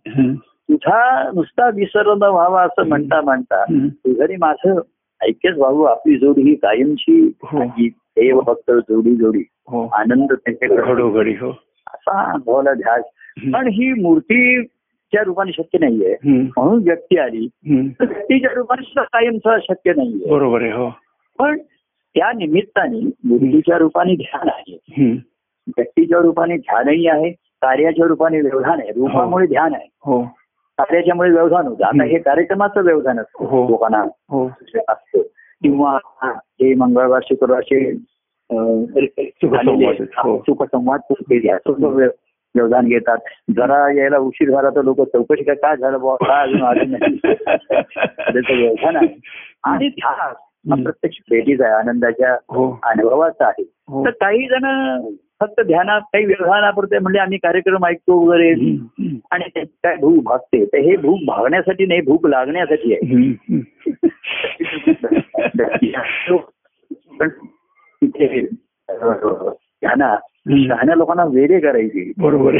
तुझा 0.69 1.31
नुसता 1.35 1.69
विसर 1.75 2.13
न 2.13 2.23
व्हावा 2.23 2.61
असं 2.61 2.87
म्हणता 2.87 3.21
म्हणता. 3.21 3.63
तुझरी 3.89 4.35
माझं 4.35 4.79
ऐक्यच 5.27 5.57
भाऊ 5.57 5.83
आपली 5.83 6.17
जोडी 6.17 6.41
ही 6.41 6.55
कायमची 6.55 7.31
हो. 7.43 7.63
ही 7.63 7.89
देव 7.89 8.39
भक्त 8.39 8.71
जोडी 8.71 9.15
जोडी. 9.15 9.43
हो. 9.67 9.87
आनंद 9.87 10.33
त्यांच्याकडे. 10.33 10.81
हो. 11.33 11.49
असा 11.87 12.31
अनुभवला 12.31 12.73
ध्यास. 12.73 13.03
पण 13.53 13.67
ही 13.67 13.93
मूर्तीच्या 13.93 15.23
रूपाने 15.23 15.51
शक्य 15.51 15.77
नाहीये. 15.79 16.15
म्हणून 16.57 16.83
व्यक्ती 16.83 17.17
आली. 17.17 17.47
व्यक्तीच्या 17.99 18.51
रूपाने 18.55 18.83
सुद्धा 18.83 19.03
कायमचं 19.03 19.57
शक्य 19.63 19.93
नाहीये. 19.93 20.31
बरोबर 20.31 20.61
आहे 20.61 20.71
हो. 20.71 20.89
पण 21.39 21.57
त्या 22.15 22.31
निमित्ताने 22.31 22.99
मूर्तीच्या 23.23 23.77
रूपाने 23.77 24.15
ध्यान 24.15 24.49
आहे. 24.49 24.79
व्यक्तीच्या 25.67 26.19
रूपाने 26.19 26.57
ध्यानही 26.57 27.07
आहे. 27.07 27.31
कार्याच्या 27.31 28.07
रूपाने 28.07 28.41
व्यवधान 28.41 28.79
आहे. 28.79 28.89
रूपामुळे 28.89 29.47
ध्यान 29.47 29.73
आहे. 29.73 29.89
कार्याच्यामुळे 30.77 31.31
व्यवधान 31.31 31.67
होतं. 31.67 31.85
आता 31.85 32.03
हे 32.03 32.17
कार्यक्रमाचं 32.19 32.83
व्यवधान 32.83 33.19
असतं. 33.19 33.45
हो. 33.45 33.69
लोकांना 33.69 33.97
हो. 34.29 34.47
असतं. 34.89 35.21
किंवा 35.63 35.97
हे 36.23 36.75
मंगळवार 36.75 37.21
शुक्रवारचे 37.23 37.95
सुखसंवाद, 40.31 40.99
हो. 41.09 42.01
व्यवधान 42.55 42.85
घेतात. 42.85 43.17
जरा 43.57 43.91
यायला 43.93 44.17
उशीर 44.17 44.51
झाला 44.51 44.69
तर 44.69 44.81
लोक 44.81 45.01
चौकशी 45.01 45.43
काय 45.43 45.55
काय 45.55 45.77
झालं 45.77 45.99
बुवा? 45.99 46.15
काय 46.15 46.43
अजून 46.43 46.61
आलं 46.61 46.83
नाही. 46.91 47.17
त्याचं 48.33 48.57
व्यवधान 48.57 48.95
आहे. 48.95 49.19
आणि 49.63 49.87
हा. 49.87 50.33
प्रत्यक्ष 50.83 51.17
भेटीच 51.29 51.61
आहे 51.61 51.71
आनंदाच्या 51.71 52.33
अनुभवाचा 52.83 53.47
आहे. 53.47 53.63
तर 54.05 54.09
काही 54.09 54.47
जण 54.47 54.65
फक्त 55.39 55.61
ध्यानात 55.61 56.01
काही 56.01 56.25
व्यवहारापुरते 56.25 56.99
म्हणजे 56.99 57.19
आम्ही 57.19 57.37
कार्यक्रम 57.37 57.85
ऐकतो 57.85 58.31
वगैरे. 58.31 58.77
आणि 59.31 59.65
काय 59.65 59.95
भूक 59.95 60.23
भागते 60.23 60.65
तर 60.65 60.77
हे 60.77 60.95
भूक 60.95 61.19
भागण्यासाठी 61.27 61.85
नाही 61.85 62.01
भूक 62.01 62.27
लागण्यासाठी 62.27 62.93
आहे 62.93 63.33
ध्यानात. 69.83 70.17
शहाण्या 70.49 70.95
लोकांना 70.95 71.25
वेडे 71.25 71.59
करायचे. 71.59 72.11
बरोबर 72.17 72.53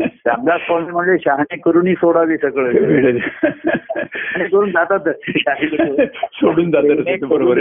रामदास 0.00 0.60
स्वामी 0.60 0.90
म्हणजे 0.90 1.16
शहाणे 1.24 1.56
करूनही 1.56 1.94
सोडावे 1.94 2.36
सगळं. 2.36 2.72
करून 4.46 4.70
जातात. 4.70 5.12
सोडून 6.32 6.70
जातात 6.70 7.28
बरोबर 7.28 7.60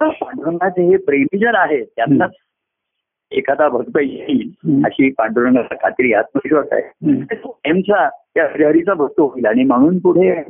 पांडुरंगाचे 0.00 0.82
हे 0.82 0.96
प्रेमीजन 0.96 1.54
आहेत 1.54 1.86
त्यांनाच 1.96 2.30
एखादा 3.32 3.68
भक्त 3.68 3.98
येईल. 4.00 4.50
अशी 4.84 5.10
पांडुरंगाचा 5.10 5.74
खात्री 5.74 6.12
आत्मविश्वास 6.12 6.66
आहे. 6.72 7.22
तो 7.22 7.60
नेमचा 7.66 8.08
त्या 8.08 8.44
हरिहरीचा 8.44 8.94
भक्त 8.94 9.20
होईल 9.20 9.46
आणि 9.46 9.64
म्हणून 9.64 9.98
पुढे 9.98 10.42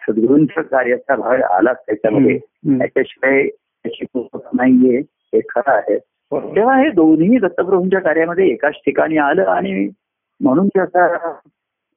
सद्गुरूंच्या 0.00 0.62
कार्याचा 0.62 1.16
भाग 1.16 1.40
आलाच 1.40 1.76
त्याच्यामध्ये. 1.86 2.38
त्याच्याशिवाय 2.78 3.42
त्याची 3.56 4.04
पूर्तता 4.04 4.48
नाहीये. 4.54 5.02
हे 5.32 5.40
खरं 5.48 5.72
आहे. 5.72 5.98
तेव्हा 6.32 6.76
हे 6.78 6.90
दोन्ही 6.90 7.38
दत्तप्रभूंच्या 7.38 8.00
कार्यामध्ये 8.00 8.46
एकाच 8.48 8.74
ठिकाणी 8.74 9.16
आलं 9.16 9.42
आणि 9.42 9.88
म्हणून 10.40 10.68
त्याचा 10.68 11.32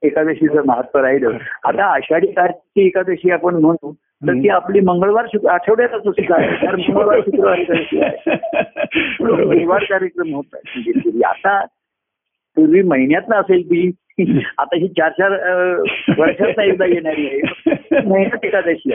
एकादशीचं 0.02 0.62
महत्त्व 0.66 0.98
राहिलं 0.98 1.36
आता 1.64 1.84
आषाढी 1.84 2.26
कार्तिकी 2.26 2.86
एकादशी 2.86 3.30
आपण 3.30 3.54
म्हणू 3.54 3.92
तर 3.92 4.32
ती 4.32 4.48
आपली 4.48 4.80
मंगळवार 4.80 5.26
शुक्र 5.26 5.48
आठवड्यातच 5.48 6.06
असते 6.06 6.22
काय 6.22 6.48
तर 6.62 6.76
मंगळवार 6.76 7.20
शुक्रवार 7.20 7.58
एकादशी 7.58 8.02
आहे. 8.02 8.34
रविवार 9.20 9.84
कार्यक्रम 9.84 10.34
होत 10.34 10.56
आता 11.24 11.64
पूर्वी 12.56 12.82
महिन्यात 12.82 13.32
असेल 13.32 13.66
ती 13.66 13.90
आता 14.58 14.76
ही 14.76 14.88
चार 14.88 15.10
चार 15.10 15.32
वर्षात 16.18 16.58
एकदा 16.60 16.84
येणारी 16.84 17.26
आहे 17.26 18.22
एकादशी 18.46 18.92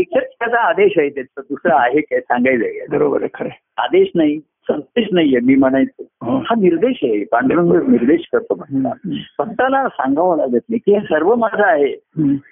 एकच 0.00 0.24
त्याचा 0.24 0.60
आदेश 0.60 0.92
आहे 0.98 1.08
त्याचा 1.08 1.40
दुसरं 1.40 1.74
आहे 1.74 2.00
काय 2.00 2.20
सांगायचं 2.20 2.64
आहे. 2.64 2.86
बरोबर 2.90 3.26
खरं. 3.34 3.48
आदेश 3.76 4.08
नाही 4.14 4.38
संदेश 4.70 5.06
नाहीये 5.12 5.40
मी 5.40 5.54
म्हणायचो 5.54 6.02
हो. 6.22 6.36
हा 6.38 6.54
निर्देश 6.60 6.98
आहे 7.02 7.24
पांडुरंग 7.24 7.90
निर्देश 7.90 8.20
करतो 8.32 8.54
म्हणतात. 8.54 9.08
भक्ताला 9.38 9.88
सांगावं 9.88 10.36
लागत 10.36 10.60
नाही 10.68 10.78
की 10.78 10.92
हे 10.92 11.00
सर्व 11.00 11.34
माझं 11.34 11.64
आहे. 11.64 11.94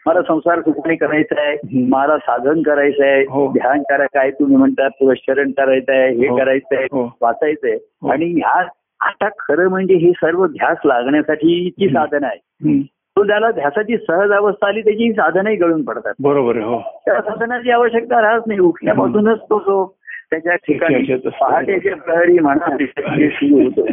मला 0.07 0.23
संसार 0.23 0.61
सुखाने 0.61 0.97
करायचा 0.97 1.41
आहे. 1.41 1.85
मला 1.89 2.19
साधन 2.19 2.63
करायचं 2.63 3.05
आहे 3.05 3.23
हो. 3.23 3.53
ध्यान 3.53 3.83
करा 3.83 4.07
काय 4.07 4.31
तुम्ही 4.31 4.57
म्हणतात 4.57 4.91
पुरस्चरण 4.91 5.51
करायचं 5.51 5.93
आहे 5.93 6.09
हे 6.15 6.29
हो. 6.29 6.37
करायचं 6.37 6.77
आहे. 6.77 6.87
वाचायचंय. 7.23 7.77
आणि 8.13 8.33
ह्या 8.33 8.63
आता 9.01 9.29
खरं 9.29 9.69
म्हणजे 9.69 9.95
हे 9.95 10.11
सर्व 10.11 10.47
ध्यास 10.47 10.77
लागण्यासाठीची. 10.85 11.89
साधनं 11.89 12.27
आहे. 12.27 12.83
तो 12.83 13.25
ज्याला 13.25 13.51
ध्यासाची 13.51 13.97
सहज 13.97 14.33
अवस्था 14.33 14.69
आली 14.69 14.81
त्याची 14.81 15.13
साधनही 15.13 15.57
गळून 15.57 15.83
पडतात 15.83 16.15
बरोबर 16.21 16.57
हो 16.57 16.81
त्या 16.81 17.21
साधनाची 17.21 17.71
आवश्यकता 17.71 18.23
राहत 18.23 18.41
नाही 18.47 18.61
उठल्यापासूनच 18.61 19.39
तो 19.41 19.59
जो 19.59 19.97
त्याच्या 20.31 20.55
ठिकाणी. 20.55 21.15
पहाटेच्या 21.15 21.97
प्रहरी 21.97 22.39
म्हणा 22.39 22.77
ते 22.77 23.29
सुरू 23.29 23.65
होतो 23.65 23.87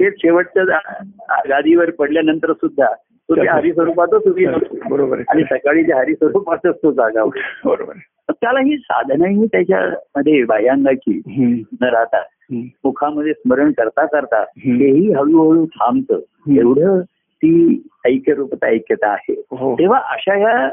ते 0.00 0.10
शेवटच्या 0.10 0.78
गादीवर 1.48 1.90
पडल्यानंतर 1.90 2.52
सुद्धा 2.52 2.86
तो 3.28 3.34
त्या 3.34 3.54
हरिस्वरूपातच 3.54 4.22
उभी. 4.26 4.46
बरोबर 4.90 5.22
आणि 5.28 5.42
सकाळी 5.44 5.82
त्या 5.82 5.96
हरिस्वरूपातच 5.96 6.76
तो 6.82 6.92
जागा 6.92 7.24
बरोबर 7.64 7.92
त्याला 8.30 8.60
ही 8.60 8.76
साधनही 8.78 9.46
त्याच्यामध्ये 9.46 10.44
बाह्यांगाची. 10.44 11.20
न 11.82 11.84
राहता 11.84 12.16
हम्म. 12.16 12.39
मुखामध्ये 12.56 13.32
स्मरण 13.32 13.72
करता 13.72 14.06
करता. 14.06 14.44
तेही 14.44 15.12
हळूहळू 15.12 15.66
थांबतं. 15.66 16.18
एवढं 16.56 17.00
ती 17.10 17.82
ऐक्यरूपता 18.06 18.66
ऐक्यता 18.66 19.08
आहे. 19.08 19.42
हो. 19.50 19.74
तेव्हा 19.74 19.98
अशा 19.98 20.34
ह्या 20.34 20.68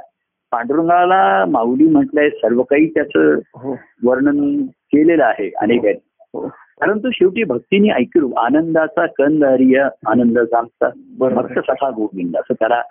पांडुरंगाला 0.52 1.46
माऊली 1.46 1.84
म्हटलंय 1.84 2.30
सर्व 2.30 2.62
काही 2.62 2.90
त्याचं 2.90 3.40
हो. 3.56 3.78
वर्णन 4.04 4.66
केलेलं 4.66 5.24
आहे 5.24 5.52
अनेकांनी. 5.58 6.28
हो. 6.34 6.48
परंतु 6.82 7.10
शेवटी 7.14 7.44
भक्तीने 7.44 7.90
ऐकू 7.90 8.34
आनंदाचा 8.34 9.06
कंद 9.06 9.44
हरिय 9.44 9.82
आनंद 10.08 10.40
सांगता. 10.40 10.90
भक्त 11.18 11.60
सखा 11.60 11.90
गोविंद. 11.90 12.38
असं 12.38 12.54
त्याला 12.54 12.82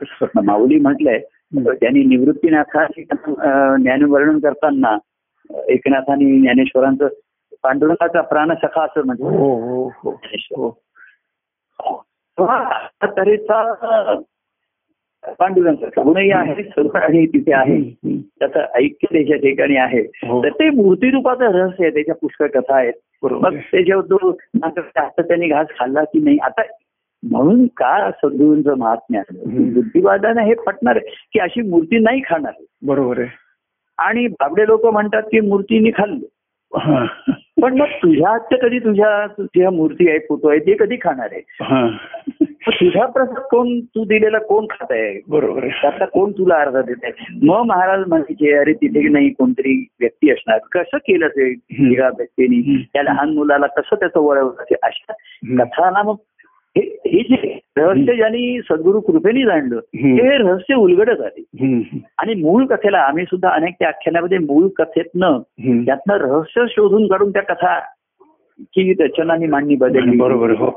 माऊली 0.44 0.80
म्हटलंय. 0.80 1.18
त्यांनी 1.56 2.04
निवृत्तीनाथाचे 2.04 3.04
अं, 3.12 3.76
ज्ञानवर्णन 3.82 4.38
करताना 4.38 4.98
एकनाथाने 5.68 6.40
ज्ञानेश्वरांचं 6.40 7.06
पांडुरंगाचा 7.62 8.20
प्राण 8.20 8.54
सखा 8.54 8.82
असं 8.82 9.06
म्हटलं 9.06 9.24
हो 9.24 9.54
हो 9.54 9.88
हो 10.00 10.70
तऱ्हेचा 13.04 14.14
पांडुरंग 15.38 15.74
गुणही 15.74 16.30
आहे 16.30 16.62
सर्व 16.62 16.98
आणि 16.98 17.26
तिथे 17.26 17.52
आहे. 17.52 17.90
त्याचं 18.38 18.60
ऐक्य 18.74 19.06
त्याच्या 19.12 19.36
ठिकाणी 19.36 19.76
आहे. 19.76 20.02
तर 20.42 20.48
ते 20.48 20.70
मूर्तिरूपाचं 20.70 21.44
रहस्य 21.44 21.84
आहे 21.84 21.94
त्याच्या 21.94 22.14
पुष्कळ 22.14 22.46
कथा 22.46 22.76
आहेत. 22.76 22.92
मग. 23.22 23.56
त्याच्यावर 23.56 24.04
तो 24.04 24.30
आता 24.56 25.22
त्यांनी 25.22 25.48
घास 25.48 25.66
खाल्ला 25.78 26.04
की 26.04 26.20
नाही 26.20 26.38
आता 26.38 26.62
म्हणून 27.22 27.66
का 27.66 28.10
सद्गुरूंचं 28.10 28.74
महात्म्य 28.74 29.18
हम्म. 29.18 29.74
बुद्धिवादाने 29.74 30.44
हे 30.44 30.54
पटणार 30.54 30.96
आहे 30.96 31.14
की 31.32 31.38
अशी 31.38 31.62
मूर्ती 31.62 31.98
नाही 31.98 32.20
खाणार? 32.20 32.52
बरोबर 32.82 33.20
आहे. 33.20 33.28
आणि 33.98 34.26
बाबडे 34.26 34.66
लोक 34.66 34.86
म्हणतात 34.86 35.22
की 35.22 35.40
मूर्तीने 35.40 35.90
खाल्लं. 35.90 36.26
पण 37.62 37.78
मग 37.78 37.86
तुझ्या 37.86 38.30
हातचं 38.30 38.56
कधी 38.56 38.78
तुझ्या 38.78 39.26
तुझ्या 39.26 39.70
मूर्ती 39.70 40.08
आहे 40.08 40.18
फोटो 40.18 40.48
आहे 40.48 40.58
ते 40.58 40.76
कधी 40.78 40.96
खाणार 40.96 41.28
आहे? 41.32 41.40
हा. 41.60 41.88
तुझा 42.68 43.06
प्रसाद 43.06 43.38
कोण 43.38 43.80
तू 43.80 44.04
दिलेला 44.04 44.38
कोण 44.38 44.66
खात 44.70 44.86
आहे? 44.90 45.20
बरोबर 45.28 45.66
त्यातला 45.66 46.04
कोण 46.04 46.32
तुला 46.32 46.54
अर्धा 46.54 46.82
देत 46.82 46.96
आहे? 47.02 47.38
मग 47.42 47.62
महाराज 47.66 48.04
म्हणायचे 48.06 48.52
अरे 48.52 48.72
तिथे 48.72 49.08
नाही 49.08 49.30
कोणतरी 49.30 49.86
व्यक्ती 50.00 50.30
असणार. 50.30 50.58
कसं 50.72 50.96
केलं 50.96 51.28
ते 51.28 51.54
व्यक्तीने. 51.80 52.82
त्या 52.92 53.02
लहान 53.02 53.30
मुलाला 53.30 53.66
कसं 53.66 53.96
त्याचं 53.96 54.20
वळवलं 54.20 54.74
अशा. 54.82 55.12
कथाना 55.58 56.02
मग 56.02 56.14
हे 56.80 57.22
जे 57.22 57.58
रहस्य 57.76 58.16
ज्यांनी 58.16 58.60
सद्गुरु 58.70 59.00
कृपेने 59.00 59.44
जाणलं. 59.44 59.76
हे 59.94 60.36
रहस्य 60.36 60.74
उलगडत 60.74 61.20
आले. 61.20 61.44
आणि 62.18 62.34
मूळ 62.34 62.64
कथेला 62.64 62.98
आम्ही 62.98 63.24
सुद्धा 63.24 63.48
अनेक 63.48 63.74
त्या 63.78 63.88
आख्यानामध्ये 63.88 64.38
मूळ 64.38 64.68
कथेतनं. 64.68 65.38
त्यातनं 65.84 66.14
रहस्य 66.14 66.64
शोधून 66.68 67.06
काढून 67.06 67.30
त्या 67.30 67.42
कथा 67.42 67.80
की 68.60 68.94
रचनानी 69.00 69.46
मांडणी 69.46 69.74
बदलली 69.76 70.16
बरोबर. 70.16 70.50
हो. 70.50 70.70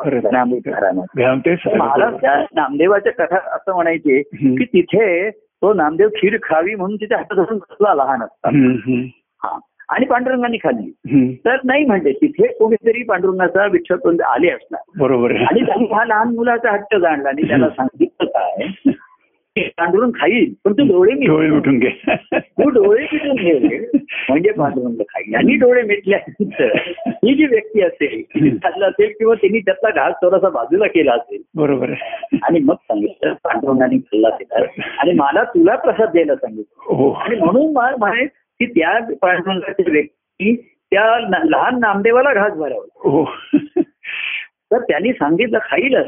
महाराज 1.76 2.14
त्या 2.22 2.46
नामदेवाच्या 2.56 3.12
कथा 3.12 3.56
असं 3.56 3.74
म्हणायचे. 3.74 4.22
की 4.58 4.66
तिथे 4.66 5.30
तो 5.30 5.74
नामदेव 5.74 6.08
खीर 6.08 6.38
खावी 6.44 6.76
म्हणून 6.76 6.96
तिथे 6.96 7.16
हात 7.16 7.36
धरून 7.36 7.58
बसला 7.58 7.96
लहान 7.96 8.22
असता. 8.22 8.50
हा 9.44 9.60
आणि 9.90 10.06
पांडुरंगाने 10.06 10.58
खाल्ली. 10.58 11.36
तर 11.46 11.56
नाही 11.64 11.86
म्हणते 11.86 12.12
तिथे 12.12 12.48
कोणीतरी 12.48 13.04
पांडुरंगाचा 13.04 13.66
विठ्ठल 13.66 14.22
आले 14.22 14.50
असणार. 14.50 14.82
बरोबर. 14.98 15.36
आणि 15.36 15.62
त्यांनी 15.62 15.86
हा 15.86 16.06
लहान 16.06 16.28
मुलाचा 16.28 16.72
हट्ट 16.72 16.96
जाणला 16.96 17.30
आणि 17.30 17.48
त्याला 17.48 17.70
सांगितलं 17.70 18.26
काय 18.26 18.68
पांडुरंग 19.78 20.12
खाईल 20.12 20.54
पण 20.66 20.74
तू 20.74 20.84
डोळे 20.84 21.12
डोळे 21.12 21.50
उठून 21.50 21.80
घे. 21.80 21.90
तू 22.34 22.70
डोळे 22.70 23.06
मिटून 23.14 23.36
घे. 23.36 23.80
म्हणजे 24.30 24.52
पांडुरंग 24.52 25.02
खाईल. 25.10 25.36
आणि 25.36 25.56
डोळे 25.56 25.82
मिटल्यानंतर 25.82 26.78
ही 27.08 27.36
जी 27.36 27.46
व्यक्ती 27.46 27.82
असेल 27.82 28.58
खाल्लं 28.58 28.86
असेल 28.86 29.10
किंवा 29.10 29.36
त्यांनी 29.36 29.60
त्यातला 29.60 29.90
घास 29.90 30.14
थोडासा 30.22 30.50
बाजूला 30.50 30.88
केला 30.88 31.12
असेल. 31.12 31.42
बरोबर. 31.56 31.90
आणि 32.44 32.60
मग 32.60 32.74
सांगितलं 32.74 33.34
पांडुरंगाने 33.34 33.98
खाल्ला 33.98 34.30
तिला 34.30 34.66
आणि 35.00 35.14
मला 35.14 35.44
तुला 35.44 35.76
प्रसाद 35.76 36.10
द्यायला 36.12 36.36
सांगितलं. 36.36 36.96
हो. 36.96 37.12
आणि 37.12 37.36
म्हणून 37.36 37.74
मला 37.74 38.26
की 38.60 38.66
त्या 38.66 39.00
पांडुरंगाची 39.22 39.92
व्यक्ती 39.92 40.56
त्या 40.92 41.20
लहान 41.46 41.80
नामदेवाला 41.80 42.34
घास 42.34 42.54
भरावला 42.54 43.10
हो 43.10 43.24
तर 44.72 44.80
त्यांनी 44.80 45.14
सांगितलं 45.14 45.58
खाईलच. 45.62 46.06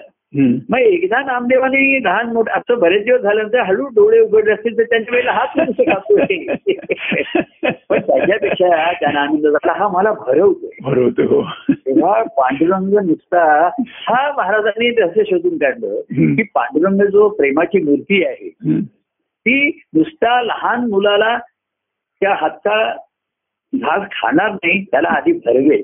मग 0.69 0.77
एकदा 0.77 1.21
नामदेवाने 1.21 2.03
लहान 2.03 2.29
मोठ 2.33 2.49
असं 2.49 2.79
बरेच 2.79 3.03
दिवस 3.05 3.21
झाल्यानंतर 3.21 3.59
हळू 3.59 3.87
डोळे 3.87 4.19
उघडले 4.19 4.51
असतील 4.51 4.77
तर 4.77 4.83
त्यांच्या 4.83 5.13
वेळेला 5.13 5.31
हात 5.31 5.57
खातोय 5.87 6.37
पण 7.89 7.99
त्याच्यापेक्षा 7.99 8.91
त्यांना 8.91 9.21
आनंद 9.21 9.47
झाला 9.47 9.73
हा 9.73 9.87
मला 9.87 10.11
भरवतोय 10.11 10.69
बरोबर 10.83 11.23
हो 11.23 11.41
तेव्हा 11.69 12.23
पांडुरंग 12.23 12.93
नुसता 13.05 13.69
हा 13.85 14.31
महाराजांनी 14.37 15.01
असं 15.01 15.23
शोधून 15.23 15.57
काढलं. 15.57 15.99
की 16.35 16.43
पांडुरंग 16.43 17.01
जो 17.01 17.29
प्रेमाची 17.29 17.83
मूर्ती 17.83 18.23
आहे. 18.25 18.49
ती 19.45 19.81
नुसता 19.93 20.41
लहान 20.41 20.89
मुलाला 20.89 21.37
त्या 22.21 22.33
हातचा 22.39 22.75
घास 23.73 24.07
खाणार 24.11 24.51
नाही 24.51 24.83
त्याला 24.83 25.09
आधी 25.09 25.31
भरवे. 25.45 25.75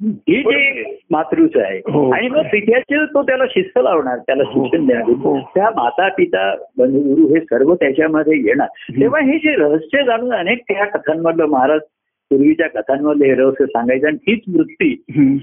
ही 0.00 0.40
जी 0.42 0.82
मातृच 1.10 1.56
आहे 1.56 1.78
हो. 1.78 2.10
आणि 2.12 2.28
मग 2.28 2.46
पिठ्याचे 2.52 3.04
तो 3.14 3.22
त्याला 3.22 3.44
शिस्त 3.50 3.78
लावणार 3.82 4.18
त्याला 4.18 4.42
हो. 4.46 4.64
शिक्षण 4.64 4.86
देणार 4.86 5.10
हो. 5.22 5.38
त्या 5.54 5.70
माता 5.76 6.08
पिता 6.08 6.54
बंधुगुरु 6.78 7.34
हे 7.34 7.40
सर्व 7.40 7.74
त्याच्यामध्ये 7.74 8.38
येणार. 8.38 8.68
तेव्हा 9.00 9.20
हे 9.20 9.38
जे 9.38 9.54
रहस्य 9.56 10.02
जाणून 10.06 10.32
अनेक 10.32 10.62
त्या 10.68 10.84
कथांमधलं 10.84 11.46
महाराज 11.46 11.80
पूर्वीच्या 12.30 12.66
कथांमधले 12.68 13.26
हे 13.26 13.34
रहस्य 13.34 13.64
सांगायचं 13.66 14.06
आणि 14.06 14.16
तीच 14.16 14.42
वृत्ती. 14.56 14.92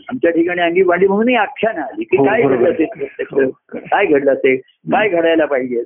आमच्या 0.09 0.31
ठिकाणी 0.31 0.61
अंगी 0.61 0.83
बांधली 0.83 1.07
म्हणून 1.07 1.35
आख्यान 1.37 1.77
आली 1.77 2.03
की 2.03 2.17
काय 2.17 2.41
घडलं. 2.41 2.71
ते. 2.71 2.85
काय 3.71 4.05
घडलं 4.05 4.33
ते 4.33 4.55
काय 4.91 5.09
घडायला 5.09 5.45
पाहिजे. 5.45 5.79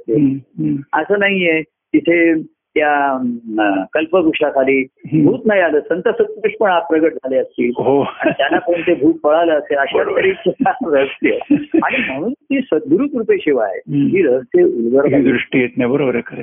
असं 0.93 1.19
नाहीये 1.19 1.61
तिथे 1.61 2.33
त्या 2.75 3.17
कल्पवृक्षाखाली. 3.93 4.83
भूत 5.23 5.39
नाही 5.45 5.61
आलं. 5.61 5.79
संत 5.79 6.01
सत्पुरुष 6.01 6.51
पण 6.59 6.79
प्रगट 6.79 7.13
झाले 7.13 7.37
असतील. 7.37 7.71
हो. 7.77 8.03
त्यांना 8.03 8.59
कोणते 8.59 8.93
भूत 8.93 9.13
पळालं 9.13 9.53
असेल 9.53 9.77
अशा 9.77 10.03
रहस्य 10.87 11.31
आणि 11.83 12.11
म्हणून 12.11 12.33
ती 12.33 12.61
सद्गुरु 12.61 13.07
कृपेशिवाय. 13.07 13.79
ही 13.89 14.21
रहस्य 14.21 14.61
ही 14.61 14.63
उलगड 14.63 15.23
दृष्टी 15.23 15.59
येत 15.59 15.69
नाही. 15.77 15.91
बरोबर 15.91 16.15
आहे 16.15 16.23
खरं 16.27 16.41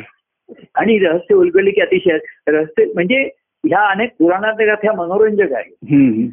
आणि 0.75 0.99
रहस्य 0.99 1.35
उलगडली 1.35 1.71
की 1.71 1.81
अतिशय 1.81 2.19
रहस्य 2.49 2.85
म्हणजे 2.85 3.29
ह्या 3.65 3.91
अनेक 3.91 4.11
पुराणातल्या 4.19 4.75
कथ्या 4.75 4.93
मनोरंजक 4.93 5.53
आहे. 5.53 5.75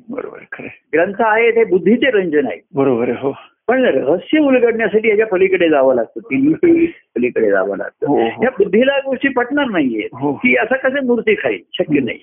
बरोबर. 0.10 0.64
ग्रंथ 0.66 1.14
आहे 1.20 1.52
ते 1.52 1.64
बुद्धीचे 1.64 2.12
रंजन 2.12 2.46
आहे 2.46 2.60
बरोबर 2.76 3.04
आहे 3.04 3.18
हो. 3.20 3.34
पण 3.70 3.86
रहस्य 3.86 4.40
उलगडण्यासाठी 4.40 5.10
याच्या 5.10 5.28
पलीकडे 5.28 5.70
जावं 5.70 5.96
लागतं. 5.96 6.20
तिन्ही 6.20 6.88
पलीकडे 6.88 7.50
जावं 7.50 7.78
लागतं. 7.78 8.08
हो, 8.08 8.16
हो. 8.16 8.44
या 8.44 8.50
बुद्धीला 8.50 9.00
गोष्टी 9.06 9.28
पटणार 9.28 9.66
नाहीये. 9.66 10.08
हो. 10.14 10.34
की 10.34 10.56
असं 10.58 10.76
कसं 10.76 11.06
मूर्ती 11.06 11.36
खाईल? 11.36 11.60
शक्य 11.74 12.00
नाही. 12.00 12.20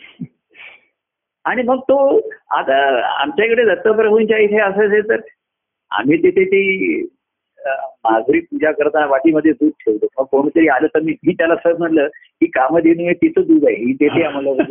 आणि 1.45 1.63
मग 1.63 1.79
तो 1.79 2.29
आता 2.51 3.03
आमच्याकडे 3.23 3.65
दत्तप्रभूंच्या 3.65 4.39
इथे 4.39 4.61
असं 4.61 4.87
असेल 4.87 5.09
तर 5.09 5.21
आम्ही 5.91 6.19
तिथे 6.19 6.45
ती 6.45 7.03
अं, 8.07 8.13
माधुरी 8.13 8.41
पूजा 8.41 8.73
करताना 8.73 9.07
वाटीमध्ये 9.07 9.53
दूध 9.53 9.69
ठेवतो. 9.69 10.07
मग 10.19 10.25
कोणतरी 10.25 10.69
आलं 10.69 10.87
तर 10.87 11.01
मी 11.01 11.15
मी 11.27 11.33
त्याला 11.33 11.55
सर 11.55 11.73
म्हणलं 11.79 12.07
की 12.07 12.47
कामधेनू 12.47 13.13
तिचं 13.13 13.41
दूध 13.41 13.67
आहे 13.67 13.77
ही 13.77 13.93
देते 13.93 14.23
आम्हाला 14.23 14.63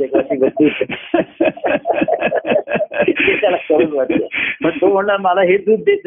त्याला 3.41 3.57
सहज 3.57 3.93
वाटलं. 3.93 4.25
पण 4.63 4.69
तो 4.69 4.93
म्हणला 4.93 5.17
मला 5.17 5.41
हे 5.41 5.57
दूध 5.57 5.79
देत 5.79 5.97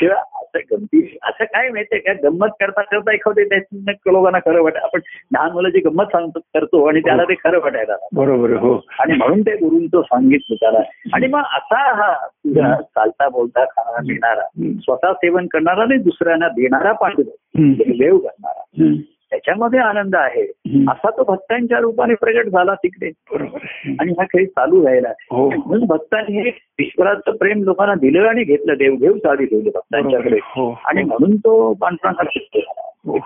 तेव्हा 0.00 0.18
असं 0.18 0.58
गमती 0.72 1.18
असं 1.22 1.44
काय 1.44 1.68
माहितीये 1.68 2.00
का 2.00 2.28
गंमत 2.28 2.48
करता 2.60 2.82
करता 2.82 3.12
एखादे 3.12 3.44
त्याच्यानं 3.44 4.12
लोकांना 4.12 4.38
खरं 4.38 4.62
वाटत 4.62 4.76
आपण 4.76 5.00
लहान 5.32 5.52
मुलाची 5.52 5.78
गंमत 5.78 6.04
सांगतो 6.04 6.38
करतो 6.38 6.84
आणि 6.84 7.00
त्याला 7.00 7.24
ते 7.24 7.34
खरं 7.34 7.58
वाटायला. 7.58 7.96
बरोबर 8.12 8.50
हो. 8.50 8.80
आणि 8.98 9.12
म्हणून 9.12 9.40
ते 9.40 9.56
गुरुंचं 9.56 10.02
सांगितलं 10.02 10.54
त्याला. 10.54 10.78
आणि 11.12 11.26
मग 11.26 11.38
असा 11.38 11.94
हा 11.94 12.26
तुझा 12.26 12.74
चालता 12.74 13.28
बोलता 13.28 13.64
खाणारा 13.64 14.40
हम्म. 14.40 14.72
स्वतः 14.72 15.12
सेवन 15.34 15.46
करणारा 15.46 15.82
आणि 15.82 15.96
दुसऱ्यांना 15.96 16.48
देणारा 16.48 16.92
पांडुरंग. 16.92 17.72
देव 17.98 18.18
करणारा. 18.18 18.62
त्याच्यामध्ये 19.30 19.80
आनंद 19.80 20.16
आहे. 20.16 20.42
असा 20.90 21.10
तो 21.10 21.24
भक्तांच्या 21.24 21.78
रूपाने 21.78 22.14
प्रगट 22.14 22.46
झाला 22.46 22.74
तिकडे. 22.74 23.10
आणि 24.00 24.12
हा 24.18 24.24
खेळ 24.24 24.46
चालू 24.46 24.86
राहिला. 24.86 25.08
हो. 25.30 25.50
म्हणून 25.50 25.86
भक्तांनी 25.86 26.42
हे 26.42 26.50
ईश्वराचं 26.80 27.36
प्रेम 27.36 27.62
लोकांना 27.62 27.94
दिलं 27.94 28.26
आणि 28.26 28.44
घेतलं. 28.44 28.74
देव 28.74 28.96
घेऊ 28.96 29.18
चालू 29.18 29.44
ठेवलं 29.44 29.70
भक्तांच्याकडे. 29.74 30.38
हो. 30.42 30.78
आणि 30.84 31.02
म्हणून 31.02 31.36
तो 31.36 31.74
पांढरा 31.74 32.12
सिद्ध 32.12 32.58
झाला. 32.58 32.90
हो. 33.06 33.18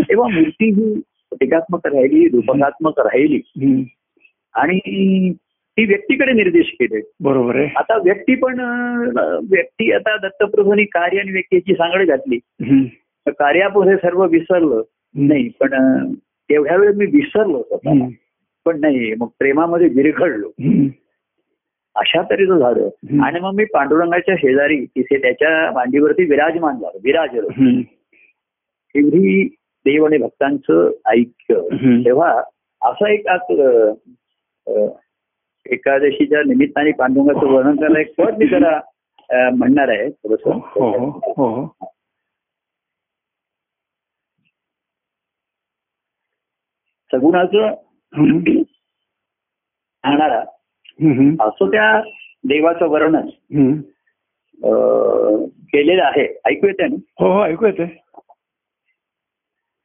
तेव्हा 0.00 0.28
मूर्ती 0.28 0.66
ही 0.70 0.94
प्रतिकात्मक 1.00 1.86
राहिली 1.86 2.28
रूपकात्मक 2.28 3.00
राहिली. 3.00 3.40
आणि 4.54 4.78
ती 5.76 5.84
व्यक्तीकडे 5.86 6.32
निर्देश 6.32 6.70
केले 6.80 7.00
बरोबर 7.22 7.56
आहे 7.56 7.68
आता 7.76 7.96
व्यक्ती 7.96 8.34
पण 8.34 8.60
व्यक्ती 9.50 9.92
आता 9.92 10.16
दत्तप्रभूंनी 10.16 10.84
कार्य 10.84 11.18
आणि 11.18 11.32
व्यक्तीची 11.32 11.74
सांगड 11.74 12.06
घातली. 12.06 12.38
तर 13.26 13.30
कार्यापुढे 13.30 13.96
सर्व 13.96 14.24
विसरलं 14.26 14.82
नाही 15.14 15.48
पण 15.60 16.12
तेवढ्या 16.50 16.76
वेळ 16.76 16.92
मी 16.94 17.06
विसरलो 17.06 17.62
स्वतःला. 17.62 18.08
पण 18.66 18.80
नाही 18.80 19.14
मग 19.18 19.28
प्रेमामध्ये 19.38 19.88
विरघडलो. 19.88 20.50
अशा 21.96 22.22
तऱ्हेचं 22.22 22.58
झालं. 22.58 22.88
आणि 23.24 23.40
मग 23.40 23.54
मी 23.54 23.64
पांडुरंगाच्या 23.64 24.34
शेजारी 24.38 24.84
तिथे 24.86 25.18
त्याच्या 25.18 25.70
मांडीवरती 25.74 26.24
विराजमान 26.24 26.74
झालो 26.74 26.98
विराजलो. 27.04 27.48
एवढी 28.94 29.44
देव 29.86 30.04
आणि 30.06 30.18
भक्तांचं 30.18 30.90
ऐक्य. 31.06 31.60
तेव्हा 32.04 32.30
असा 32.82 33.12
एक 33.12 33.28
एकादशीच्या 35.66 36.42
निमित्ताने 36.42 36.92
पांडुरंगाचं 36.92 37.52
वर्णन 37.52 37.76
करायला 37.76 38.00
एक 38.00 38.14
पद 38.14 38.38
मी 38.38 38.46
जरा 38.48 38.78
म्हणणार 39.56 39.88
आहे 39.88 40.06
हो 40.06 40.34
हो 40.34 40.58
थोडस 40.58 41.36
हो 41.38 41.46
हो. 41.46 41.66
सगुणाचं. 47.10 47.66
राहणारा. 50.04 50.40
असं 51.44 51.70
त्या 51.70 52.00
देवाचं 52.44 52.88
वर्णन 52.88 53.28
केलेलं 55.72 56.02
आहे. 56.04 56.26
ऐकू 56.44 56.66
येते 56.66 56.86
ना? 56.86 56.96
हो 57.20 57.32
हो 57.32 57.42
ऐकू 57.44 57.66
येते 57.66 57.84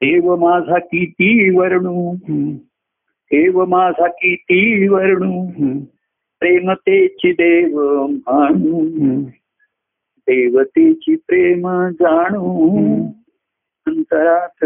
देव 0.01 0.35
माझा 0.35 0.79
किती 0.79 1.57
वर्णू 1.57 2.11
देव 3.31 3.65
माझा 3.65 4.07
किती 4.07 4.87
वर्णू 4.87 5.45
प्रेमतेची 6.39 7.31
देव 7.31 7.79
म्हणू 8.07 9.19
देवतेची 10.27 11.15
प्रेम 11.15 11.67
जाणू. 11.91 13.03
अंतरात 13.87 14.63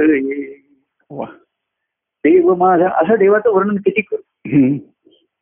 देव 2.24 2.54
माझा 2.56 2.88
असं 2.88 3.16
देवाचं 3.20 3.50
वर्णन 3.50 3.76
किती 3.76 4.02
करू? 4.02 4.22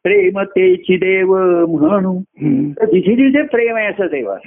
प्रेमतेची 0.03 0.97
देव 0.97 1.35
म्हणू. 1.67 2.19
तर 2.79 2.85
जिथे 2.85 3.15
जिथे 3.15 3.41
प्रेम 3.41 3.75
आहे 3.75 3.87
असं 3.87 4.07
देवा. 4.11 4.37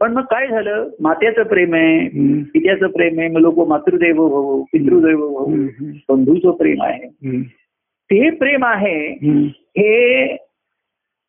पण 0.00 0.12
मग 0.12 0.22
काय 0.22 0.46
झालं? 0.48 0.88
मात्याचं 1.00 1.42
प्रेम 1.42 1.74
आहे 1.74 2.08
पित्याचं 2.42 2.86
प्रेम 2.86 3.18
आहे 3.18 3.28
मग 3.28 3.40
लोक 3.40 3.68
मातृदेव 3.68 4.28
भाऊ 4.28 4.62
पितृदेव 4.72 5.18
भाऊ 5.18 5.46
बंधूचं 6.08 6.50
प्रेम 6.50 6.82
आहे. 6.82 7.28
ते 8.14 8.30
प्रेम 8.30 8.64
आहे 8.64 8.98
हे 9.78 10.36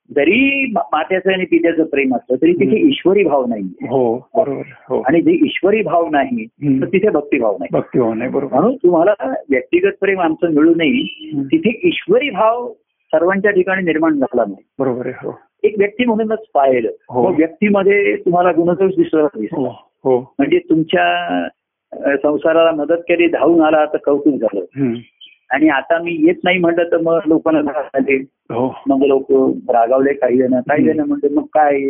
जरी 0.10 0.66
मात्याचं 0.72 1.32
आणि 1.34 1.46
पित्याचं 1.46 1.84
प्रेम 1.84 2.16
असलं 2.16 2.36
तरी 2.42 2.54
तिथे 2.54 2.78
ईश्वरी 2.88 3.24
भाव 3.24 3.46
नाही 3.46 3.64
हो 3.90 4.18
बरोबर. 4.36 4.62
हो. 4.90 5.02
आणि 5.02 5.22
जे 5.22 5.32
ईश्वरी 5.32 5.82
भाव 5.82 6.10
नाही. 6.10 6.46
तर 6.82 6.86
तिथे 6.86 7.10
भक्तिभाव 7.10 7.52
नाही. 7.52 7.68
भक्तिभाव 7.72 8.14
नाही 8.14 8.32
बरोबर. 8.32 8.54
म्हणून 8.54 8.76
तुम्हाला 8.76 9.34
व्यक्तिगत 9.50 9.92
प्रेम 10.00 10.20
आमचं 10.22 10.54
मिळू 10.54 10.74
नये 10.76 11.32
तिथे 11.44 11.88
ईश्वरी 11.88 12.30
भाव 12.30 12.74
सर्वांच्या 13.14 13.52
ठिकाणी 13.52 13.84
निर्माण 13.84 14.14
झाला 14.14 14.44
नाही. 14.48 14.64
बरोबर 14.80 15.06
आहे 15.06 15.28
हो. 15.28 15.40
एक 15.64 15.76
व्यक्ती 15.78 16.06
म्हणूनच 16.06 16.46
पाहिलं 16.54 16.90
हो. 17.10 17.28
व्यक्तीमध्ये 17.28 18.16
तुम्हाला 18.16 18.52
गुणदोष 18.52 18.92
दिसत. 18.92 19.16
हो 19.54 19.66
हो. 20.04 20.36
म्हणजे 20.40 20.60
तुमच्या 20.60 21.48
संसाराला 22.24 22.72
मदत 22.72 22.98
केली 22.98 23.28
धावून 23.28 23.62
आला 23.62 23.86
तर 23.86 23.98
कौतुक 23.98 24.34
झालं. 24.34 24.66
आणि 25.50 25.70
आता 25.70 26.02
मी 26.02 26.18
येत 26.20 26.36
नाही 26.44 26.58
म्हटलं 26.58 26.84
तर 26.84 26.98
मग 26.98 27.20
लोकांना 27.26 28.00
हो. 28.54 28.76
मग 28.88 29.06
लोक 29.06 29.26
रागावले 29.72 30.14
काही 30.14 30.38
जण. 30.38 30.60
काही 30.60 30.84
जण 30.84 31.00
म्हणते 31.00 31.30
मग 31.30 31.44
काय 31.44 31.82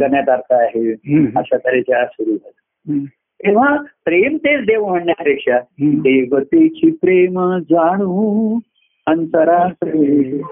करण्यात 0.00 0.28
अर्थ 0.28 0.52
आहे. 0.52 0.92
अशा 1.36 1.56
तऱ्हेच्या 1.56 2.06
सुरू 2.06 2.30
झाल्या. 2.30 3.04
तेव्हा 3.46 3.76
प्रेम 3.76 4.36
तेच 4.36 4.66
देव 4.66 4.88
म्हणण्यापेक्षा. 4.88 5.58
देवतेची 5.80 6.90
प्रेम 6.90 7.58
जाणू 7.58 8.58
अंतरात 9.06 9.84
रे. 9.84 10.42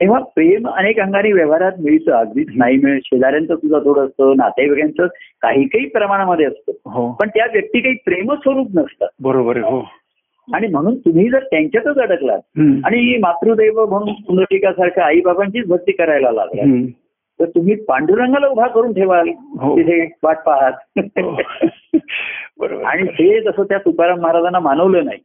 तेव्हा 0.00 0.20
प्रेम 0.20 0.68
अनेक 0.68 1.00
अंगाने 1.00 1.32
व्यवहारात 1.32 1.72
मिळतं. 1.80 2.12
अगदीच 2.12 2.48
नाही 2.54 2.76
मिळत. 2.76 3.00
शेजाऱ्यांचं 3.04 3.54
तुझं 3.54 3.78
थोडं 3.78 4.06
असतं. 4.06 4.34
नातेवाईकांचं 4.36 5.06
काही 5.40 5.64
काही 5.64 5.88
प्रमाणामध्ये 5.88 6.46
असतं. 6.46 6.72
हो. 6.90 7.12
पण 7.12 7.28
त्या 7.28 7.46
व्यक्ती 7.52 7.80
काही 7.80 7.94
प्रेमस्वरूप 7.94 8.66
नसतात. 8.74 9.08
बरोबर 9.22 9.56
हो. 9.56 9.88
आणि 10.52 10.66
म्हणून 10.66 10.98
तुम्ही 10.98 11.30
जर 11.30 11.38
त्यांच्यातच 11.38 11.98
अडकलात. 11.98 12.40
आणि 12.84 13.18
मातृदैव 13.18 13.86
म्हणून 13.86 14.12
पुनर्टिकासारख्या 14.26 15.04
आई 15.04 15.20
बाबांचीच 15.20 15.66
भक्ती 15.66 15.92
करायला 15.92 16.30
लागला. 16.30 16.62
तर 17.40 17.44
तुम्ही 17.44 17.74
पांडुरंगाला 17.74 18.46
उभा 18.48 18.66
करून 18.66 18.92
ठेवाल 18.92 19.28
हो. 19.28 19.76
तिथे 19.76 20.10
वाट 20.22 20.36
पाहात 20.46 20.72
हो. 20.98 21.36
बरोबर 22.58 22.82
आणि 22.84 23.06
ते 23.08 23.40
जसं 23.40 23.62
त्या 23.62 23.78
तुकाराम 23.78 24.20
महाराजांना 24.20 24.60
मानवलं 24.60 25.04
नाही. 25.04 25.18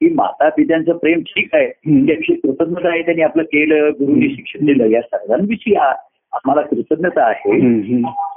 की 0.00 0.14
माता 0.14 0.48
पित्यांचं 0.48 0.96
प्रेम 0.96 1.20
ठीक 1.20 1.48
आहे. 1.52 1.66
त्याविषयी 2.06 2.36
कृतज्ञता 2.36 2.88
आहे 2.88 3.02
त्यांनी 3.02 3.22
आपलं 3.22 3.42
केलं 3.42 3.88
गुरुनी 3.88 4.28
शिक्षण 4.28 4.66
दिलं 4.66 4.86
या 4.86 5.00
सर्वांविषयी 5.00 5.74
आम्हाला 5.74 6.60
कृतज्ञता 6.60 7.24
आहे. 7.24 7.60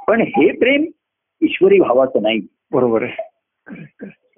पण 0.08 0.22
हे 0.22 0.52
प्रेम 0.52 0.86
ईश्वरी 1.42 1.80
भावाचं 1.80 2.22
नाही 2.22 2.40
बरोबर 2.72 3.04
आहे. 3.04 3.30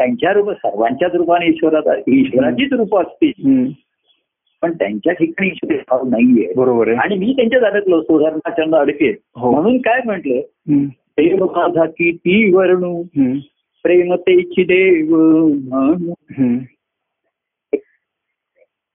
त्यांच्या 0.04 0.32
रूप 0.34 0.50
सर्वांच्याच 0.52 1.12
रूपाने 1.16 1.46
ईश्वरात 1.48 2.10
ईश्वराचीच 2.10 2.74
रूप 2.74 2.98
असतील. 2.98 3.72
पण 4.62 4.74
त्यांच्या 4.74 5.14
ठिकाणी 5.14 5.48
ईश्वरी 5.48 5.78
भाव 5.78 6.04
नाहीये 6.08 6.54
बरोबर 6.54 6.88
आहे 6.88 6.98
आणि 6.98 7.16
मी 7.18 7.34
त्यांच्यात 7.34 7.64
अडकलो 7.64 8.02
सुधारणाचंद 8.02 8.76
अडकेल 8.76 9.16
हो. 9.36 9.52
म्हणून 9.52 9.78
काय 9.78 10.02
म्हटलं. 10.06 10.42
देव 11.18 11.46
माझा 11.46 11.86
किती 11.86 12.54
वर्णू 12.56 13.02
हम्म. 13.02 13.38
प्रेमतेची 13.84 14.64
देव. 14.64 15.16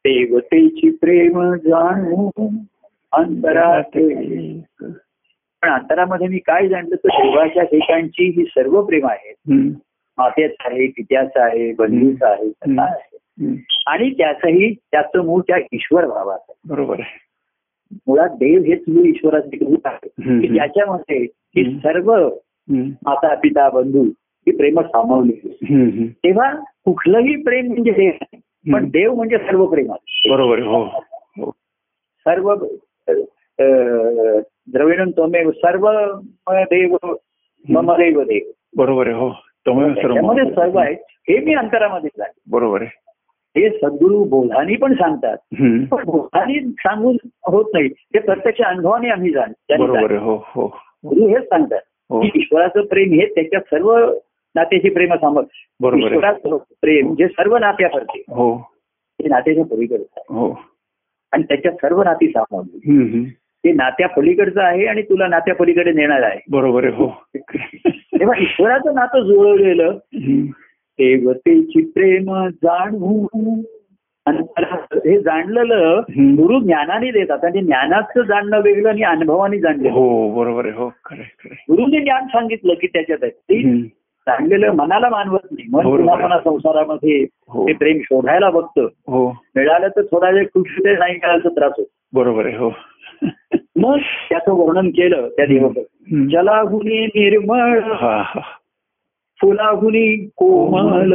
देवतेची 0.04 0.90
प्रेम 0.90 1.42
जाणू 1.54 2.30
अंतरात 3.12 3.98
पण 5.62 5.68
अंतरामध्ये 5.68 6.26
मी 6.28 6.38
काय 6.38 6.68
जाणलं 6.68 6.96
तर 6.96 7.08
देवाच्या 7.08 7.62
ठिकाणची 7.62 8.28
ही 8.36 8.44
सर्व 8.44 8.82
प्रेम 8.82 9.06
आहेत. 9.06 9.34
मातेचं 10.18 10.68
आहे 10.68 10.86
पित्याचं 10.86 11.40
आहे 11.40 11.72
बंधूचं 11.72 12.26
आहे. 12.26 12.52
आणि 13.86 14.10
त्याचंही 14.10 14.74
त्याचं 14.74 15.24
मूळ 15.24 15.40
त्या 15.40 15.56
ईश्वर 15.72 16.06
भावात 16.06 16.38
आहे 16.48 16.60
बरोबर 16.68 17.00
आहे 17.00 17.18
मुळात 18.06 18.28
देव 18.28 18.62
हेच 18.62 18.82
मूळ 18.88 19.04
ईश्वराचे 19.04 19.56
रूप 19.56 19.80
आहे. 19.84 20.08
की 20.40 20.58
त्याच्यामध्ये 20.58 21.22
ही. 21.24 21.78
सर्व. 21.78 22.28
माता 22.70 23.34
पिता 23.34 23.68
बंधू 23.68 24.02
ही 24.02 24.56
प्रेम 24.56 24.80
सामावली. 24.80 25.32
तेव्हा 26.24 26.52
कुठलंही 26.84 27.42
प्रेम 27.42 27.66
म्हणजे 27.66 27.90
देव 27.90 28.12
नाही. 28.22 28.40
पण. 28.72 28.90
देव 28.90 29.14
म्हणजे 29.14 29.38
सर्व 29.38 29.66
प्रेम. 29.66 29.92
बरोबर 30.30 30.58
हो 30.58 30.84
हो 30.84 31.50
सर्व 32.26 32.54
अं, 33.60 34.40
द्रविणन 34.72 35.10
त्वमेव 35.10 35.50
सर्व 35.50 35.90
देव 36.50 36.96
मम 37.68 37.92
देव 37.92 38.22
देव 38.22 38.50
बरोबर 38.76 39.06
आहे 39.06 39.16
हो 39.16 39.28
त्याच्यामध्ये 39.66 40.44
सर्व 40.44 40.78
आहे 40.78 40.94
हे 41.28 41.38
मी 41.38 41.54
अंतरामध्ये 41.54 42.10
जाणे 42.18 42.40
बरोबर 42.50 42.82
आहे. 42.82 42.90
हे 43.56 43.70
सद्गुरू 43.70 44.24
बोधानी 44.24 44.76
पण 44.76 44.94
सांगतात. 44.94 45.36
पण 45.86 46.04
बोधानी 46.04 46.60
सांगून 46.60 47.16
होत 47.46 47.64
नाही. 47.74 47.88
ते 47.88 48.18
प्रत्यक्ष 48.18 48.60
अनुभवाने 48.60 49.08
आम्ही 49.08 49.32
जाण 49.32 49.52
त्यांनी 49.52 49.86
बरोबर 49.86 50.00
जाण- 50.00 50.12
आहे 50.12 50.20
हो 50.20 50.36
हो. 50.46 50.66
गुरु 51.06 51.26
हेच 51.28 51.42
सांगतात 51.42 51.80
हो. 52.10 52.20
की 52.20 52.30
ईश्वराचं 52.34 52.86
प्रेम 52.86 53.12
हे 53.12 53.26
त्याच्या 53.26 53.60
सर्व 53.60 54.14
नात्याची 54.54 54.88
प्रेम 54.90 55.14
सांभाळ 55.14 55.44
बरोबर 55.80 55.96
आहे. 55.96 56.06
ईश्वराचं 56.06 56.56
प्रेम 56.56 57.14
जे 57.14 57.28
सर्व 57.28 57.56
नात्याकडचे 57.56 58.22
हो. 58.28 58.70
ते 59.20 59.28
नात्याच्या 59.28 59.64
पलीकडचं 59.64 60.04
आहे. 60.16 60.34
हो. 60.34 60.60
आणि 61.32 61.42
त्याच्या 61.42 61.72
सर्व 61.72 62.02
नाती. 62.02 62.32
हम्म. 62.36 63.24
ते 63.64 63.72
नात्या 63.72 64.08
पलीकडचं 64.08 64.60
आहे 64.60 64.86
आणि 64.86 65.02
तुला 65.02 65.26
नात्या 65.26 65.54
पलीकडे 65.54 65.92
नेणार 65.92 66.22
आहे. 66.22 66.40
बरोबर 66.50 66.84
आहे 66.84 66.92
हो. 66.92 67.08
तेव्हा 68.20 68.42
ईश्वराचं 68.42 68.94
नातं 68.94 69.20
जुळवलेलं. 69.20 69.98
देवतेची 71.00 71.82
प्रेम 71.82 72.48
जाणू 72.48 73.26
अंतरात 74.26 74.94
हे 74.94 75.20
जाणलेलं. 75.20 76.02
गुरु 76.10 76.60
ज्ञानाने 76.60 77.10
देतात. 77.10 77.44
आणि 77.44 77.60
ज्ञानाचं 77.60 78.22
जाणणं 78.22 78.60
वेगळं 78.60 78.88
आणि 78.88 79.02
अनुभवाने 79.02 79.58
जाणलेलं. 79.58 79.92
हो 79.92 80.34
बरोबर 80.34 80.66
आहे. 80.66 80.74
हो. 80.74 80.92
गुरुने 81.48 82.00
ज्ञान 82.00 82.26
सांगितलं 82.26 82.74
की 82.74 82.86
त्याच्यात 82.86 83.18
आहे. 83.22 83.72
जाणलेलं 84.28 84.72
मनाला 84.72 85.08
मानवत 85.08 85.48
नाही. 85.50 85.68
मन 85.72 85.82
पुन्हा 85.82 86.38
संसारामध्ये 86.44 87.26
हो. 87.48 87.68
ते 87.68 87.72
प्रेम 87.72 87.98
शोधायला 88.02 88.50
बघतं. 88.50 88.82
हो. 88.84 89.30
मिळालं 89.56 89.88
तर 89.88 90.02
थोडा 90.02 90.30
वेळ 90.30 90.46
खुश 90.46 90.78
तर 90.78 91.48
त्रास 91.48 91.72
होतो. 91.76 91.97
बरोबर 92.12 92.46
आहे 92.46 92.56
हो. 92.56 92.70
मग 93.76 93.98
त्याचं 93.98 94.52
वर्णन 94.52 94.90
केलं 94.90 95.28
त्या 95.28 95.46
देवाचं 95.46 95.80
हम्म. 95.80 96.28
जलाहुनी 96.28 97.06
निर्मळ 97.06 97.80
फुलाहुनी 99.40 100.28
कोमल 100.36 101.12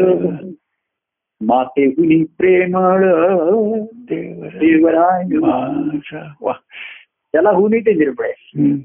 मातेहुनी 1.42 2.24
प्रेमळ 2.24 3.12
देवर 3.94 4.48
देवराय. 4.48 5.38
वा. 6.42 6.54
जलाहुनी 7.36 7.80
ते 7.80 7.94
निर्मळ 7.94 8.26
आहे. 8.26 8.76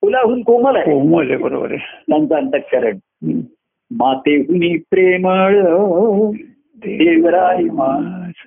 फुलाहून 0.00 0.42
कोमल 0.42 0.76
आहे. 0.76 0.84
कोमल 0.84 1.28
आहे 1.28 1.36
बरोबर 1.36 1.72
आहे. 1.72 2.02
त्यांचं 2.08 2.34
अंतकरण. 2.34 2.96
हम्म. 2.96 3.40
मातेहुनी 3.90 4.78
प्रेमळ 4.78 5.60
देवराय. 6.76 7.62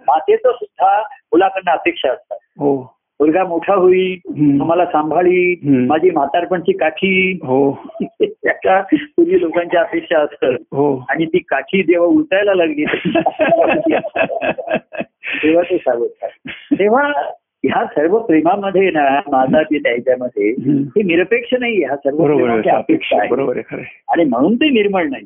मातेचं 0.08 0.51
सुद्धा 0.51 1.01
मुलाकडनं 1.36 1.71
अपेक्षा 1.71 2.11
असतात. 2.11 2.38
हो. 2.59 2.75
मुलगा 3.19 3.43
मोठा 3.43 3.73
होईल. 3.73 4.17
आम्हाला 4.61 4.86
सांभाळी. 4.86 5.55
माझी 5.63 6.09
म्हातारपणची 6.09 6.71
काठी. 6.71 7.39
हो. 7.43 7.71
त्याच्या 8.21 8.81
पूर्वी 8.93 9.41
लोकांच्या 9.41 9.81
अपेक्षा 9.81 10.19
असतात. 10.19 10.51
हो. 10.51 11.05
आणि 11.09 11.25
ती 11.25 11.39
काठी 11.39 11.83
जेव्हा 11.83 12.07
उलटायला 12.07 12.53
लागली 12.53 12.86
तेव्हा 15.43 15.63
ते 15.63 15.77
सावध 15.77 16.25
तेव्हा 16.73 17.11
ह्या 17.63 17.86
सर्व 17.86 18.17
प्रेमामध्ये 18.19 18.91
ना 18.91 19.19
माझा 19.27 19.61
पिता 19.63 19.91
याच्यामध्ये 19.91 20.49
हम्म. 20.49 20.81
हे 20.81 21.03
निरपेक्ष 21.03 21.53
नाही 21.59 21.83
ह्या 21.83 21.95
सर्व 21.95 22.23
अपेक्षा 22.69 23.19
आहे. 23.19 23.29
बरोबर 23.29 23.53
आहे 23.55 23.63
खरं 23.69 23.81
आहे. 23.81 24.03
आणि 24.09 24.23
म्हणून 24.23 24.55
ते 24.55 24.69
निर्मळ 24.69 25.03
नाही. 25.03 25.25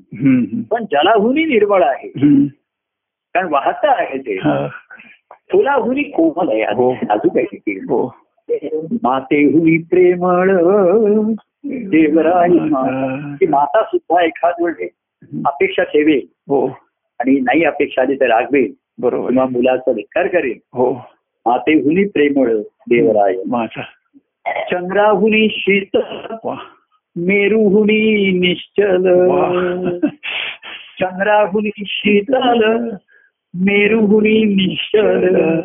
पण 0.72 0.84
जलाहुनी 0.84 1.46
निर्मळ 1.46 1.84
आहे. 1.84 2.10
कारण 3.36 3.48
वाहत 3.52 3.86
आहे 3.86 4.18
ते. 4.18 4.40
हा. 5.50 5.58
फुलाहुनी 5.58 6.04
कोमल 6.04 6.50
आहे. 6.50 6.64
हो. 6.64 6.92
अजून 7.10 7.34
काही 7.34 7.80
हो. 7.80 8.16
मातेहुनी 9.04 9.78
प्रेमळ 9.78 10.58
देवराय 11.66 12.48
मा- 12.48 13.36
की 13.36 13.48
माता 13.48 13.84
सुद्धा 13.84 14.24
एखाद 14.26 14.54
वेळे 14.62 14.90
अपेक्षा 15.46 15.84
ठेवेल. 15.84 16.22
हो. 16.48 16.68
आणि 17.20 17.40
नाही 17.40 17.64
अपेक्षा 17.64 18.02
आली 18.02 18.16
तर 18.16 18.26
रागवेल. 18.26 18.74
बरोबर. 19.02 19.30
किंवा. 19.30 19.46
मुलाचा 19.46 19.92
धिक्कार 19.92 20.28
करेल. 20.28 20.58
हो. 20.74 20.94
मातेहुनी 21.46 22.08
प्रेमळ 22.08 22.58
देवराय. 22.90 23.34
माझा 23.48 23.82
चंद्राहुनी 24.72 25.48
शीतल 25.52 26.00
वा. 26.44 26.56
मेरुहुनी 27.16 28.32
निश्चल. 28.40 28.98
चंद्राहुनी 31.00 31.70
शीतल 31.78 32.90
मेरुहुनी 33.56 34.44
निश्चल 34.44 35.60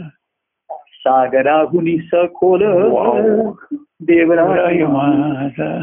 सागराहुनी 0.76 1.98
सखोल. 1.98 2.62
देवराय 4.00 4.62
राय 4.62 4.84
माझा. 4.86 5.82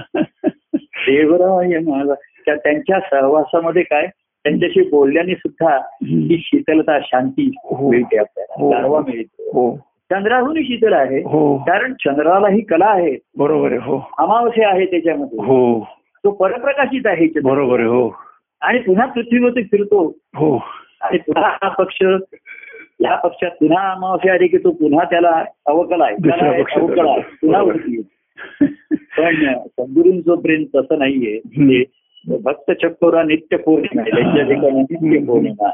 देवराय 0.84 1.80
माझा. 1.80 2.14
त्या- 2.14 2.58
त्यांच्या 2.58 3.00
सहवासामध्ये 3.00 3.84
काय? 3.84 4.08
त्यांच्याशी 4.18 4.90
बोलल्याने 4.90 5.36
सुद्धा 5.36 5.78
ही 6.04 6.38
शीतलता 6.42 7.00
शांती 7.00 7.52
हो. 7.64 7.90
मिळते 7.90 8.18
आपल्याला. 8.18 8.54
हो. 8.88 9.00
मिळतो. 9.00 9.44
हो. 9.44 9.76
चंद्राहुनी 10.12 10.64
शीतल 10.64 10.94
आहे. 10.94 11.22
कारण 11.58 11.94
चंद्राला 11.94 12.48
ही 12.48 12.62
कला 12.62 12.86
आहे. 12.86 13.18
बरोबर 13.38 13.68
आहे 13.68 13.80
हो. 13.80 14.10
अमावस्या 14.18 14.70
आहे 14.70 14.86
त्याच्यामध्ये. 14.86 15.40
हो. 15.40 15.88
तो 16.24 16.32
परप्रकाशित 16.32 17.02
आहे. 17.06 17.28
बरोबर 17.44 17.80
आहे 17.80 17.88
हो. 17.88 18.16
आणि 18.62 18.80
पुन्हा 18.80 19.06
पृथ्वीवरती 19.06 19.64
फिरतो. 19.64 20.16
हो. 20.36 20.64
आणि 21.02 21.18
पुन्हा 21.18 21.50
हा 21.62 21.70
पक्ष 21.70 21.98
ह्या 22.04 23.16
पक्षात 23.16 23.52
पुन्हा 23.52 23.92
अमावस्या 23.92 24.34
आली 24.34 24.48
की 24.48 24.58
तो 24.58 24.72
पुन्हा 24.72 25.04
त्याला 25.04 25.44
अवकल 25.66 26.02
आहे. 26.02 26.16
अवकळ 26.76 27.08
आहे. 27.08 27.22
पुन्हा. 27.22 27.64
पण 29.18 29.58
सद्गुरूंचं 29.58 30.36
प्रेम 30.36 30.64
तसं 30.76 31.00
नाहीये 31.00 31.40
भक्त 32.42 32.72
चक्कोरा 32.72 33.24
नित्य 33.24 33.58
पौर्णिमा 33.58 34.02
आहे. 34.02 34.12
त्यांच्या 34.12 34.44
ठिकाणी 34.44 34.82
नित्य 34.82 35.26
पौर्णिमा. 35.26 35.70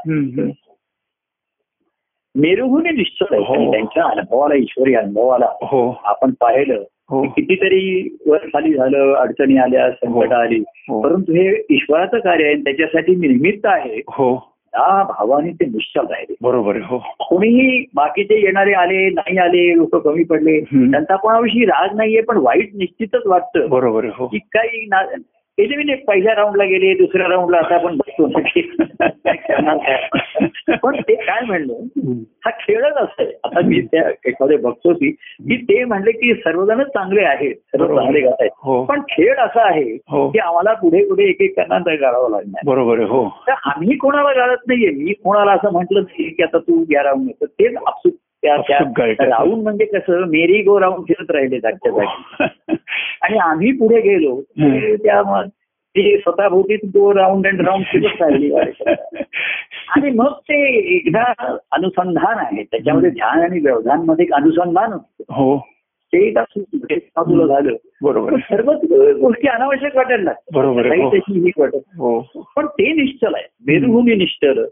मेरुहुनी 2.34 2.90
निश्चित 2.90 3.26
आहे. 3.30 3.40
हो. 3.40 3.72
त्यांच्या 3.72 4.04
अनुभवाला 4.04 4.54
ईश्वरी 4.54 4.94
अनुभवाला 4.94 5.46
हो. 5.46 6.00
आपण 6.04 6.30
पाहिलं. 6.30 6.84
हो. 7.10 7.22
कितीतरी 7.22 8.16
वर 8.26 8.36
खाली 8.36 8.74
झालं 8.74 9.14
अडचणी 9.14 9.56
आल्या 9.56 9.90
संकट 9.90 10.32
आली. 10.32 10.60
परंतु 11.02 11.32
हे 11.32 11.66
ईश्वराचं 11.70 12.18
कार्य 12.18 12.44
आहे 12.44 12.54
त्याच्यासाठी 12.54 13.14
निमित्त 13.14 13.66
आहे. 13.66 14.00
हो. 14.08 14.47
त्या 14.72 15.02
भावाने 15.02 15.50
ते 15.50 15.64
निश्चल 15.64 16.06
राहिले. 16.06 16.34
बरोबर 16.40 16.76
हो. 16.76 16.98
कोणीही 16.98 17.84
बाकीचे 17.94 18.34
येणारे 18.34 18.72
आले 18.72 19.10
नाही 19.10 19.38
आले 19.38 19.76
लोक 19.76 19.96
कमी 19.96 20.24
पडले. 20.24 20.60
त्यांचा 20.90 21.16
कोणाविषयी 21.16 21.64
राग 21.64 21.96
नाहीये 21.96 22.22
पण 22.22 22.36
वाईट 22.36 22.70
निश्चितच 22.74 23.26
वाटतं 23.26 23.68
बरोबर 23.68 24.04
हो. 24.04 24.26
की 24.26 24.38
काही 24.38 24.86
त्याचे 25.58 25.74
नाही, 25.74 25.94
पहिल्या 25.94 26.34
राऊंडला 26.34 26.64
गेले 26.64 26.94
दुसऱ्या 26.94 27.28
राऊंडला 27.28 27.56
आता 27.58 27.74
आपण 27.74 27.98
काय? 27.98 28.60
पण 30.76 31.00
ते 31.00 31.14
काय 31.14 31.46
म्हणलं. 31.46 31.74
हा 32.44 32.50
खेळच 32.50 32.96
असतोय. 32.96 33.26
आता 33.44 33.60
मी 33.60 33.80
त्या 33.80 34.10
एखादे 34.26 34.56
बघतो 34.56 34.94
की 34.94 35.10
की 35.40 35.56
ते 35.56 35.84
म्हणले 35.84 36.12
की 36.12 36.34
सर्वजणच 36.34 36.86
चांगले 36.86 37.22
आहेत 37.22 37.54
सर्व. 37.54 37.96
चांगले 37.96 38.20
गात 38.20 38.36
आहेत. 38.40 38.50
हो. 38.62 38.84
पण 38.84 39.00
खेळ 39.00 39.36
असा 39.36 39.68
आहे 39.68 39.98
हो. 40.08 40.30
की 40.30 40.38
आम्हाला 40.38 40.74
पुढे 40.74 41.04
पुढे 41.08 41.24
एक 41.24 41.40
एक 41.40 41.56
करणार 41.56 41.96
गाळावं 41.96 42.30
लागणार. 42.30 42.62
बरोबर 42.66 42.98
आहे 42.98 43.08
हो. 43.08 43.28
तर 43.28 43.52
आम्ही 43.64 43.96
कोणाला 43.96 44.32
गाळत 44.32 44.58
नाहीये? 44.66 44.90
मी 44.90 45.12
कोणाला 45.12 45.52
असं 45.52 45.72
म्हटलं 45.72 46.00
नाही 46.00 46.28
की 46.28 46.42
आता 46.42 46.58
तू 46.58 46.84
या 46.90 47.02
राऊंड 47.02 47.30
तर 47.30 47.46
तेच 47.46 47.76
आपसूक 47.86 48.14
राऊंड 49.24 49.62
म्हणजे 49.62 49.84
कसं 49.84 50.20
मेरी 50.20 50.62
गो 50.62 50.80
राऊंड 50.80 51.04
फिरत 51.08 51.30
राहिले 51.30 51.60
जागच्या 51.60 51.92
जागी. 51.92 52.74
आणि 53.22 53.38
आम्ही 53.38 53.72
पुढे 53.72 54.00
गेलो 54.00 54.40
त्या 54.96 55.22
मग 55.22 55.48
ते 55.90 56.18
स्वतःभोवती 56.18 56.74
गो 56.74 57.14
राऊंड 57.14 57.46
अँड 57.46 57.60
राऊंड 57.60 57.84
फिरत 57.84 58.22
राहिली. 58.22 58.52
आणि 59.88 60.10
मग 60.10 60.32
ते 60.32 60.74
एकदा 60.96 61.56
अनुसंधान 61.72 62.38
आहे. 62.38 62.62
त्याच्यामध्ये 62.62 63.10
ध्यान 63.10 63.42
आणि 63.42 63.60
व्यवधानमध्ये 63.60 64.24
एक 64.24 64.32
अनुसंधान 64.32 64.92
असतं 64.92 65.24
हो. 65.34 65.58
ते 66.12 66.26
एकदा 66.26 66.44
सु- 66.44 66.78
ते 66.78 66.94
बाजूला 66.94 67.46
झालं. 67.46 67.76
बरोबर 68.02 68.36
सर्वच 68.36 68.76
गोष्टी 69.20 69.48
अनावश्यक 69.48 69.96
वाटायला 69.96 70.24
लागतात 70.24 70.58
बरोबर 70.58 70.86
हो. 70.86 71.10
ही 71.16 71.50
वाटत 71.58 71.74
हो. 71.74 72.20
पण 72.56 72.66
ते 72.66 72.92
निश्चल 72.92 73.34
आहे. 73.34 73.44
मेरुभूमी 73.66 74.14
निश्चल. 74.14 74.64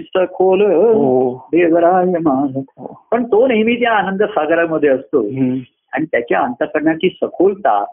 सखोल 0.00 0.62
हो. 0.62 1.48
माझ 2.22 2.64
पण 3.12 3.24
तो 3.24 3.46
नेहमी 3.46 3.76
त्या 3.76 3.92
आनंद 3.92 4.22
सागरामध्ये 4.22 4.88
असतो. 4.88 5.22
आणि 5.92 6.04
त्याच्या 6.04 6.40
अंतकरणाची 6.40 7.18
सखोलता. 7.22 7.84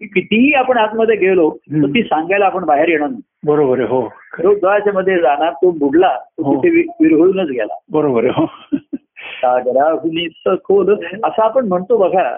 ही 0.00 0.06
कितीही 0.06 0.52
आपण 0.52 0.76
आतमध्ये 0.78 1.16
गेलो 1.16 1.50
तर. 1.50 1.86
ती 1.86 2.02
सांगायला 2.02 2.46
आपण 2.46 2.64
बाहेर 2.64 2.88
येणार 2.88 3.08
नाही. 3.08 3.22
बरोबर 3.46 3.78
आहे 3.78 3.88
हो. 3.88 4.08
मध्ये 4.92 5.16
जाणार 5.16 5.52
तो 5.52 5.70
बुडला 5.70 6.18
तो 6.18 6.42
हो. 6.42 6.54
वि- 6.54 6.92
विरघळूनच 7.00 7.48
गेला. 7.50 7.78
बरोबर 7.92 8.24
आहे 8.24 8.42
हो. 8.42 8.76
सागराहुनी 9.44 10.28
सखोल 10.28 10.94
असं 11.24 11.42
आपण 11.42 11.68
म्हणतो 11.68 11.96
बघा. 11.96 12.28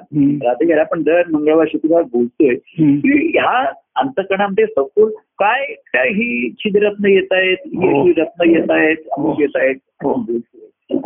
रात्री 0.42 0.72
आपण 0.72 1.02
दर 1.02 1.22
मंगळवार 1.30 1.66
शुक्रवार 1.68 2.02
बोलतोय. 2.02 2.54
की 2.78 3.38
ह्या 3.38 3.64
अंतकणामध्ये 3.96 4.66
सखोल 4.66 5.10
काय 5.38 5.64
काय 5.64 6.08
ही 6.08 6.50
छिद्रत्न 6.50 7.06
येत 7.06 7.32
आहेत 7.32 7.56
ही 7.66 7.92
हो. 7.92 8.04
ही 8.04 8.12
रत्न 8.18 8.50
येत 8.50 8.70
आहेत 8.70 8.96
हो. 9.16 9.22
अमुक 9.22 9.40
येत 9.40 9.56
आहेत 9.56 9.76
हो. 10.04 10.12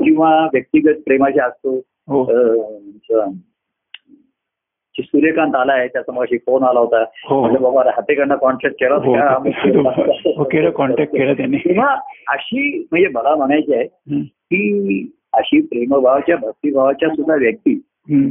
किंवा 0.05 0.45
व्यक्तिगत 0.53 0.95
प्रेमाचे 1.07 1.41
असतो 1.41 1.77
हो 2.09 2.25
सूर्यकांत 5.03 5.55
आलाय 5.55 5.89
त्याचा 5.89 6.13
मग 6.13 6.25
फोन 6.25 6.63
आला 6.63 6.81
होता 6.81 7.05
हो. 7.25 7.41
म्हणजे 7.41 7.59
बाबा 7.59 7.83
हातेकडनं 7.87 8.35
कॉन्टॅक्ट 8.35 8.77
केला 8.77 8.95
हो. 8.95 9.15
हो, 10.43 10.71
कॉन्टॅक्ट 10.71 11.13
केला 11.13 11.33
त्यांनी 11.33 11.57
तेव्हा 11.57 11.97
अशी 12.29 12.87
म्हणजे 12.93 13.09
मला 13.09 13.35
म्हणायचे 13.35 13.75
आहे. 13.77 13.87
की 14.23 15.11
अशी 15.33 15.61
प्रेमभावाच्या 15.61 16.37
भक्तिभावाच्या 16.37 17.09
सुद्धा 17.09 17.35
व्यक्ती. 17.35 17.83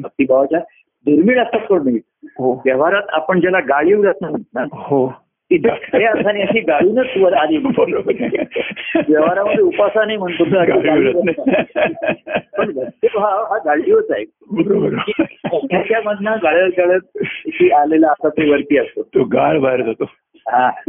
भक्तिभावाच्या 0.03 0.59
दुर्मिळ 1.05 1.39
असतात 1.39 1.59
कोण 1.59 1.83
नाही 1.83 1.99
हो. 2.39 2.61
व्यवहारात 2.65 3.01
आपण 3.09 3.39
ज्याला 3.39 3.59
गाळीव 3.59 4.03
रत्न 4.03 4.25
म्हणतात 4.25 4.67
हो. 4.73 5.07
तिथे 5.51 5.69
खऱ्या 5.69 6.11
अर्थाने 6.11 6.41
अशी 6.41 6.59
गाळूनच 6.59 7.05
वर 7.17 7.33
आली 7.33 7.57
आहे. 7.57 8.37
व्यवहारामध्ये 9.07 9.61
उपासा 9.61 10.05
नाही. 10.05 10.17
म्हणतो. 10.17 10.43
पण 12.57 12.73
भक्तिभाव 12.73 13.43
हा 13.43 13.57
गाळीवच 13.65 14.11
आहे. 14.11 14.23
त्याच्यामधनं 15.67 16.35
गाळत 16.43 16.71
गाळत 16.77 17.17
आलेला 17.73 18.07
असा 18.07 18.29
ते 18.29 18.51
वरती 18.51 18.77
असतो. 18.77 19.01
तो 19.03 19.23
गाळ 19.23 19.59
बाहेर 19.59 19.81
जातो. 19.81 20.03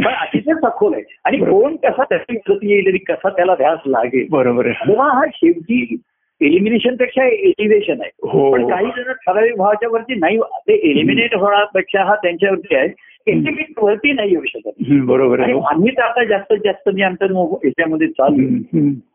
पण 0.05 0.07
अतिशय 0.07 0.53
सखोल 0.55 0.94
आहे. 0.94 1.03
आणि 1.24 1.36
कोण 1.38 1.76
कसा 1.76 2.05
त्याची 2.05 2.34
गती 2.48 2.72
येईल 2.72 2.86
आणि 2.88 2.98
कसा 2.98 3.28
त्याला 3.28 3.55
ध्यास 3.55 3.78
लागेल? 3.86 4.26
बरोबर 4.30 4.66
आहे. 4.66 4.88
तेव्हा 4.88 5.09
हा 5.09 5.22
शेवटी 5.34 5.96
एलिमिनेशनपेक्षा 6.40 7.24
एलिव्हेशन 7.24 8.01
आहे. 8.01 8.11
हो 8.22 8.53
पण 8.53 8.70
काही 8.70 8.86
जण 8.86 9.12
ठराविक 9.12 9.57
भावाच्या 9.57 9.88
वरती 9.88 10.14
नाही 10.14 10.38
ते 10.38 10.90
एलिमिनेट 10.90 11.34
होण्यापेक्षा 11.34 12.05
हा 12.05 12.14
त्यांच्यावरती 12.14 12.74
आहे. 12.74 12.88
इंटिमेट 13.26 13.66
वरती 13.78 14.12
नाही 14.12 14.30
येऊ 14.30 14.44
शकत. 14.44 14.70
बरोबर 15.05 15.40
हो. 15.40 15.61
आम्ही 15.61 15.90
तर 15.90 16.03
आता 16.03 16.24
जास्तीत 16.24 16.59
जास्त 16.64 16.90
मी 16.94 17.03
आमचं 17.03 17.32
मो- 17.32 17.66
याच्यामध्ये 17.66 18.09
चालू 18.09 18.42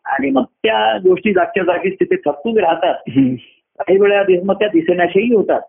आणि 0.05 0.29
मग 0.29 0.43
त्या 0.43 0.97
गोष्टी 0.97 1.33
जागच्या 1.33 1.63
जागीच 1.63 1.93
तिथे 1.93 2.15
थकून 2.15 2.57
राहतात. 2.57 2.95
काही 3.79 3.99
वेळा 3.99 4.23
मग 4.45 4.55
त्या 4.55 4.67
दिसण्याशाही 4.67 5.35
होतात. 5.35 5.61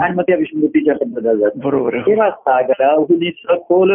आणि 0.00 0.14
मग 0.14 0.22
त्या 0.22 0.36
विष्णुतीच्या 0.36 0.94
पद्धतीला 0.94 1.34
जातात. 1.34 1.60
बरोबर 1.64 1.98
तेव्हा 1.98 2.30
सखोल 3.30 3.92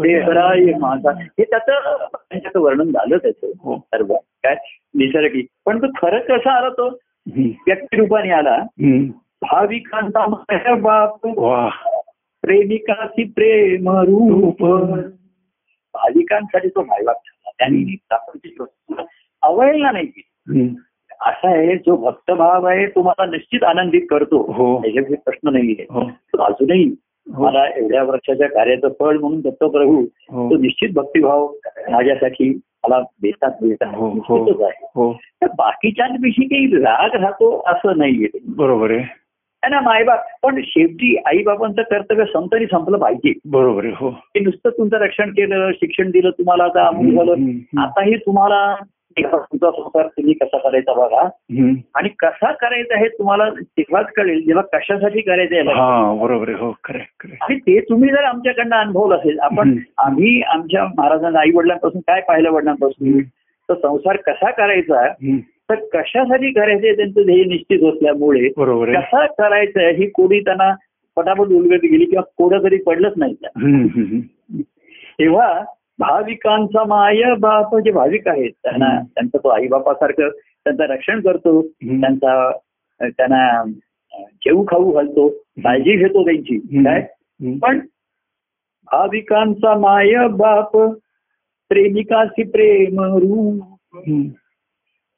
देवराय 0.00 0.72
माझा. 0.80 1.10
हे 1.22 1.44
त्याचं 1.44 1.96
त्यांच्याचं 2.14 2.60
वर्णन 2.60 2.84
झालं 2.84 3.16
त्याचं. 3.16 3.46
हो. 3.46 3.76
सर्व. 3.76 4.14
काय? 4.14 4.56
निसर्गी. 4.94 5.46
पण 5.66 5.82
तो 5.82 5.86
खरं 5.86 6.18
कसा 6.18 6.56
आला 6.56 6.68
तो? 6.68 6.98
व्यक्तिरूपाने 7.66 8.30
आला. 8.30 8.58
भाविकांचा 9.42 10.26
बाप. 10.74 11.26
प्रेमिकाची 12.42 13.24
प्रेम 13.24 13.90
रूप. 13.90 14.64
भाविकांसाठी 15.94 16.68
तो 16.68 16.82
भाईवाग 16.82 17.14
झाला. 17.14 17.50
त्यांनी 17.58 17.96
अवहेलना 19.42 19.90
नाही 19.90 20.06
केली. 20.06 20.62
असा 21.20 21.48
आहे 21.50 21.76
जो 21.76 21.96
भक्तभाव 21.96 22.66
आहे 22.66 22.86
तो 22.86 23.02
मला 23.02 23.26
निश्चित 23.26 23.64
आनंदित 23.64 24.00
करतो. 24.10 24.52
हो. 24.52 24.82
त्याच्यामध्ये 24.82 25.16
प्रश्न 25.16 25.48
नाहीये. 25.52 25.86
हो. 25.90 26.00
अजूनही 26.42 26.94
हो. 27.34 27.44
मला 27.44 27.66
एवढ्या 27.76 28.02
वर्षाच्या 28.02 28.48
कार्याचं 28.48 28.88
फळ 28.88 29.18
म्हणून 29.18 29.40
दत्तप्रभू 29.40 30.06
हो. 30.30 30.50
तो 30.50 30.56
निश्चित 30.56 30.88
भक्तिभाव 30.94 31.52
माझ्यासाठी 31.90 32.60
मला 32.88 33.00
देतात 33.00 33.50
देतात. 33.50 33.94
हो 33.94 34.08
हो. 34.08 34.64
आहे. 34.64 34.90
हो. 34.94 35.12
तर 35.12 35.46
बाकीच्यांविषयी 35.46 36.46
काही 36.46 36.66
राग 36.66 37.20
राहतो 37.20 37.62
असं 37.66 37.98
नाहीये. 37.98 38.38
बरोबर 38.56 38.90
आहे. 38.90 39.00
है 39.64 39.68
ना 39.68 39.80
मायबाप. 39.80 40.18
पण 40.42 40.60
शेवटी 40.64 41.16
आई 41.26 41.42
बाबांचं 41.42 41.82
कर्तव्य 41.82 42.24
संतरी 42.24 42.66
संपलं 42.66 42.98
पाहिजे. 42.98 43.32
बरोबर 43.46 43.84
आहे 43.84 43.94
हो. 43.96 44.10
नुसतं 44.40 44.70
तुमचं 44.70 44.96
रक्षण 44.96 45.30
केलं 45.30 45.72
शिक्षण 45.72 46.10
दिलं 46.10 46.30
तुम्हाला 46.30 46.64
आता. 46.64 46.86
आताही 47.78 48.16
तुम्हाला 48.16 48.74
तुमचा 49.22 49.70
संसार 49.70 50.06
तुम्ही 50.06 50.34
कसा 50.34 50.58
करायचा 50.58 50.92
बघा. 50.92 51.28
आणि 51.94 52.08
कसा 52.08 52.52
करायचा 52.52 52.98
हे 52.98 53.08
तुम्हाला 53.08 53.50
तेव्हाच 53.50 54.06
कळेल 54.16 54.40
जेव्हा 54.46 54.78
कशासाठी 54.78 55.20
करायचं 55.20 55.54
याला 55.54 55.70
हा 55.70 56.14
बरोबर 56.14 56.48
आहे. 56.48 56.58
हो 56.58 56.74
आणि 57.40 57.58
ते 57.58 57.80
तुम्ही 57.80 58.10
जर 58.10 58.24
आमच्याकडनं 58.24 58.76
अनुभवलं 58.76 59.16
असेल 59.16 59.38
आपण. 59.38 59.78
आम्ही 59.98 60.42
आमच्या 60.42 60.84
महाराजांना 60.84 61.40
आई 61.40 61.50
वडिलांपासून 61.54 62.00
काय 62.00 62.20
पाहिलं 62.20 62.50
वडिलांपासून? 62.50 63.22
तर 63.68 63.74
संसार 63.74 64.16
कसा 64.16 64.50
करायचा. 64.50 65.08
तर 65.70 65.74
कशासाठी 65.74 66.50
करायचे 66.50 66.96
त्यांचं 66.96 67.22
ध्येय 67.22 67.44
निश्चित 67.44 67.82
असल्यामुळे 67.82 68.40
आहे. 68.40 68.94
कसा 68.94 69.26
करायचं 69.26 69.80
ही 69.80 70.10
कोणी 70.10 70.40
त्यांना 70.40 70.74
पटापट 71.16 71.46
उलगत 71.46 71.80
गेली 71.82 72.04
किंवा 72.04 72.22
कोडं 72.36 72.62
तरी 72.62 72.76
पडलंच 72.76 73.12
नाही. 73.16 73.34
तेव्हा 75.20 75.64
भाविकांचा 75.98 76.84
माय 76.84 77.22
बाप 77.38 77.74
जे 77.76 77.90
भाविक 77.90 78.28
आहेत 78.28 78.50
त्यांना. 78.62 78.88
त्यांचं 79.14 79.38
तो 79.38 79.48
आई 79.48 79.66
बापासारखं 79.66 80.28
त्यांचं 80.28 80.82
रक्षण 80.84 81.20
करतो. 81.20 81.60
त्यांचा 81.62 82.50
त्यांना 83.00 83.62
जेऊ 84.44 84.64
खाऊ 84.64 84.92
घालतो 84.92 85.28
काळजी 85.64 85.96
घेतो 85.96 86.24
त्यांची. 86.24 86.58
काय. 86.58 87.00
पण 87.62 87.78
भाविकांचा 88.88 89.74
माय 89.78 90.26
बाप 90.28 90.76
प्रेमिकाशी 91.70 92.42
प्रेम 92.42 93.00
रूप 93.00 93.62
हम्म. 93.96 94.22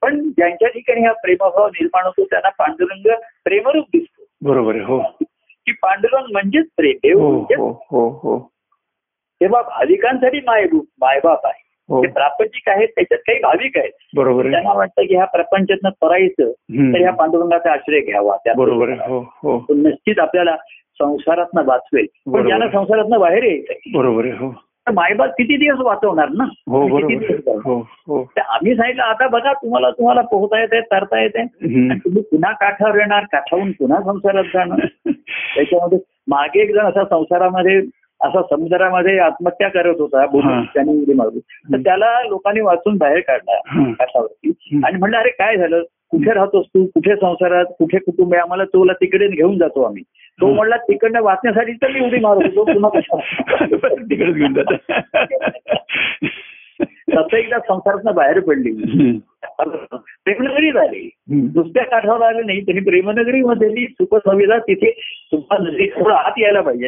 पण 0.03 0.21
ज्यांच्या 0.29 0.69
ठिकाणी 0.69 1.01
हा 1.01 1.13
प्रेमभाव 1.13 1.67
निर्माण 1.67 2.05
होतो 2.07 2.25
त्यांना 2.25 2.49
पांडुरंग 2.49 3.11
प्रेमरूप 3.45 3.85
दिसतो 3.93 4.25
बरोबर 4.43 4.75
आहे 4.75 4.85
हो 4.85 4.99
की 5.67 5.73
पांडुरंग 5.73 6.33
म्हणजेच 6.33 6.67
प्रेम 6.77 6.97
देव 7.03 7.19
हो 7.21 7.31
म्हणजेच 7.31 7.59
हो 7.59 7.71
हो 7.91 8.09
हो 8.23 8.37
तेव्हा 9.41 9.63
भाविकांसाठी 9.63 10.41
मायरूप 10.47 10.87
मायबाप 11.01 11.47
आहे. 11.47 11.63
हो. 11.89 12.03
ते 12.03 12.09
प्रापंचिक 12.09 12.69
आहेत 12.69 12.89
त्याच्यात 12.89 13.21
काही 13.21 13.39
भाविक 13.39 13.79
आहेत. 13.79 13.91
बरोबर 14.17 14.43
आहे. 14.43 14.51
त्यांना 14.51 14.73
वाटतं 14.73 15.03
की 15.03 15.15
ह्या 15.17 15.25
प्रपंचातनं 15.25 15.91
परायचं. 16.01 16.51
तर 16.95 17.01
ह्या 17.01 17.13
पांडुरंगाचा 17.13 17.73
आश्रय 17.73 18.01
घ्यावा. 18.01 18.37
त्या 18.37 18.55
बरोबर 18.55 18.89
आहे. 18.89 18.99
हो 19.09 19.21
हो. 19.21 19.67
निश्चित 19.71 20.19
आपल्याला 20.19 20.57
संसारातनं 20.99 21.63
वाचवेल. 21.65 22.07
पण 22.27 22.33
बरोबर. 22.33 22.47
ज्यांना 22.47 22.69
संसारातनं 22.69 23.21
बाहेर 23.21 23.43
यायचंय 23.43 23.91
बरोबर 23.95 24.25
आहे 24.25 24.33
हो. 24.33 24.55
मायबाप 24.95 25.29
किती 25.29 25.57
दिवस 25.57 25.79
वाचवणार 25.79 26.29
ना? 26.29 26.45
हो 26.45 26.97
किती 26.97 27.17
दिवस 27.17 27.41
आहे. 27.47 27.57
हो 27.57 27.79
हो. 27.81 28.25
तर 28.37 28.41
आम्ही 28.41 28.77
सांगितलं 28.77 29.03
आता 29.03 29.29
बघा 29.29 29.53
तुम्हाला 29.53 29.91
तुम्हाला 29.91 30.21
पोहता 30.21 30.61
येते 30.61 30.81
तरता 30.81 31.23
येते 31.23 31.45
तुम्ही 31.95 32.23
पुन्हा 32.23 32.53
काठावर 32.53 32.97
येणार 32.99 33.23
काठावरून 33.23 33.73
पुन्हा 33.73 34.03
संसारात 34.03 34.45
जाणार. 34.45 34.87
त्याच्यामध्ये 35.57 35.99
मागे 36.29 36.61
एक 36.61 36.75
जण 36.75 36.87
असा 36.87 37.05
संसारामध्ये 37.05 37.81
असा 38.23 38.43
समुद्रामध्ये 38.43 39.19
आत्महत्या 39.19 39.69
करत 39.69 39.95
होता 39.99 40.27
बोलून. 40.27 40.65
त्यांनी 40.65 40.93
उडी 40.93 41.13
तर. 41.15 41.77
त्याला 41.79 42.23
लोकांनी 42.29 42.61
वाचून 42.61 42.97
बाहेर 42.97 43.21
काढला. 43.21 43.61
काठावरती. 43.93 44.81
आणि 44.85 44.99
म्हणलं 44.99 45.19
अरे 45.19 45.31
काय 45.31 45.57
झालं? 45.57 45.83
कुठे 45.83 46.33
राहतोस 46.33 46.67
तू? 46.67 46.87
कुठे 46.87 47.17
संसारात? 47.17 47.65
कुठे 47.65 47.99
कुटुंब 47.99 48.35
आहे? 48.35 48.43
आम्हाला 48.43 48.65
तुला 48.65 48.93
तिकडे 48.93 49.29
घेऊन 49.29 49.59
जातो 49.59 49.83
आम्ही. 49.83 50.03
तो. 50.41 50.53
म्हणला 50.55 50.77
तिकडनं 50.77 51.23
वाचण्यासाठी 51.23 51.73
तर 51.73 51.91
मी 51.91 52.01
उडी 52.01 52.21
मारत 52.21 52.41
होतो 52.45 52.65
पुन्हा 52.65 53.01
कशा 53.01 53.17
तिकडेच 53.95 54.35
घेऊन 54.35 54.55
जात. 54.55 54.75
तसं 57.17 57.37
एकदा 57.37 57.59
संसारातनं 57.59 58.15
बाहेर 58.15 58.41
पडली. 58.41 58.71
प्रेमनगरी 60.25 60.73
झाली. 60.73 61.11
दुसऱ्या 61.47 61.85
काठावर 61.85 62.23
आले 62.23 62.43
नाही 62.43 62.61
त्यांनी 62.61 62.85
प्रेमनगरीमध्ये 62.85 63.87
सुख 63.87 64.15
संविधा 64.15 64.59
तिथे 64.59 64.91
सुखा 64.99 65.57
नदी 65.61 65.91
थोडं 65.91 66.15
आत 66.15 66.33
यायला 66.39 66.61
पाहिजे. 66.61 66.87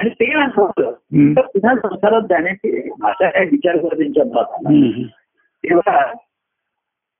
आणि 0.00 0.08
ते 0.08 0.32
हम्म. 0.34 1.32
तर 1.36 1.40
पुन्हा 1.40 1.74
संसारात 1.74 2.22
जाण्याची 2.22 2.90
भाषा 3.00 3.30
काय 3.30 3.44
विचार 3.44 3.76
त्यांच्या 3.76 4.24
मनात. 4.24 4.72
तेव्हा 5.64 6.12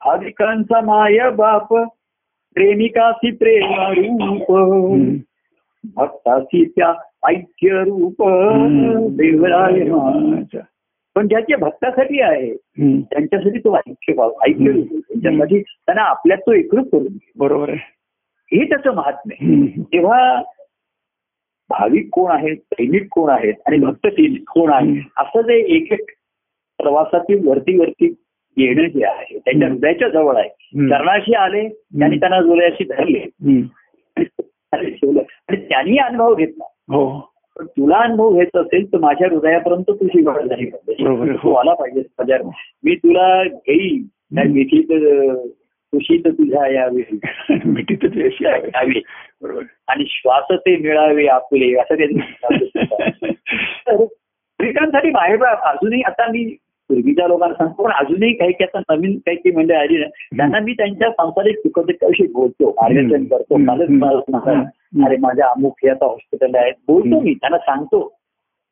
भाविकांचा 0.04 0.80
माय 0.80 1.30
बाप 1.30 1.74
प्रेमिकासी 2.54 3.30
प्रेम 3.30 4.16
रूप 4.20 4.52
भक्तासी 5.96 6.64
त्या 6.64 6.94
ऐक्य 7.28 7.68
रूप 7.72 8.14
देवराय. 9.16 9.80
पण 11.16 11.28
ज्याच्या 11.28 11.56
भक्तासाठी 11.58 12.20
आहे 12.20 12.54
त्यांच्यासाठी 13.00 13.58
तो 13.58 13.74
ऐक्य 13.76 14.12
आहे. 14.12 14.82
त्यांच्यासाठी 14.82 15.60
त्यांना 15.62 16.02
आपल्यात 16.02 16.38
तो 16.38 16.52
एकरूप 16.52 16.90
करून. 16.92 17.16
बरोबर 17.38 17.68
आहे 17.68 17.78
हे 18.52 18.68
त्याचं 18.68 18.94
महात्म्य 18.94 19.36
आहे. 19.40 19.82
तेव्हा 19.82 20.42
भाविक 21.70 22.08
कोण 22.12 22.30
आहेत 22.30 22.56
सैनिक 22.56 23.06
कोण 23.10 23.30
आहेत 23.30 23.54
आणि 23.66 23.78
भक्त 23.78 24.06
कोण 24.48 24.72
आहेत 24.72 25.02
असं 25.18 25.40
जे 25.40 25.58
एक 25.76 25.92
एक 25.92 26.10
प्रवासातील 26.78 27.46
वरती 27.48 27.78
वरती 27.78 28.14
येणं 28.56 28.88
जे 28.88 29.04
आहे 29.06 29.38
त्यांच्या. 29.38 29.68
हृदयाच्या 29.68 30.08
जवळ 30.08 30.36
आहे. 30.36 30.48
चरणाशी 30.88 31.34
आले 31.34 31.68
त्यांनी 31.68 32.16
त्यांना 32.16 32.40
जोड्याशी 32.42 32.84
धरले. 32.84 33.24
आणि 34.72 34.90
ठेवलं 34.90 35.20
आणि 35.48 35.56
त्यांनी 35.68 35.96
अनुभव 35.98 36.34
घेतला 36.34 36.64
हो 36.94 37.29
तुला 37.64 37.96
अनुभव 37.96 38.32
घ्यायचा 38.32 38.60
असेल 38.60 38.92
तर 38.92 38.98
माझ्या 38.98 39.28
हृदयापर्यंत 39.30 39.90
तुझी 39.90 40.22
वाढ 40.22 40.42
झाली 40.42 40.64
पाहिजे. 40.64 41.32
तू 41.32 41.52
आला 41.52 41.74
पाहिजे 41.74 42.00
माझ्या 42.00 42.38
मी 42.84 42.94
तुला 42.94 43.44
घेईन. 43.44 44.02
त्या 44.02 44.42
हम्म. 44.42 44.54
मिठीत 44.54 44.90
अं, 44.90 45.46
कुशीत 45.92 46.20
तुझ्या 46.26 46.68
यावे 46.68 47.02
मिठीत 47.64 47.96
ते 48.02 48.26
अशी 48.26 48.46
आहे. 48.46 48.62
यावे 48.66 49.00
बरोबर. 49.42 49.62
आणि 49.88 50.04
श्वास 50.08 50.44
ते 50.52 50.76
मिळावे 50.76 51.26
आपले 51.26 51.74
असं 51.74 51.94
त्यांनी 51.94 52.20
तर 53.86 54.04
स्त्रिकांसाठी 54.04 55.10
बाहेर 55.10 55.44
अजूनही 55.44 56.02
आता 56.02 56.26
मी 56.26 56.56
पूर्वीच्या 56.88 57.28
लोकांना 57.28 57.54
सांगतो 57.54 57.84
पण 57.84 57.90
अजूनही 57.90 58.32
काही 58.32 58.52
काही 58.52 58.78
आता 58.78 58.96
नवीन 58.96 59.12
काही 59.12 59.36
काही 59.36 59.56
मंडळी 59.56 59.76
आली 59.76 59.98
ना 59.98 60.06
त्यांना 60.36 60.58
मी 60.60 60.72
त्यांच्या 60.72 61.10
सांसारिक 61.10 61.58
सुखदुःखाविषयी 61.58 62.26
बोलतो 62.26 62.70
मार्गदर्शन 62.70 63.24
करतो. 63.24 63.56
अरे 64.92 65.16
माझ्या 65.20 65.46
अमुक 65.46 65.78
हे 65.84 65.88
आता 65.88 66.06
हॉस्पिटल 66.06 66.54
आहे 66.54 66.70
बोलतो. 66.88 67.20
मी 67.20 67.34
त्यांना 67.34 67.58
सांगतो 67.58 68.00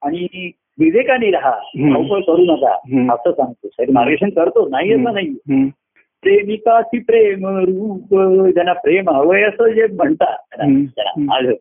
आणि 0.03 0.51
विवेकाने 0.79 1.31
राहा. 1.31 1.51
धावपळ 1.77 2.21
करू 2.21 2.45
नका. 2.45 2.73
असं 3.15 3.33
सांगतो 3.33 3.69
साहेब 3.69 3.91
मार्गदर्शन 3.91 4.31
करतो 4.31 4.69
नाही 4.69 4.93
असं 4.93 5.13
नाही 5.13 5.29
हम्म. 5.29 5.67
प्रेमिकाची 6.23 6.99
प्रेम 6.99 7.47
रूप 7.47 8.15
ज्यांना 8.53 8.73
प्रेम 8.73 9.11
हवंय 9.11 9.43
असं 9.43 9.69
जे 9.69 9.87
म्हणतात 9.87 10.61
आलं. 11.33 11.53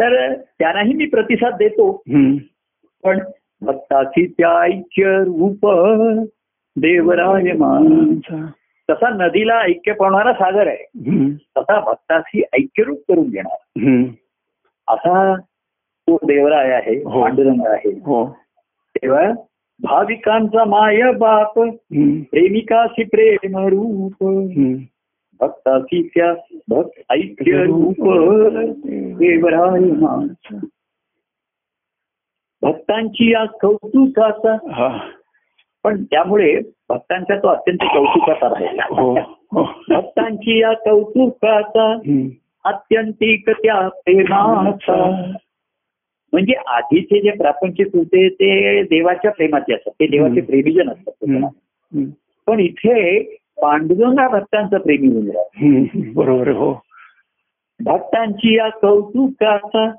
तर 0.00 0.34
त्यांनाही 0.34 0.94
मी 0.94 1.06
प्रतिसाद 1.06 1.54
देतो. 1.54 1.90
पण 3.04 3.18
भक्ताची 3.62 4.26
त्या 4.26 4.60
ऐक्य 4.62 5.04
रूप 5.24 5.66
देवराय 6.76 7.52
मान 7.52 8.14
तसा 8.90 9.08
नदीला 9.08 9.60
ऐक्य 9.60 9.92
पावणारा 9.92 10.32
सागर 10.32 10.66
आहे. 10.66 10.90
तसा 11.36 11.80
भक्ताची 11.80 12.42
ऐक्यरूप 12.52 12.98
करून 13.08 13.28
घेणार. 13.28 13.56
असा 14.88 15.34
तो 16.08 16.16
देवराय 16.16 16.70
आहे 16.70 16.96
हो. 16.96 17.22
पांडुरंग 17.22 17.66
आहे 17.66 17.90
हो 17.90 18.36
तेव्हा 18.96 19.32
भाविकांचा 19.82 20.64
माय 20.64 21.12
बाप. 21.12 21.58
प्रेमिकाशी 22.30 23.04
प्रेम 23.04 23.58
रूप. 23.58 24.12
भक्ताची 25.40 26.08
त्या 26.14 26.34
भक्त 26.68 27.12
ऐक्य 27.12 27.64
रूप 27.64 27.94
देवराय 29.18 29.80
भक्तांची 32.62 33.32
या 33.32 33.44
कौतुकाचा 33.44 34.56
पण 35.84 36.04
त्यामुळे 36.04 36.60
भक्तांचा 36.88 37.38
तो 37.38 37.48
अत्यंत 37.48 37.78
कौतुकाचा 37.82 38.48
राहिला 38.48 38.82
हो. 38.88 39.14
भक्तांची 39.88 40.60
या 40.60 40.72
कौतुकाचा 40.72 41.92
हम्म. 41.92 42.28
आत्यंतिक 42.64 43.50
त्या 43.50 43.88
प्रेमाचा. 43.88 45.32
म्हणजे 46.32 46.52
आधीचे 46.66 47.20
जे 47.20 47.30
प्रापंचिक 47.30 47.86
होते 47.96 48.28
ते 48.28 48.82
देवाच्या 48.82 49.30
प्रेमाचे 49.30 49.74
असतात. 49.74 49.92
ते 50.00 50.06
देवाचे. 50.06 50.40
प्रेमीजन 50.40 50.90
असतात. 50.90 51.48
पण 52.46 52.60
इथे 52.60 53.20
पांडुरंगा 53.62 54.28
भक्तांचा 54.28 54.78
प्रेमी 54.78 55.08
होऊन. 55.08 55.86
बरोबर 56.14 56.48
हो. 56.48 56.82
भक्तांची 57.84 58.56
या 58.56 58.68
कौतुकाचा 58.68 59.92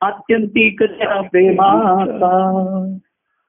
आत्यंतिक 0.00 0.82
त्या 0.82 1.20
प्रेमाचा. 1.20 2.94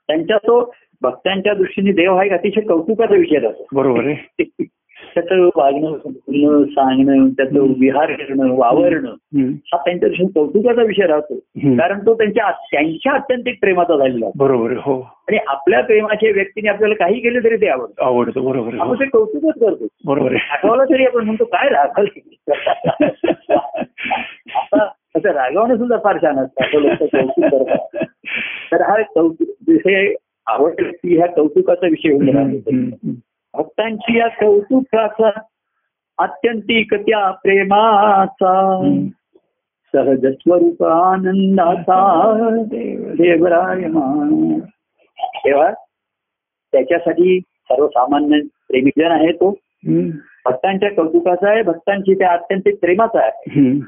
त्यांच्या 0.07 0.37
तो 0.37 0.73
भक्तांच्या 1.01 1.53
दृष्टीने 1.53 1.91
देव 1.91 2.15
हा 2.15 2.23
एक 2.23 2.31
अतिशय 2.31 2.61
कौतुकाचा 2.61 3.15
विषय 3.15 3.47
असतो. 3.47 3.67
बरोबर 3.73 4.05
आहे. 4.05 4.63
त्याचं 5.15 5.49
वागणं 5.55 5.91
बोलणं 5.91 6.63
सांगणं 6.63 7.29
त्याचं 7.29 7.59
विहार 7.79 8.11
करणं 8.11 8.55
वावरणं. 8.57 9.13
हा 9.41 9.77
त्यांच्या 9.77 10.09
दृष्टीने 10.09 10.31
कौतुकाचा 10.31 10.81
विषय 10.83 11.07
राहतो. 11.07 11.35
कारण 11.77 11.99
तो 11.99 12.13
त्यांच्या 12.13 12.51
त्यांच्या 12.51 13.13
अत्यंतिक 13.13 13.59
प्रेमाचा 13.61 13.97
झालेला. 13.97 14.25
बरोबर 14.37 14.71
हो. 14.71 15.01
आणि 15.01 15.37
आपल्या 15.47 15.83
प्रेमाच्या 15.83 16.31
व्यक्तीने 16.33 16.69
आपल्याला 16.69 16.95
काही 16.95 17.19
केलं 17.19 17.39
तरी 17.43 17.57
ते 17.57 17.67
आवडतं. 17.67 18.03
आवडतं 18.03 18.43
बरोबर 18.43 18.67
आहे, 18.67 18.79
आपण 18.79 18.89
हो 18.89 18.95
ते 18.95 19.05
कौतुकच 19.05 19.59
करतो. 19.59 19.87
बरोबर 20.05 20.31
आहे. 20.31 20.67
रागवलं 20.67 20.83
तरी 20.83 21.05
आपण 21.05 21.25
म्हणतो 21.25 21.45
काय 21.45 21.69
रागवलं? 21.69 22.51
आता 24.55 24.83
असं 25.15 25.29
रागवणं 25.29 25.77
सुद्धा 25.77 25.97
फार 26.03 26.17
छान 26.17 26.39
असतं. 26.39 26.79
कौतुक 26.97 27.45
करतात. 27.45 28.05
तर 28.71 28.81
हा 28.81 29.01
कौतुक 29.01 29.47
विषय 29.67 30.13
आवड 30.49 30.73
व्यक्ती 30.79 31.17
ह्या 31.17 31.27
कौतुकाचा 31.27 31.87
विषय 31.87 32.11
होऊन. 32.11 33.15
भक्तांची 33.53 34.17
या 34.17 34.27
कौतुकाचा 34.27 35.29
आत्यंतिक 36.17 36.93
त्या 36.93 37.31
प्रेमाचा. 37.31 38.53
सहज 39.93 40.25
स्वरूप 40.25 40.83
आनंदाचा 40.83 41.99
देवरायमान 43.17 44.59
तेव्हा 45.19 45.71
त्याच्यासाठी 46.73 47.39
सर्वसामान्य 47.39 48.39
प्रेमीजन 48.69 49.11
आहे 49.11 49.31
तो. 49.31 49.49
भक्तांच्या 50.45 50.91
कौतुकाचा 50.91 51.49
आहे 51.49 51.61
भक्तांची 51.61 52.13
त्या 52.13 52.31
अत्यंतिक 52.31 52.79
प्रेमाचा 52.79 53.19
आहे. 53.19 53.79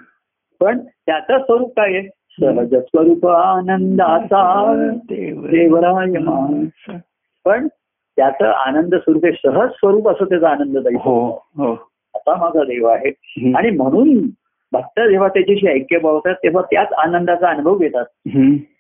पण 0.60 0.80
त्याचं 0.80 1.38
स्वरूप 1.38 1.76
काय 1.76 1.98
आहे 1.98 2.08
सहज 2.40 2.76
स्वरूप 2.76 3.28
आनंदाचा 3.28 4.74
देवरायमान 5.10 6.66
पण 7.46 7.68
त्याचं 8.18 8.46
आनंद 8.46 8.96
स्वरूप 8.96 9.26
सहज 9.26 9.70
स्वरूप 9.70 10.10
असं 10.10 10.26
त्याचा 10.26 10.50
आनंद 10.50 10.78
हो 10.78 10.82
जाईल. 10.82 10.96
हो 10.96 11.74
असा 12.16 12.36
माझा 12.36 12.64
देव 12.64 12.88
आहे. 12.88 13.10
आणि 13.56 13.70
म्हणून 13.70 14.30
भक्त 14.74 15.00
जेव्हा 15.00 15.28
त्याच्याशी 15.28 15.68
ऐक्य 15.68 15.98
पावतात 15.98 16.36
तेव्हा 16.36 16.62
त्याच 16.62 16.94
आनंदाचा 16.94 17.48
अनुभव 17.48 17.78
घेतात. 17.78 18.06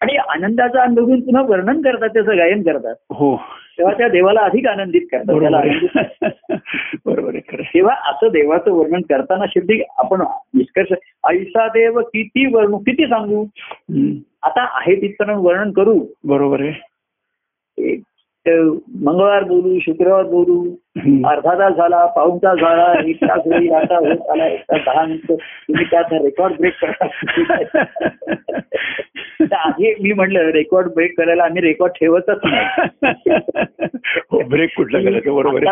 आणि 0.01 0.15
आनंदाचा 0.15 0.81
अनुभव 0.81 1.05
घेऊन 1.05 1.21
पुन्हा 1.21 1.41
वर्णन 1.41 1.81
करतात 1.81 2.09
त्याचं 2.09 2.37
गायन 2.37 2.61
करतात. 2.61 2.95
हो. 3.09 3.37
तेव्हा 3.77 3.93
त्या 3.93 4.07
देवाला 4.07 4.41
अधिक 4.41 4.67
आनंदित 4.67 5.01
करतात. 5.01 5.25
बरोबर 5.25 5.41
त्याला 5.41 6.29
बरोबर. 7.05 7.35
तेव्हा 7.61 7.95
असं 8.09 8.27
देवाचं 8.27 8.71
वर्णन 8.71 9.01
करताना 9.01 9.45
शेवटी 9.45 9.83
आपण 9.97 10.21
निष्कर्ष 10.53 10.93
ऐसा 11.29 11.67
देव 11.67 11.99
किती 11.99 12.55
वर्णू 12.55 12.77
किती 12.77 13.05
सांगू. 13.05 13.45
आता 14.43 14.61
आहे 14.63 14.95
तिथपर्यंत 14.95 15.39
वर्णन 15.41 15.71
करू. 15.71 16.05
बरोबर 16.23 16.61
आहे. 16.61 16.73
मंगळवार 18.45 19.43
बोलू 19.43 19.79
शुक्रवार 19.79 20.23
बोलू. 20.23 20.63
अर्धा 21.29 21.53
तास 21.59 21.73
झाला 21.73 22.05
पाऊण 22.05 22.37
तास 22.37 22.57
झाला 22.57 22.93
एक 23.09 23.15
तास 23.21 23.39
होईल 23.45 23.71
आता 23.71 23.97
होत 23.97 24.29
आला 24.29 24.47
एक 24.47 24.61
तास 24.61 24.79
दहा 24.85 25.05
मिनिटं 25.05 25.35
तुम्ही 25.35 25.85
त्यात 25.91 26.13
रेकॉर्ड 26.13 26.53
ब्रेक 26.57 26.73
करता 26.81 27.05
आधी 29.57 29.93
मी 30.03 30.13
म्हटलं 30.13 30.49
रेकॉर्ड 30.49 30.87
ब्रेक 30.93 31.17
करायला 31.17 31.43
आम्ही 31.43 31.61
रेकॉर्ड 31.61 31.93
ठेवतच 31.93 32.39
नाही. 32.43 33.31
हो 34.31 34.41
ब्रेक 34.49 34.75
कुठला 34.77 34.99
करायचं? 34.99 35.35
बरोबर 35.35 35.63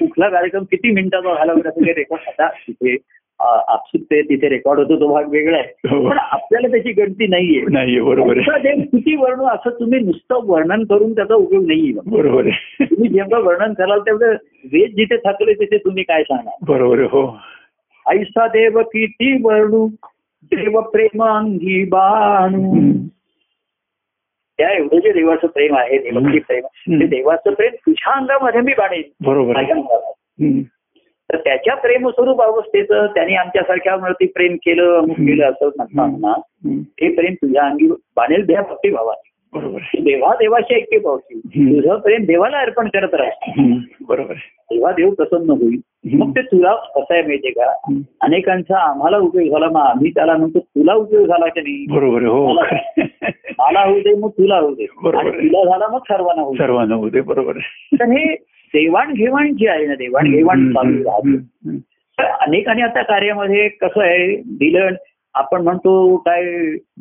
कुठला 0.00 0.28
कार्यक्रम 0.28 0.64
किती 0.64 0.92
मिनिटाचा 0.92 1.34
झाला 1.34 1.52
वगैरे 1.52 1.92
रेकॉर्ड 1.92 2.28
आता 2.28 2.48
तिथे 2.48 2.96
आपसूक 3.40 4.02
ते 4.02 4.22
तिथे 4.22 4.48
रेकॉर्ड 4.48 4.78
होतो 4.78 5.00
तो 5.00 5.12
भाग 5.14 5.28
वेगळा 5.28 5.58
आहे. 5.58 5.88
हो. 5.88 6.10
पण 6.10 6.18
आपल्याला 6.18 6.68
त्याची 6.68 6.92
गणती 6.92 7.26
नाहीये. 7.26 7.62
नाहीये 7.70 8.00
बरोबर 8.00 8.38
किती 8.38 9.16
वर्णू 9.16 9.44
असं 9.44 9.70
तुम्ही 9.70 10.00
नुसतं 10.00 10.40
वर्णन 10.44 10.84
करून 10.84 11.12
त्याचा 11.14 11.34
उपयोग 11.34 11.66
नाहीये 11.66 11.92
बरोबर 12.06 12.46
आहे. 12.46 12.84
तुम्ही 12.84 13.10
जेव्हा 13.10 13.38
वर्णन 13.38 13.72
कराल 13.72 14.00
तेवढं 14.00 14.32
वेद 14.72 14.90
जिथे 14.96 15.16
थकले 15.16 15.52
तिथे 15.52 15.76
तुम्ही 15.76 16.02
काय 16.02 16.22
सांगणार? 16.22 16.54
बरोबर 16.62 16.98
हो. 16.98 17.38
ऐसा 18.06 18.46
देव 18.46 18.80
किती 18.82 19.42
वर्णू 19.42 19.88
देव 20.42 20.80
प्रेमांगी 20.80 21.84
बाणू. 21.84 22.92
त्या 24.58 24.70
एवढं 24.70 24.98
जे 24.98 25.12
देवाचं 25.12 25.46
प्रेम 25.46 25.76
आहे 25.76 25.98
देवाची 25.98 26.38
प्रेम. 26.38 27.00
ते 27.00 27.06
देवाचं 27.06 27.54
प्रेम 27.54 27.70
तुझ्या 27.74 28.12
अंगामध्ये 28.12 28.60
मी 28.60 28.72
बाणेन. 28.72 29.02
बरोबर 29.24 29.56
तर 31.32 31.36
त्याच्या 31.36 31.74
प्रेमस्वरूप 31.74 32.42
अवस्थेचं 32.42 33.06
त्याने 33.06 33.34
आमच्यासारख्यावरती 33.34 34.26
प्रेम 34.26 34.54
केलं 34.54 35.04
केलं 35.04 35.50
असं 35.50 35.70
म्हणताना 35.76 36.28
हम्म. 36.28 36.80
ते 36.80 37.14
प्रेम 37.14 37.34
तुझ्या 37.34 37.62
अंगी 37.62 37.86
बाणेल 37.86 38.46
द्या 38.46 38.60
भक्ती 38.60 38.90
भावाने 38.90 39.30
बरोबर 39.52 39.80
देवा 40.02 40.32
देवाशी 40.34 40.74
ऐक्य 40.74 40.96
हम्म. 40.98 41.72
तुझं 41.72 41.98
प्रेम 41.98 42.24
देवाला 42.24 42.58
अर्पण 42.58 42.88
करत 42.88 43.14
राहा 43.14 43.50
हम्म. 43.58 43.78
बरोबर 44.08 44.34
तेव्हा 44.70 44.90
देव 44.92 45.10
प्रसन्न 45.10 45.50
होईल. 45.50 45.80
मग 46.14 46.30
ते 46.30 46.42
तुला 46.42 46.74
कसं 46.96 47.14
आहे 47.14 47.22
माहितीये 47.22 47.52
का. 47.52 47.70
अनेकांचा 48.20 48.78
आम्हाला 48.80 49.18
उपयोग 49.18 49.52
झाला 49.52 49.68
मग 49.68 49.80
आम्ही 49.80 50.10
त्याला 50.10 50.36
म्हणतो 50.36 50.58
तुला 50.58 50.94
उपयोग 50.94 51.26
झाला 51.26 51.46
की 51.46 51.60
नाही 51.60 51.84
बरोबर 51.90 52.24
हो 52.24 52.46
मला 53.58 53.84
होऊ 53.84 54.00
दे 54.00 54.14
मग 54.14 54.30
तुला 54.30 54.58
होऊ 54.58 54.74
दे 54.74 54.86
बरोबर. 55.02 55.30
तुला 55.30 55.64
झाला 55.64 55.88
मग 55.88 55.98
सर्वांना 56.08 56.42
होऊ 56.42 56.52
दे 56.52 56.58
सर्वांना 56.58 56.94
होते 56.94 57.20
बरोबर 57.20 57.56
आहे 57.56 57.96
तर 57.96 58.10
हे 58.10 58.34
देवाणघेवाण 58.74 59.52
जी 59.52 59.66
आहे 59.66 59.86
ना 59.86 59.94
देवाणघेवाण. 59.94 60.68
चालू 60.72 61.02
राहते. 61.04 61.76
तर 62.18 62.24
अनेकांनी 62.40 62.82
आता 62.82 63.02
कार्यामध्ये 63.02 63.68
कसं 63.68 64.00
आहे 64.00 64.34
दिलं 64.58 64.88
आपण 65.34 65.62
म्हणतो 65.62 66.16
काय 66.16 66.44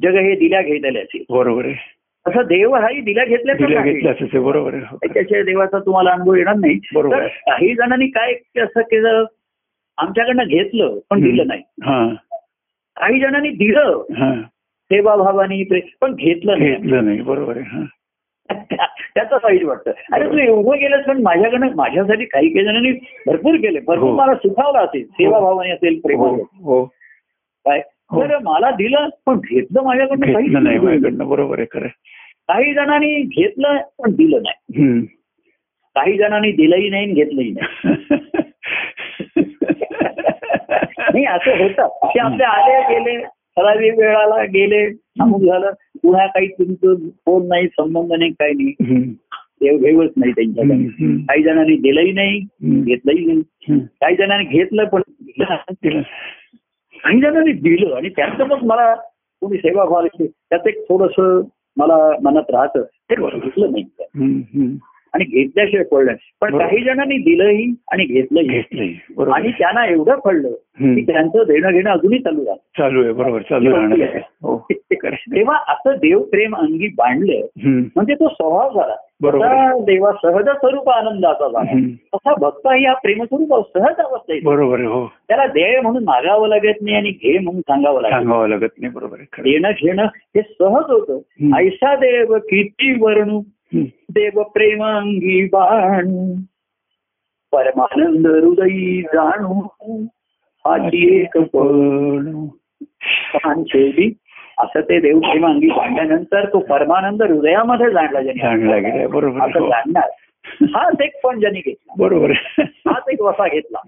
जग 0.03 0.15
हे 0.15 0.35
दिल्या 0.35 0.61
घेतल्याचे 0.61 1.23
बरोबर 1.29 1.65
आहे 1.65 1.93
असं 2.27 2.41
देव 2.41 2.75
हाही 2.75 3.01
घेतल्याच 3.01 3.57
घेतल्याच 3.57 4.15
आहे. 4.21 4.39
बरोबर 4.39 4.73
आहे. 4.73 4.83
हो. 4.91 4.97
त्याच्याशिवाय 4.97 5.43
देवाचा 5.43 5.79
तुम्हाला 5.79 6.11
अनुभव 6.11 6.33
येणार 6.33 6.55
नाही. 6.55 6.79
बरोबर. 6.93 7.27
काही 7.27 7.75
जणांनी 7.75 8.07
काय 8.07 8.33
असं 8.61 8.81
केलं? 8.81 9.25
आमच्याकडनं 9.97 10.43
घेतलं 10.43 10.99
पण 11.09 11.21
दिलं 11.21 11.47
नाही. 11.47 11.61
हा. 11.83 12.13
काही 12.97 13.19
जणांनी 13.19 13.49
दिलं. 13.49 14.03
हा. 14.17 14.41
सेवाभावानी 14.91 15.63
पण 16.01 16.15
घेतलं 16.15 16.59
नाही. 16.59 16.75
घेतलं 16.75 17.05
नाही. 17.05 17.21
बरोबर 17.21 17.57
हा. 17.57 17.83
त्याचं 19.15 19.35
वाईट 19.35 19.63
वाटतं. 19.63 19.91
अरे 20.13 20.31
तू 20.31 20.37
एवढं 20.37 20.77
केलंस 20.77 21.05
पण 21.05 21.21
माझ्याकडनं 21.21 21.67
माझ्यासाठी 21.75 22.25
काही 22.25 22.49
काही 22.49 22.65
जणांनी 22.65 22.91
भरपूर 23.27 23.55
केले. 23.55 23.79
भरपूर 23.79 24.09
हो. 24.09 24.15
मला 24.15 24.35
सुखावलं 24.35 24.79
असेल. 24.79 25.07
सेवाभावाने 25.07 25.71
असेल 25.71 25.93
हो 25.93 26.07
प्रेमाने. 26.07 26.43
हो. 26.63 26.85
काय? 27.65 27.81
हो. 28.11 28.23
तर 28.23 28.37
मला 28.37 28.71
दिलं 28.71 29.09
पण 29.25 29.37
घेतलं 29.37 29.81
माझ्याकडनं 29.83 30.41
घेतलं 30.41 30.63
नाही. 30.63 30.79
माझ्याकडनं. 30.79 31.27
बरोबर 31.27 31.59
आहे. 31.59 31.79
खरं. 31.79 31.87
काही 32.49 32.73
जणांनी 32.73 33.21
घेतलं 33.21 33.77
पण 33.99 34.11
दिलं 34.15 34.41
नाही. 34.43 34.99
काही 35.95 36.17
जणांनी 36.17 36.51
दिलंही 36.51 36.89
नाही 36.89 37.13
घेतलंही 37.13 37.51
नाही 41.03 41.25
असं 41.25 41.57
होतं 41.57 41.87
ते 42.05 42.19
आपले 42.19 42.43
आले 42.43 42.81
गेले 42.89 43.17
ठराविक 43.57 43.97
वेळाला 43.97 44.43
गेले 44.43 44.85
अमुक 45.21 45.41
झालं 45.41 45.71
पुन्हा 46.03 46.25
काही 46.27 46.47
तुमचं 46.49 47.07
फोन 47.25 47.47
नाही 47.47 47.67
संबंध 47.67 48.13
नाही 48.13 48.31
काही 48.31 48.53
नाही. 48.53 49.03
देवघेवच 49.61 50.11
नाही 50.17 50.31
त्यांच्याकडे. 50.31 51.15
काही 51.27 51.43
जणांनी 51.43 51.75
दिलंही 51.77 52.11
नाही. 52.11 52.39
घेतलंही 52.81 53.25
नाही. 53.25 53.79
काही 54.01 54.15
जणांनी 54.15 54.45
घेतलं 54.47 54.85
पण. 54.85 55.01
काही 57.03 57.19
जणांनी 57.21 57.51
दिलं 57.53 57.95
आणि 57.95 58.09
त्याचं 58.09 58.47
मग 58.47 58.63
मला 58.63 58.93
कोणी 59.41 59.57
सेवा 59.57 59.83
व्हायला 59.83 60.25
त्याचं 60.25 60.69
एक 60.69 60.83
थोडस 60.89 61.19
मला 61.77 62.11
मनात 62.23 62.51
राहतं. 62.51 62.83
ते 62.83 63.15
घेतलं 63.39 63.71
नाही. 63.71 63.83
आणि 65.15 65.25
घेतल्याशिवाय 65.25 65.83
कळलं 65.83 66.13
पण. 66.41 66.57
काही 66.57 66.83
जणांनी 66.83 67.17
दिलंही 67.17 67.73
आणि 67.91 68.05
घेतलंही 68.05 68.57
आणि. 69.31 69.51
त्यांना 69.51 69.85
एवढं 69.85 70.19
कळलं 70.25 70.47
हम्म. 70.47 70.95
की 70.95 71.01
त्यांचं 71.01 71.43
देणं 71.47 71.71
घेणं 71.71 71.89
अजूनही 71.89 72.19
चालू 72.19 72.43
झालं 72.43 72.57
चालू 72.77 73.03
आहे 73.03 73.11
बरोबर 73.11 73.41
चालू. 73.41 73.75
हो. 74.41 74.67
तेव्हा 74.91 75.57
असं 75.67 75.95
देवप्रेम 75.95 76.55
अंगी 76.55 76.87
बांधलं. 76.87 77.45
म्हणजे 77.95 78.13
तो 78.13 78.27
स्वभाव 78.27 78.75
झाला 78.75 78.95
देवा 79.79 80.11
सहज 80.11 80.49
स्वरूप 80.49 80.89
आनंदाचा 80.89 81.47
झाला. 81.47 81.79
तसा 82.15 82.33
भक्ताही 82.41 82.85
हा 82.85 82.93
प्रेमस्वरूप 82.93 83.77
सहज 83.77 83.95
अवस्था 83.97 84.33
बरोबर 84.43 84.81
हो 84.81 85.05
त्याला 85.27 85.45
दे 85.47 85.79
म्हणून 85.79 86.03
मागावं 86.03 86.47
लागत 86.47 86.81
नाही 86.81 86.95
आणि 86.95 87.09
घे 87.09 87.39
म्हणून 87.39 87.61
सांगावं 87.61 88.01
लागत. 88.01 88.13
सांगावं 88.13 88.47
लागत 88.47 88.81
नाही 88.81 88.93
बरोबर. 88.93 89.17
देणं 89.17 89.71
घेणं 89.71 90.03
हे 90.03 90.41
सहज 90.41 90.91
होतं. 90.91 91.19
ऐसा 91.57 91.95
देव 91.95 92.37
किती 92.37 92.97
वर्णू. 92.99 93.41
देव 93.73 94.41
प्रेमांगी 94.43 95.45
बाणू 95.45 96.35
परमानंद 97.53 98.27
हृदयी 98.27 99.01
जाणू 99.01 99.61
हाची 100.65 101.19
एक 101.19 101.37
पण 101.37 102.43
शेवटी 103.63 104.11
असं 104.57 104.81
ते 104.81 104.99
देव 104.99 105.19
प्रेमांगी 105.19 105.67
बांधल्यानंतर 105.67 106.45
तो 106.53 106.59
परमानंद 106.59 107.23
हृदयामध्ये 107.23 107.91
जाणला 107.91 108.21
ज्याने 108.21 108.41
जाणला 108.41 109.07
बरोबर. 109.07 109.41
असं 109.41 109.59
हो. 109.59 109.67
जाणणार 109.69 110.09
हाच 110.75 111.01
एक 111.01 111.11
पण 111.23 111.39
ज्यांनी 111.39 111.59
घेतला 111.59 111.93
बरोबर. 111.97 112.31
हाच 112.59 113.03
एक 113.11 113.21
वसा 113.21 113.47
घेतला. 113.47 113.79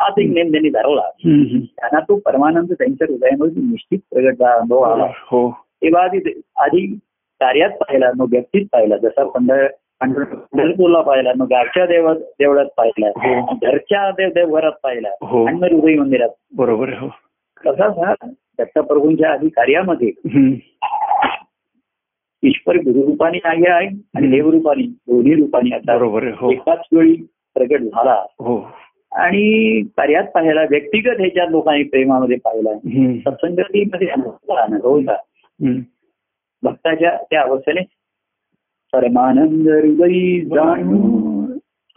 हाच 0.00 0.18
एक 0.18 0.30
नेम 0.30 0.50
त्यांनी 0.50 0.68
धरवला. 0.68 1.08
त्यांना 1.76 2.00
तो 2.00 2.16
परमानंद 2.16 2.72
त्यांच्या 2.72 3.06
हृदयामध्ये 3.10 3.62
निश्चित 3.62 3.98
प्रगट 4.10 4.42
अनुभव 4.42 4.80
आला 4.80 5.06
हो 5.30 5.50
तेव्हा 5.50 6.02
आधी 6.02 6.40
आधी 6.56 6.98
कार्यात 7.40 7.70
पाहिला 7.70 8.10
मग 8.16 8.26
व्यक्तीत 8.32 8.66
पाहिला. 8.72 8.96
जसा 8.96 9.24
पंढर 9.24 9.66
पंढरपूरला 10.00 11.00
पाहिला 11.00 11.32
मग 11.36 11.46
गावच्या 11.46 11.86
देव 11.86 12.12
देवळात 12.12 12.66
पाहिला. 12.76 13.08
हो. 13.08 13.54
घरच्या 13.62 14.10
देव 14.10 14.28
देवघरात 14.28 14.72
पाहिला. 14.82 15.08
हो. 15.22 15.46
आणि 15.46 15.58
मग 15.58 15.64
हृदय 15.64 15.94
मंदिरात 15.94 16.28
बरोबर 16.56 16.88
हो. 16.88 17.06
हा 17.66 18.14
दत्तप्रभूंच्या 18.58 19.30
आधी 19.30 19.48
कार्यामध्ये. 19.48 20.12
ईश्वर 22.42 22.76
गुरुरूपाने 22.76 23.38
आहे 23.44 23.70
आहे 23.70 23.86
आणि 23.86 24.30
देवरूपाने 24.30 24.82
दोन्ही 24.82 25.34
रूपाने. 25.34 25.74
आता 25.74 25.96
बरोबर 25.96 26.24
हो. 26.24 26.50
एकाच 26.50 26.78
वेळी 26.92 27.12
प्रगट 27.54 27.80
झाला. 27.80 28.14
हो. 28.14 28.70
आणि 29.12 29.82
कार्यात 29.82 30.24
पाहिला 30.24 30.62
व्यक्तिगत 30.70 31.16
ह्याच्यात 31.18 31.46
लोकांनी 31.50 31.82
प्रेमामध्ये 31.82 32.36
पाहिला. 32.36 32.74
सत्संगतीमध्ये 33.30 34.08
अनुभवला 34.08 35.12
हम्म. 35.12 35.78
भक्ताच्या 36.62 37.16
त्या 37.30 37.42
अवस्थेने 37.42 37.80
परमानंद 38.92 39.68
हृदयी 39.68 40.44
जाणू. 40.44 41.35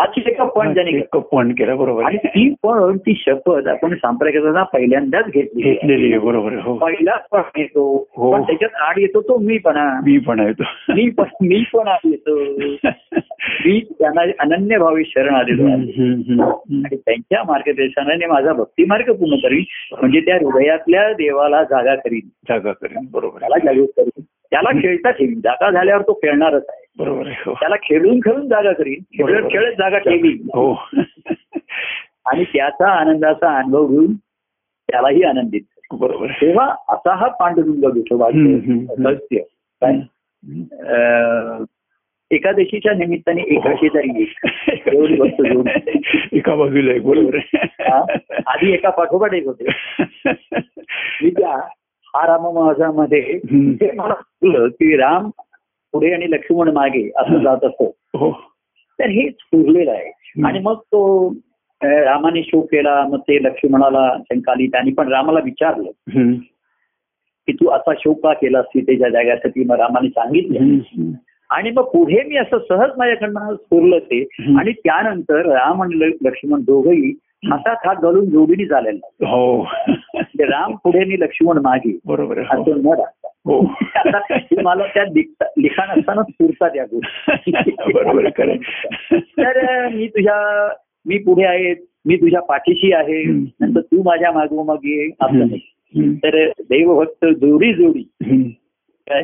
पण 0.02 0.74
ज्याने. 0.74 0.92
एक 0.92 1.18
पण 1.18 1.52
केला 1.52 1.76
बरोबर. 1.76 2.04
आणि. 2.04 2.18
ती 2.18 2.50
पण 2.64 2.98
ती 2.98 3.24
शपथ 3.28 3.68
आपण 3.68 3.96
सांप्रदायिकता 3.96 4.64
पहिल्यांदाच 4.64 5.26
घेतली 5.26 5.62
घेतलेली 5.62 6.10
आहे 6.10 6.20
बरोबर 6.20 6.54
हो. 6.54 6.78
पहिलाच 6.78 7.22
पण 7.32 7.42
येतो 7.58 8.08
हो. 8.18 8.32
पण 8.32 8.42
त्याच्यात 8.42 8.76
आड 8.76 9.00
येतो 9.00 9.22
तो 9.22 9.38
मी 9.38 9.58
पण 9.58 9.78
आहे 9.78 10.52
तो 10.52 10.64
मी 10.94 11.10
पण 11.10 11.24
मी 11.42 11.64
पण 11.74 11.88
आड 11.88 12.08
येतो. 12.08 12.38
मी 13.66 13.80
त्यांना 14.00 14.22
अनन्य 14.40 14.78
भावी 14.78 15.04
शरण 15.06 15.36
आलेलो. 15.36 15.64
आणि 15.68 16.96
त्यांच्या 16.96 17.44
मार्गदर्शनाने 17.48 18.26
माझा 18.26 18.54
भक्ती 18.54 18.86
मार्ग 18.86 19.14
पूर्ण 19.14 19.36
करीन. 19.36 19.64
म्हणजे 20.02 20.20
त्या 20.20 20.36
हृदयातल्या 20.36 21.14
देवाला 21.14 21.64
जागा 21.64 21.96
करीन. 21.96 22.28
जागा 22.50 22.72
करेन 22.72 23.06
बरोबर 23.12 23.40
त्याला 23.40 23.58
जागृत 23.58 23.88
करीन. 23.98 24.22
त्याला 24.52 24.80
खेळता 24.82 25.12
ठेवीन. 25.12 25.40
जागा 25.40 25.72
झाल्यावर 25.72 26.02
तो 26.02 26.14
खेळणारच 26.14 26.66
आहे. 26.70 26.86
बरोबर 27.00 27.28
आहे 27.28 27.36
हो. 27.46 27.54
त्याला 27.54 27.76
खेळून 27.76 28.20
खेळून 28.20 28.48
जागा 28.48 28.74
करीन. 28.74 29.02
खेळत. 29.14 29.52
खेळत 29.52 29.74
जागा 29.74 29.98
ठेवी 29.98 30.30
हो. 30.30 30.74
आणि 32.26 32.44
त्याचा 32.44 32.90
आनंदाचा 32.90 33.58
अनुभव 33.58 33.88
घेऊन 33.88 34.14
त्यालाही 34.90 35.24
आनंदित. 35.24 35.62
बरोबर 35.92 36.28
तेव्हा 36.28 36.76
असा 36.90 37.16
हा 37.16 37.28
पांडुरंग 37.28 37.82
हम्म. 38.58 39.04
सत्य 39.04 39.38
एकादशीच्या 42.32 42.94
निमित्ताने 42.94 43.42
एकाशी 43.42 43.88
तरी 43.88 44.28
एक 44.68 44.88
एवढी 44.88 45.20
वस्तू 45.20 45.44
घेऊन. 45.44 45.68
एका 46.32 46.56
बाजूला 46.56 46.94
एक 46.94 47.04
बरोबर 47.04 47.38
आधी 48.48 48.74
एका 48.74 48.90
पाठोपाठ 48.90 49.34
एक 49.34 49.46
होते. 49.46 49.66
मी 51.24 51.30
त्या 51.30 51.70
हा 52.16 52.26
हम्म. 53.52 53.72
हे 53.72 53.92
मला 53.92 54.14
की 54.68 54.98
राम 54.98 55.30
पुढे 55.92 56.14
आणि 56.14 56.32
लक्ष्मण 56.32 56.70
मागे 56.70 57.12
असं 57.16 57.44
जात 57.44 57.66
असतो. 57.66 57.96
हो. 58.16 58.32
तर 59.00 59.10
हे 59.10 59.30
स्फुरलेलं 59.30 59.92
आहे. 59.92 60.12
आणि 60.46 60.60
मग 60.60 60.78
तो 60.78 61.34
रामाने 61.84 62.44
शोक 62.44 62.66
केला 62.72 63.04
मग 63.08 63.20
ते 63.20 63.44
लक्ष्मणाला 63.44 64.18
शंका 64.22 64.52
आली 64.52 64.68
त्यांनी 64.68 64.92
पण 64.92 65.08
रामाला 65.08 65.40
विचारलं. 65.44 65.92
की 67.48 67.54
तू 67.54 67.70
असा 67.70 67.94
शोक 68.00 68.24
का 68.24 68.34
केला 68.34 68.62
सीतेच्या 68.62 69.10
जाग्यासाठी 69.10 69.64
मग 69.64 69.76
रामाने 69.76 70.10
सांगितलं. 70.10 70.60
आणि 71.50 71.72
मग 71.72 71.84
पुढे 71.84 72.24
मी 72.24 72.38
असं 72.38 72.58
सहज 72.70 72.90
माझ्याकडनं 72.98 73.56
स्फुरलं 73.56 74.00
ते. 74.00 74.22
आणि 74.60 74.72
त्यानंतर 74.72 75.46
राम 75.46 75.84
आणि 75.84 76.12
लक्ष्मण 76.26 76.62
दोघंही 76.62 77.20
हातात 77.46 77.76
हात 77.86 77.96
घालून 77.96 78.26
जोडीने 78.26 78.66
चालायला 78.66 79.28
हो. 79.30 79.64
म्हणजे 79.88 80.46
राम 80.46 80.76
पुढे 80.76 81.00
आणि 81.00 81.20
लक्ष्मण 81.20 81.58
मागे. 81.58 82.00
बरोबर 82.06 82.38
हो. 82.38 82.62
असं 82.62 82.84
न 82.84 82.88
राहता. 82.88 83.29
हो 83.46 83.62
मला 84.64 84.86
त्या 84.88 85.04
लिख- 85.04 85.46
लिखाण 85.58 86.00
असताना 86.00 86.24
स्फुरतात 86.24 86.76
या 86.76 86.86
गोष्टी 86.86 87.52
बरोबर. 87.94 88.30
तर 89.38 89.88
मी 89.88 90.08
तुझ्या 90.08 90.68
मी 91.06 91.18
पुढे 91.18 91.46
आहे 91.46 91.74
मी 92.06 92.16
तुझ्या 92.16 92.42
पाठीशी 92.42 92.92
आहे. 92.94 93.24
नंतर 93.24 93.80
तू 93.80 94.02
माझ्या 94.04 94.32
मागोमाग 94.32 94.86
ये 94.86 95.10
आपलं 95.20 95.48
नाही. 95.48 96.16
तर 96.16 96.48
देवभक्त 96.60 97.26
जोडी 97.26 97.74
जोडी. 97.74 98.04
काय 99.08 99.24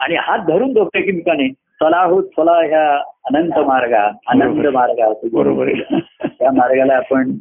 आणि 0.00 0.16
हात 0.18 0.38
धरून 0.38 0.72
दोघे 0.72 0.98
एकमेकाने 0.98 1.48
चला 1.80 2.02
हो 2.04 2.20
चला 2.22 2.52
ह्या 2.66 2.96
अनंत 3.24 3.58
मार्गा 3.58 4.10
अनंत 4.28 4.50
बरोबर. 4.50 4.70
मार्गा 4.70 5.08
बरोबर 5.32 5.68
आहे 5.68 5.98
त्या 6.26 6.52
मार्गाला 6.52 6.94
आपण. 6.94 7.32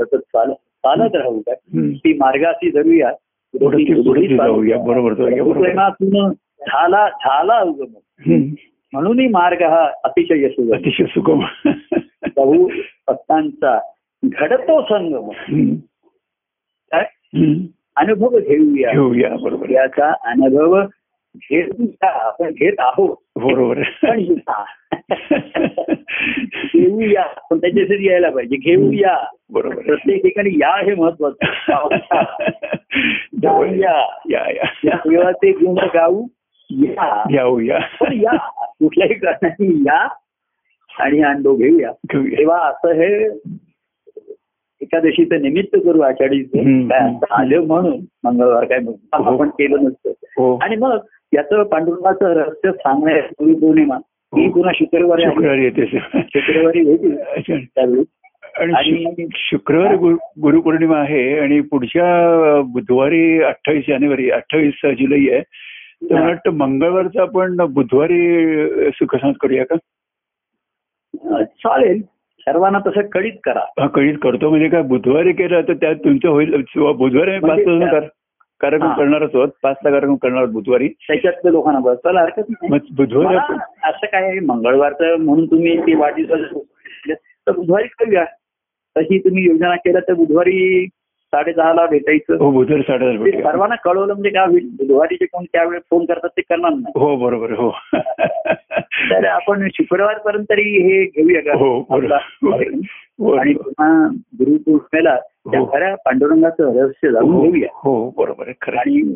सतत 0.00 0.16
चाल 0.16 0.52
चालत 0.52 1.16
राहू 1.16 1.40
काय. 1.40 1.54
ती 1.92 2.12
मार्गाशी 2.12 2.70
धरूया 2.70 3.10
बरोबर 3.54 5.12
झाला 6.60 7.08
झाला 7.08 7.62
उगम. 7.62 7.84
हम्म. 8.20 8.40
म्हणूनही 8.92 9.26
मार्ग 9.26 9.62
हा 9.62 9.90
अतिशय 10.04 10.48
सुगम 10.48 10.74
अतिशय 10.74 11.04
सुगम. 11.04 11.44
बहु 12.36 12.68
भक्तांचा 13.08 13.78
घडतो 14.24 14.82
संगम. 14.82 15.28
अनुभव 17.96 18.28
घेऊया. 18.28 18.92
घेऊया 18.92 19.36
बरोबर. 19.42 19.70
याचा 19.70 20.12
अनुभव 20.24 20.82
घेऊया 21.36 22.26
आपण 22.26 22.50
घेत 22.50 22.72
आहोत. 22.78 23.16
बरोबर. 23.36 23.82
पण. 23.82 24.34
घेऊया 26.74 27.24
पण 27.50 27.58
त्याच्यासाठी 27.58 28.08
यायला 28.08 28.30
पाहिजे. 28.30 28.56
घेऊया 28.56 29.16
बरोबर. 29.50 29.74
प्रत्येक 29.74 30.22
ठिकाणी 30.22 30.50
या 30.50 30.84
हे 30.84 30.94
महत्वाचं 30.94 31.40
या. 33.80 34.06
या 34.30 34.50
या. 34.50 34.64
देवाचे 34.84 35.50
गुण 35.50 35.86
गाऊ. 35.94 36.26
या. 36.70 37.24
घेऊया 37.28 37.78
पण 38.00 38.12
या. 38.12 38.60
कुठल्याही 38.60 39.14
कारणाने 39.14 39.78
या. 39.78 40.08
आणि 41.00 41.22
अनुभव 41.22 41.54
घेऊया 41.54 41.92
तेव्हा 42.14 42.58
असं 42.58 42.92
हे 42.92 43.26
एकादशीचं 44.82 45.42
निमित्त 45.42 45.76
करू 45.84 46.00
आषाढीचं. 46.00 46.88
काय 46.88 47.12
आलं 47.30 47.60
म्हणून 47.60 48.00
मंगळवार 48.24 48.64
काय 48.64 48.78
हो. 48.78 49.00
आपण 49.12 49.48
केलं 49.48 49.84
नसतं. 49.84 50.10
आणि 50.38 50.76
मग 50.76 50.98
याचं 51.34 51.62
पांडुरंगाचं 51.62 52.32
रहस्य 52.32 52.72
सांगण्यास 52.72 53.24
गुरुपौर्णिमा 53.32 53.96
ही 54.36 54.46
हो. 54.46 54.52
पुन्हा 54.52 54.72
शुक्रवारी. 54.74 55.22
शुक्रवारी 55.22 55.64
येते. 55.64 55.86
शुक्रवारी. 56.14 57.10
त्यावेळी. 57.64 58.02
आणि 58.56 59.26
शुक्रवारी 59.34 59.96
गुरु 59.96 60.16
गुरुपौर्णिमा 60.42 60.98
आहे 60.98 61.38
आणि 61.38 61.60
पुढच्या 61.60 62.06
बुधवारी 62.60 63.42
अठ्ठावीस 63.42 63.84
जानेवारी 63.88 64.30
अठ्ठावीस 64.30 64.74
जुलै 64.84 65.32
आहे. 65.32 65.40
तर 66.10 66.14
मला 66.14 66.26
वाटतं 66.26 66.50
मंगळवारचा 66.50 67.22
आपण 67.22 67.56
बुधवारी 67.56 68.44
सुखसंत 68.90 69.34
करूया 69.40 69.64
का? 69.66 69.76
चालेल. 71.44 72.02
सर्वांना 72.40 72.78
तसं 72.78 73.02
कळीत 73.02 73.32
करा. 73.44 73.60
हा 73.80 73.86
कळीत 73.86 74.14
करतो. 74.22 74.48
म्हणजे 74.50 74.68
काय 74.68 74.82
बुधवारी 74.82 75.32
केलं 75.32 75.60
तर 75.60 75.74
त्यात 75.74 75.94
तुमचं 75.94 76.28
होईल 76.28 76.62
बुधवारी 76.76 77.38
पाच 77.38 77.66
म्हणजे 77.66 77.86
कर- 77.86 78.04
कार्यक्रम. 78.60 78.92
करणारच 78.92 79.30
आहोत 79.34 79.48
पाचचा 79.62 79.90
कार्यक्रम 79.90 80.14
करणार 80.14 80.44
बुधवारी. 80.44 80.88
त्याच्यातल्या 80.88 81.52
लोकांना 81.52 81.80
बस. 81.80 81.96
चला 81.96 82.20
हरकत 82.20 82.50
नाही. 82.50 82.78
बुधवारी 82.96 83.36
असं 83.84 84.06
काय 84.06 84.22
आहे, 84.22 84.40
मंगळवारचं 84.40 85.16
म्हणून 85.16 85.46
तुम्ही 85.46 85.78
ते 85.78 85.94
वाढदिवसाचं 85.94 87.14
तर 87.46 87.52
बुधवारी 87.52 87.88
करूया. 87.88 88.24
तशी 88.96 89.18
तुम्ही 89.18 89.44
योजना 89.44 89.76
केल्या 89.76 90.00
तर 90.08 90.12
बुधवारी 90.12 90.88
साडेदहाला 91.26 91.86
भेटायचं. 91.86 92.36
हो 92.36 92.50
बुधवारी 92.50 93.16
भेटूया. 93.18 93.50
सर्वांना 93.50 93.74
कळवलं 93.74 94.12
म्हणजे 94.12 94.30
काय 94.30 94.46
होईल 94.46 94.68
बुधवारी 94.72 95.14
जे 95.14 95.26
कोण 95.26 95.44
त्यावेळेस 95.44 95.82
फोन 95.90 96.04
करतात 96.04 96.28
ते 96.28 96.40
करणार 96.40 96.70
नाही. 96.70 96.92
हो 97.00 97.16
बरोबर 97.16 97.50
हो. 97.50 97.70
तर 99.10 99.24
आपण 99.24 99.68
शुक्रवार 99.74 100.18
पर्यंत 100.18 100.44
तरी 100.50 100.62
हे 100.62 101.04
घेऊया 101.04 101.40
का? 101.40 101.58
हो, 101.58 101.78
हो. 101.78 103.32
आणि 103.32 103.54
पुन्हा 103.54 104.08
गुरुपौर्णिमेला 104.14 105.16
त्या 105.16 105.60
हो. 105.60 105.66
खऱ्या 105.66 105.94
पांडुरंगाचं 105.94 106.78
रहस्य 106.78 107.10
जाणून 107.10 107.50
घेऊया. 107.50 107.68
हो 107.74 108.10
बरोबर 108.10 108.44
खरं. 108.60 108.76
आणि 108.76 109.14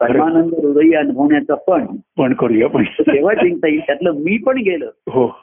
परमानंद 0.00 0.54
हृदयी 0.54 0.94
अनुभवण्याचा 0.94 1.54
पण 1.54 1.86
पण 2.18 2.34
करूया 2.34 2.68
पण. 2.68 2.84
तेव्हा 2.84 3.34
चिंता 3.34 3.68
येईल? 3.68 3.80
त्यातलं 3.80 4.12
मी 4.12 4.38
पण 4.38 4.58
गेलं. 4.58 4.90
हो. 5.08 5.40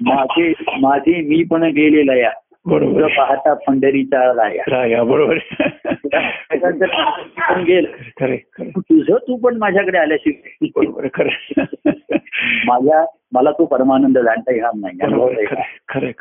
माझे 0.00 0.52
माझे 0.80 1.20
मी 1.20 1.42
पण 1.44 1.62
गेलेला 1.62 2.14
या. 2.14 2.30
बरोबर. 2.66 3.06
पाहता 3.06 3.54
पंढरीचा 3.54 4.32
राया 4.32 5.02
बरोबर. 5.02 5.38
गेलं 7.66 7.88
तुझं 8.78 9.16
तू 9.16 9.36
पण 9.36 9.56
माझ्याकडे 9.56 9.98
आल्याशिवाय 9.98 10.68
बरोबर 10.76 11.06
खरं 11.14 11.62
माझ्या 12.66 13.04
मला 13.32 13.50
तो 13.50 13.64
परमानंद 13.64 14.18
जाणता 14.18 14.54
येणार 14.54 14.70
नाही. 14.76 14.98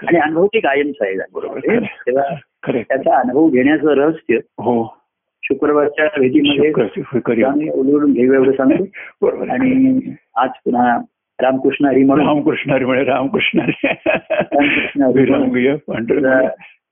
आणि 0.08 0.18
अनुभव 0.18 0.46
ती 0.46 0.60
कायमच 0.60 0.96
आहे 1.02 1.16
बरोबर 1.34 1.60
तेव्हा 1.60 2.36
त्याचा 2.72 3.20
अनुभव 3.20 3.48
घेण्याचं 3.48 3.88
रहस्य 3.88 4.36
हो. 4.36 4.98
शुक्रवारच्या 5.44 6.06
भेटीमध्ये 6.06 7.70
उलगडून 7.70 8.14
घेऊ 8.14 8.34
एवढं 8.34 8.52
सांगतो. 8.52 9.28
आणि 9.28 10.00
आज 10.36 10.50
पुन्हा 10.66 10.98
रामकृष्ण 11.44 11.86
हरी 11.86 12.04
म्हणून. 12.04 12.28
रामकृष्ण 12.28 12.72
हरी 12.72 12.86
म्हणे 12.86 13.04
रामकृष्ण 13.04 13.60
हरी. 13.60 13.88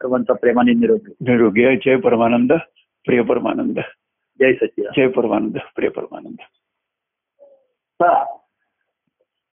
सर्वांचा 0.02 0.34
प्रेमाने 0.34 0.74
घेऊ. 0.74 0.98
निरोगी 1.22 1.76
जय 1.76 1.96
परमानंद 1.96 2.54
प्रिय 3.06 3.22
परमानंद. 3.22 3.80
जय 4.40 4.54
सचिदानंद. 4.54 4.94
जय 4.96 5.08
परमानंद 5.08 5.58
प्रिय 5.76 5.90
परमानंद. 5.90 6.36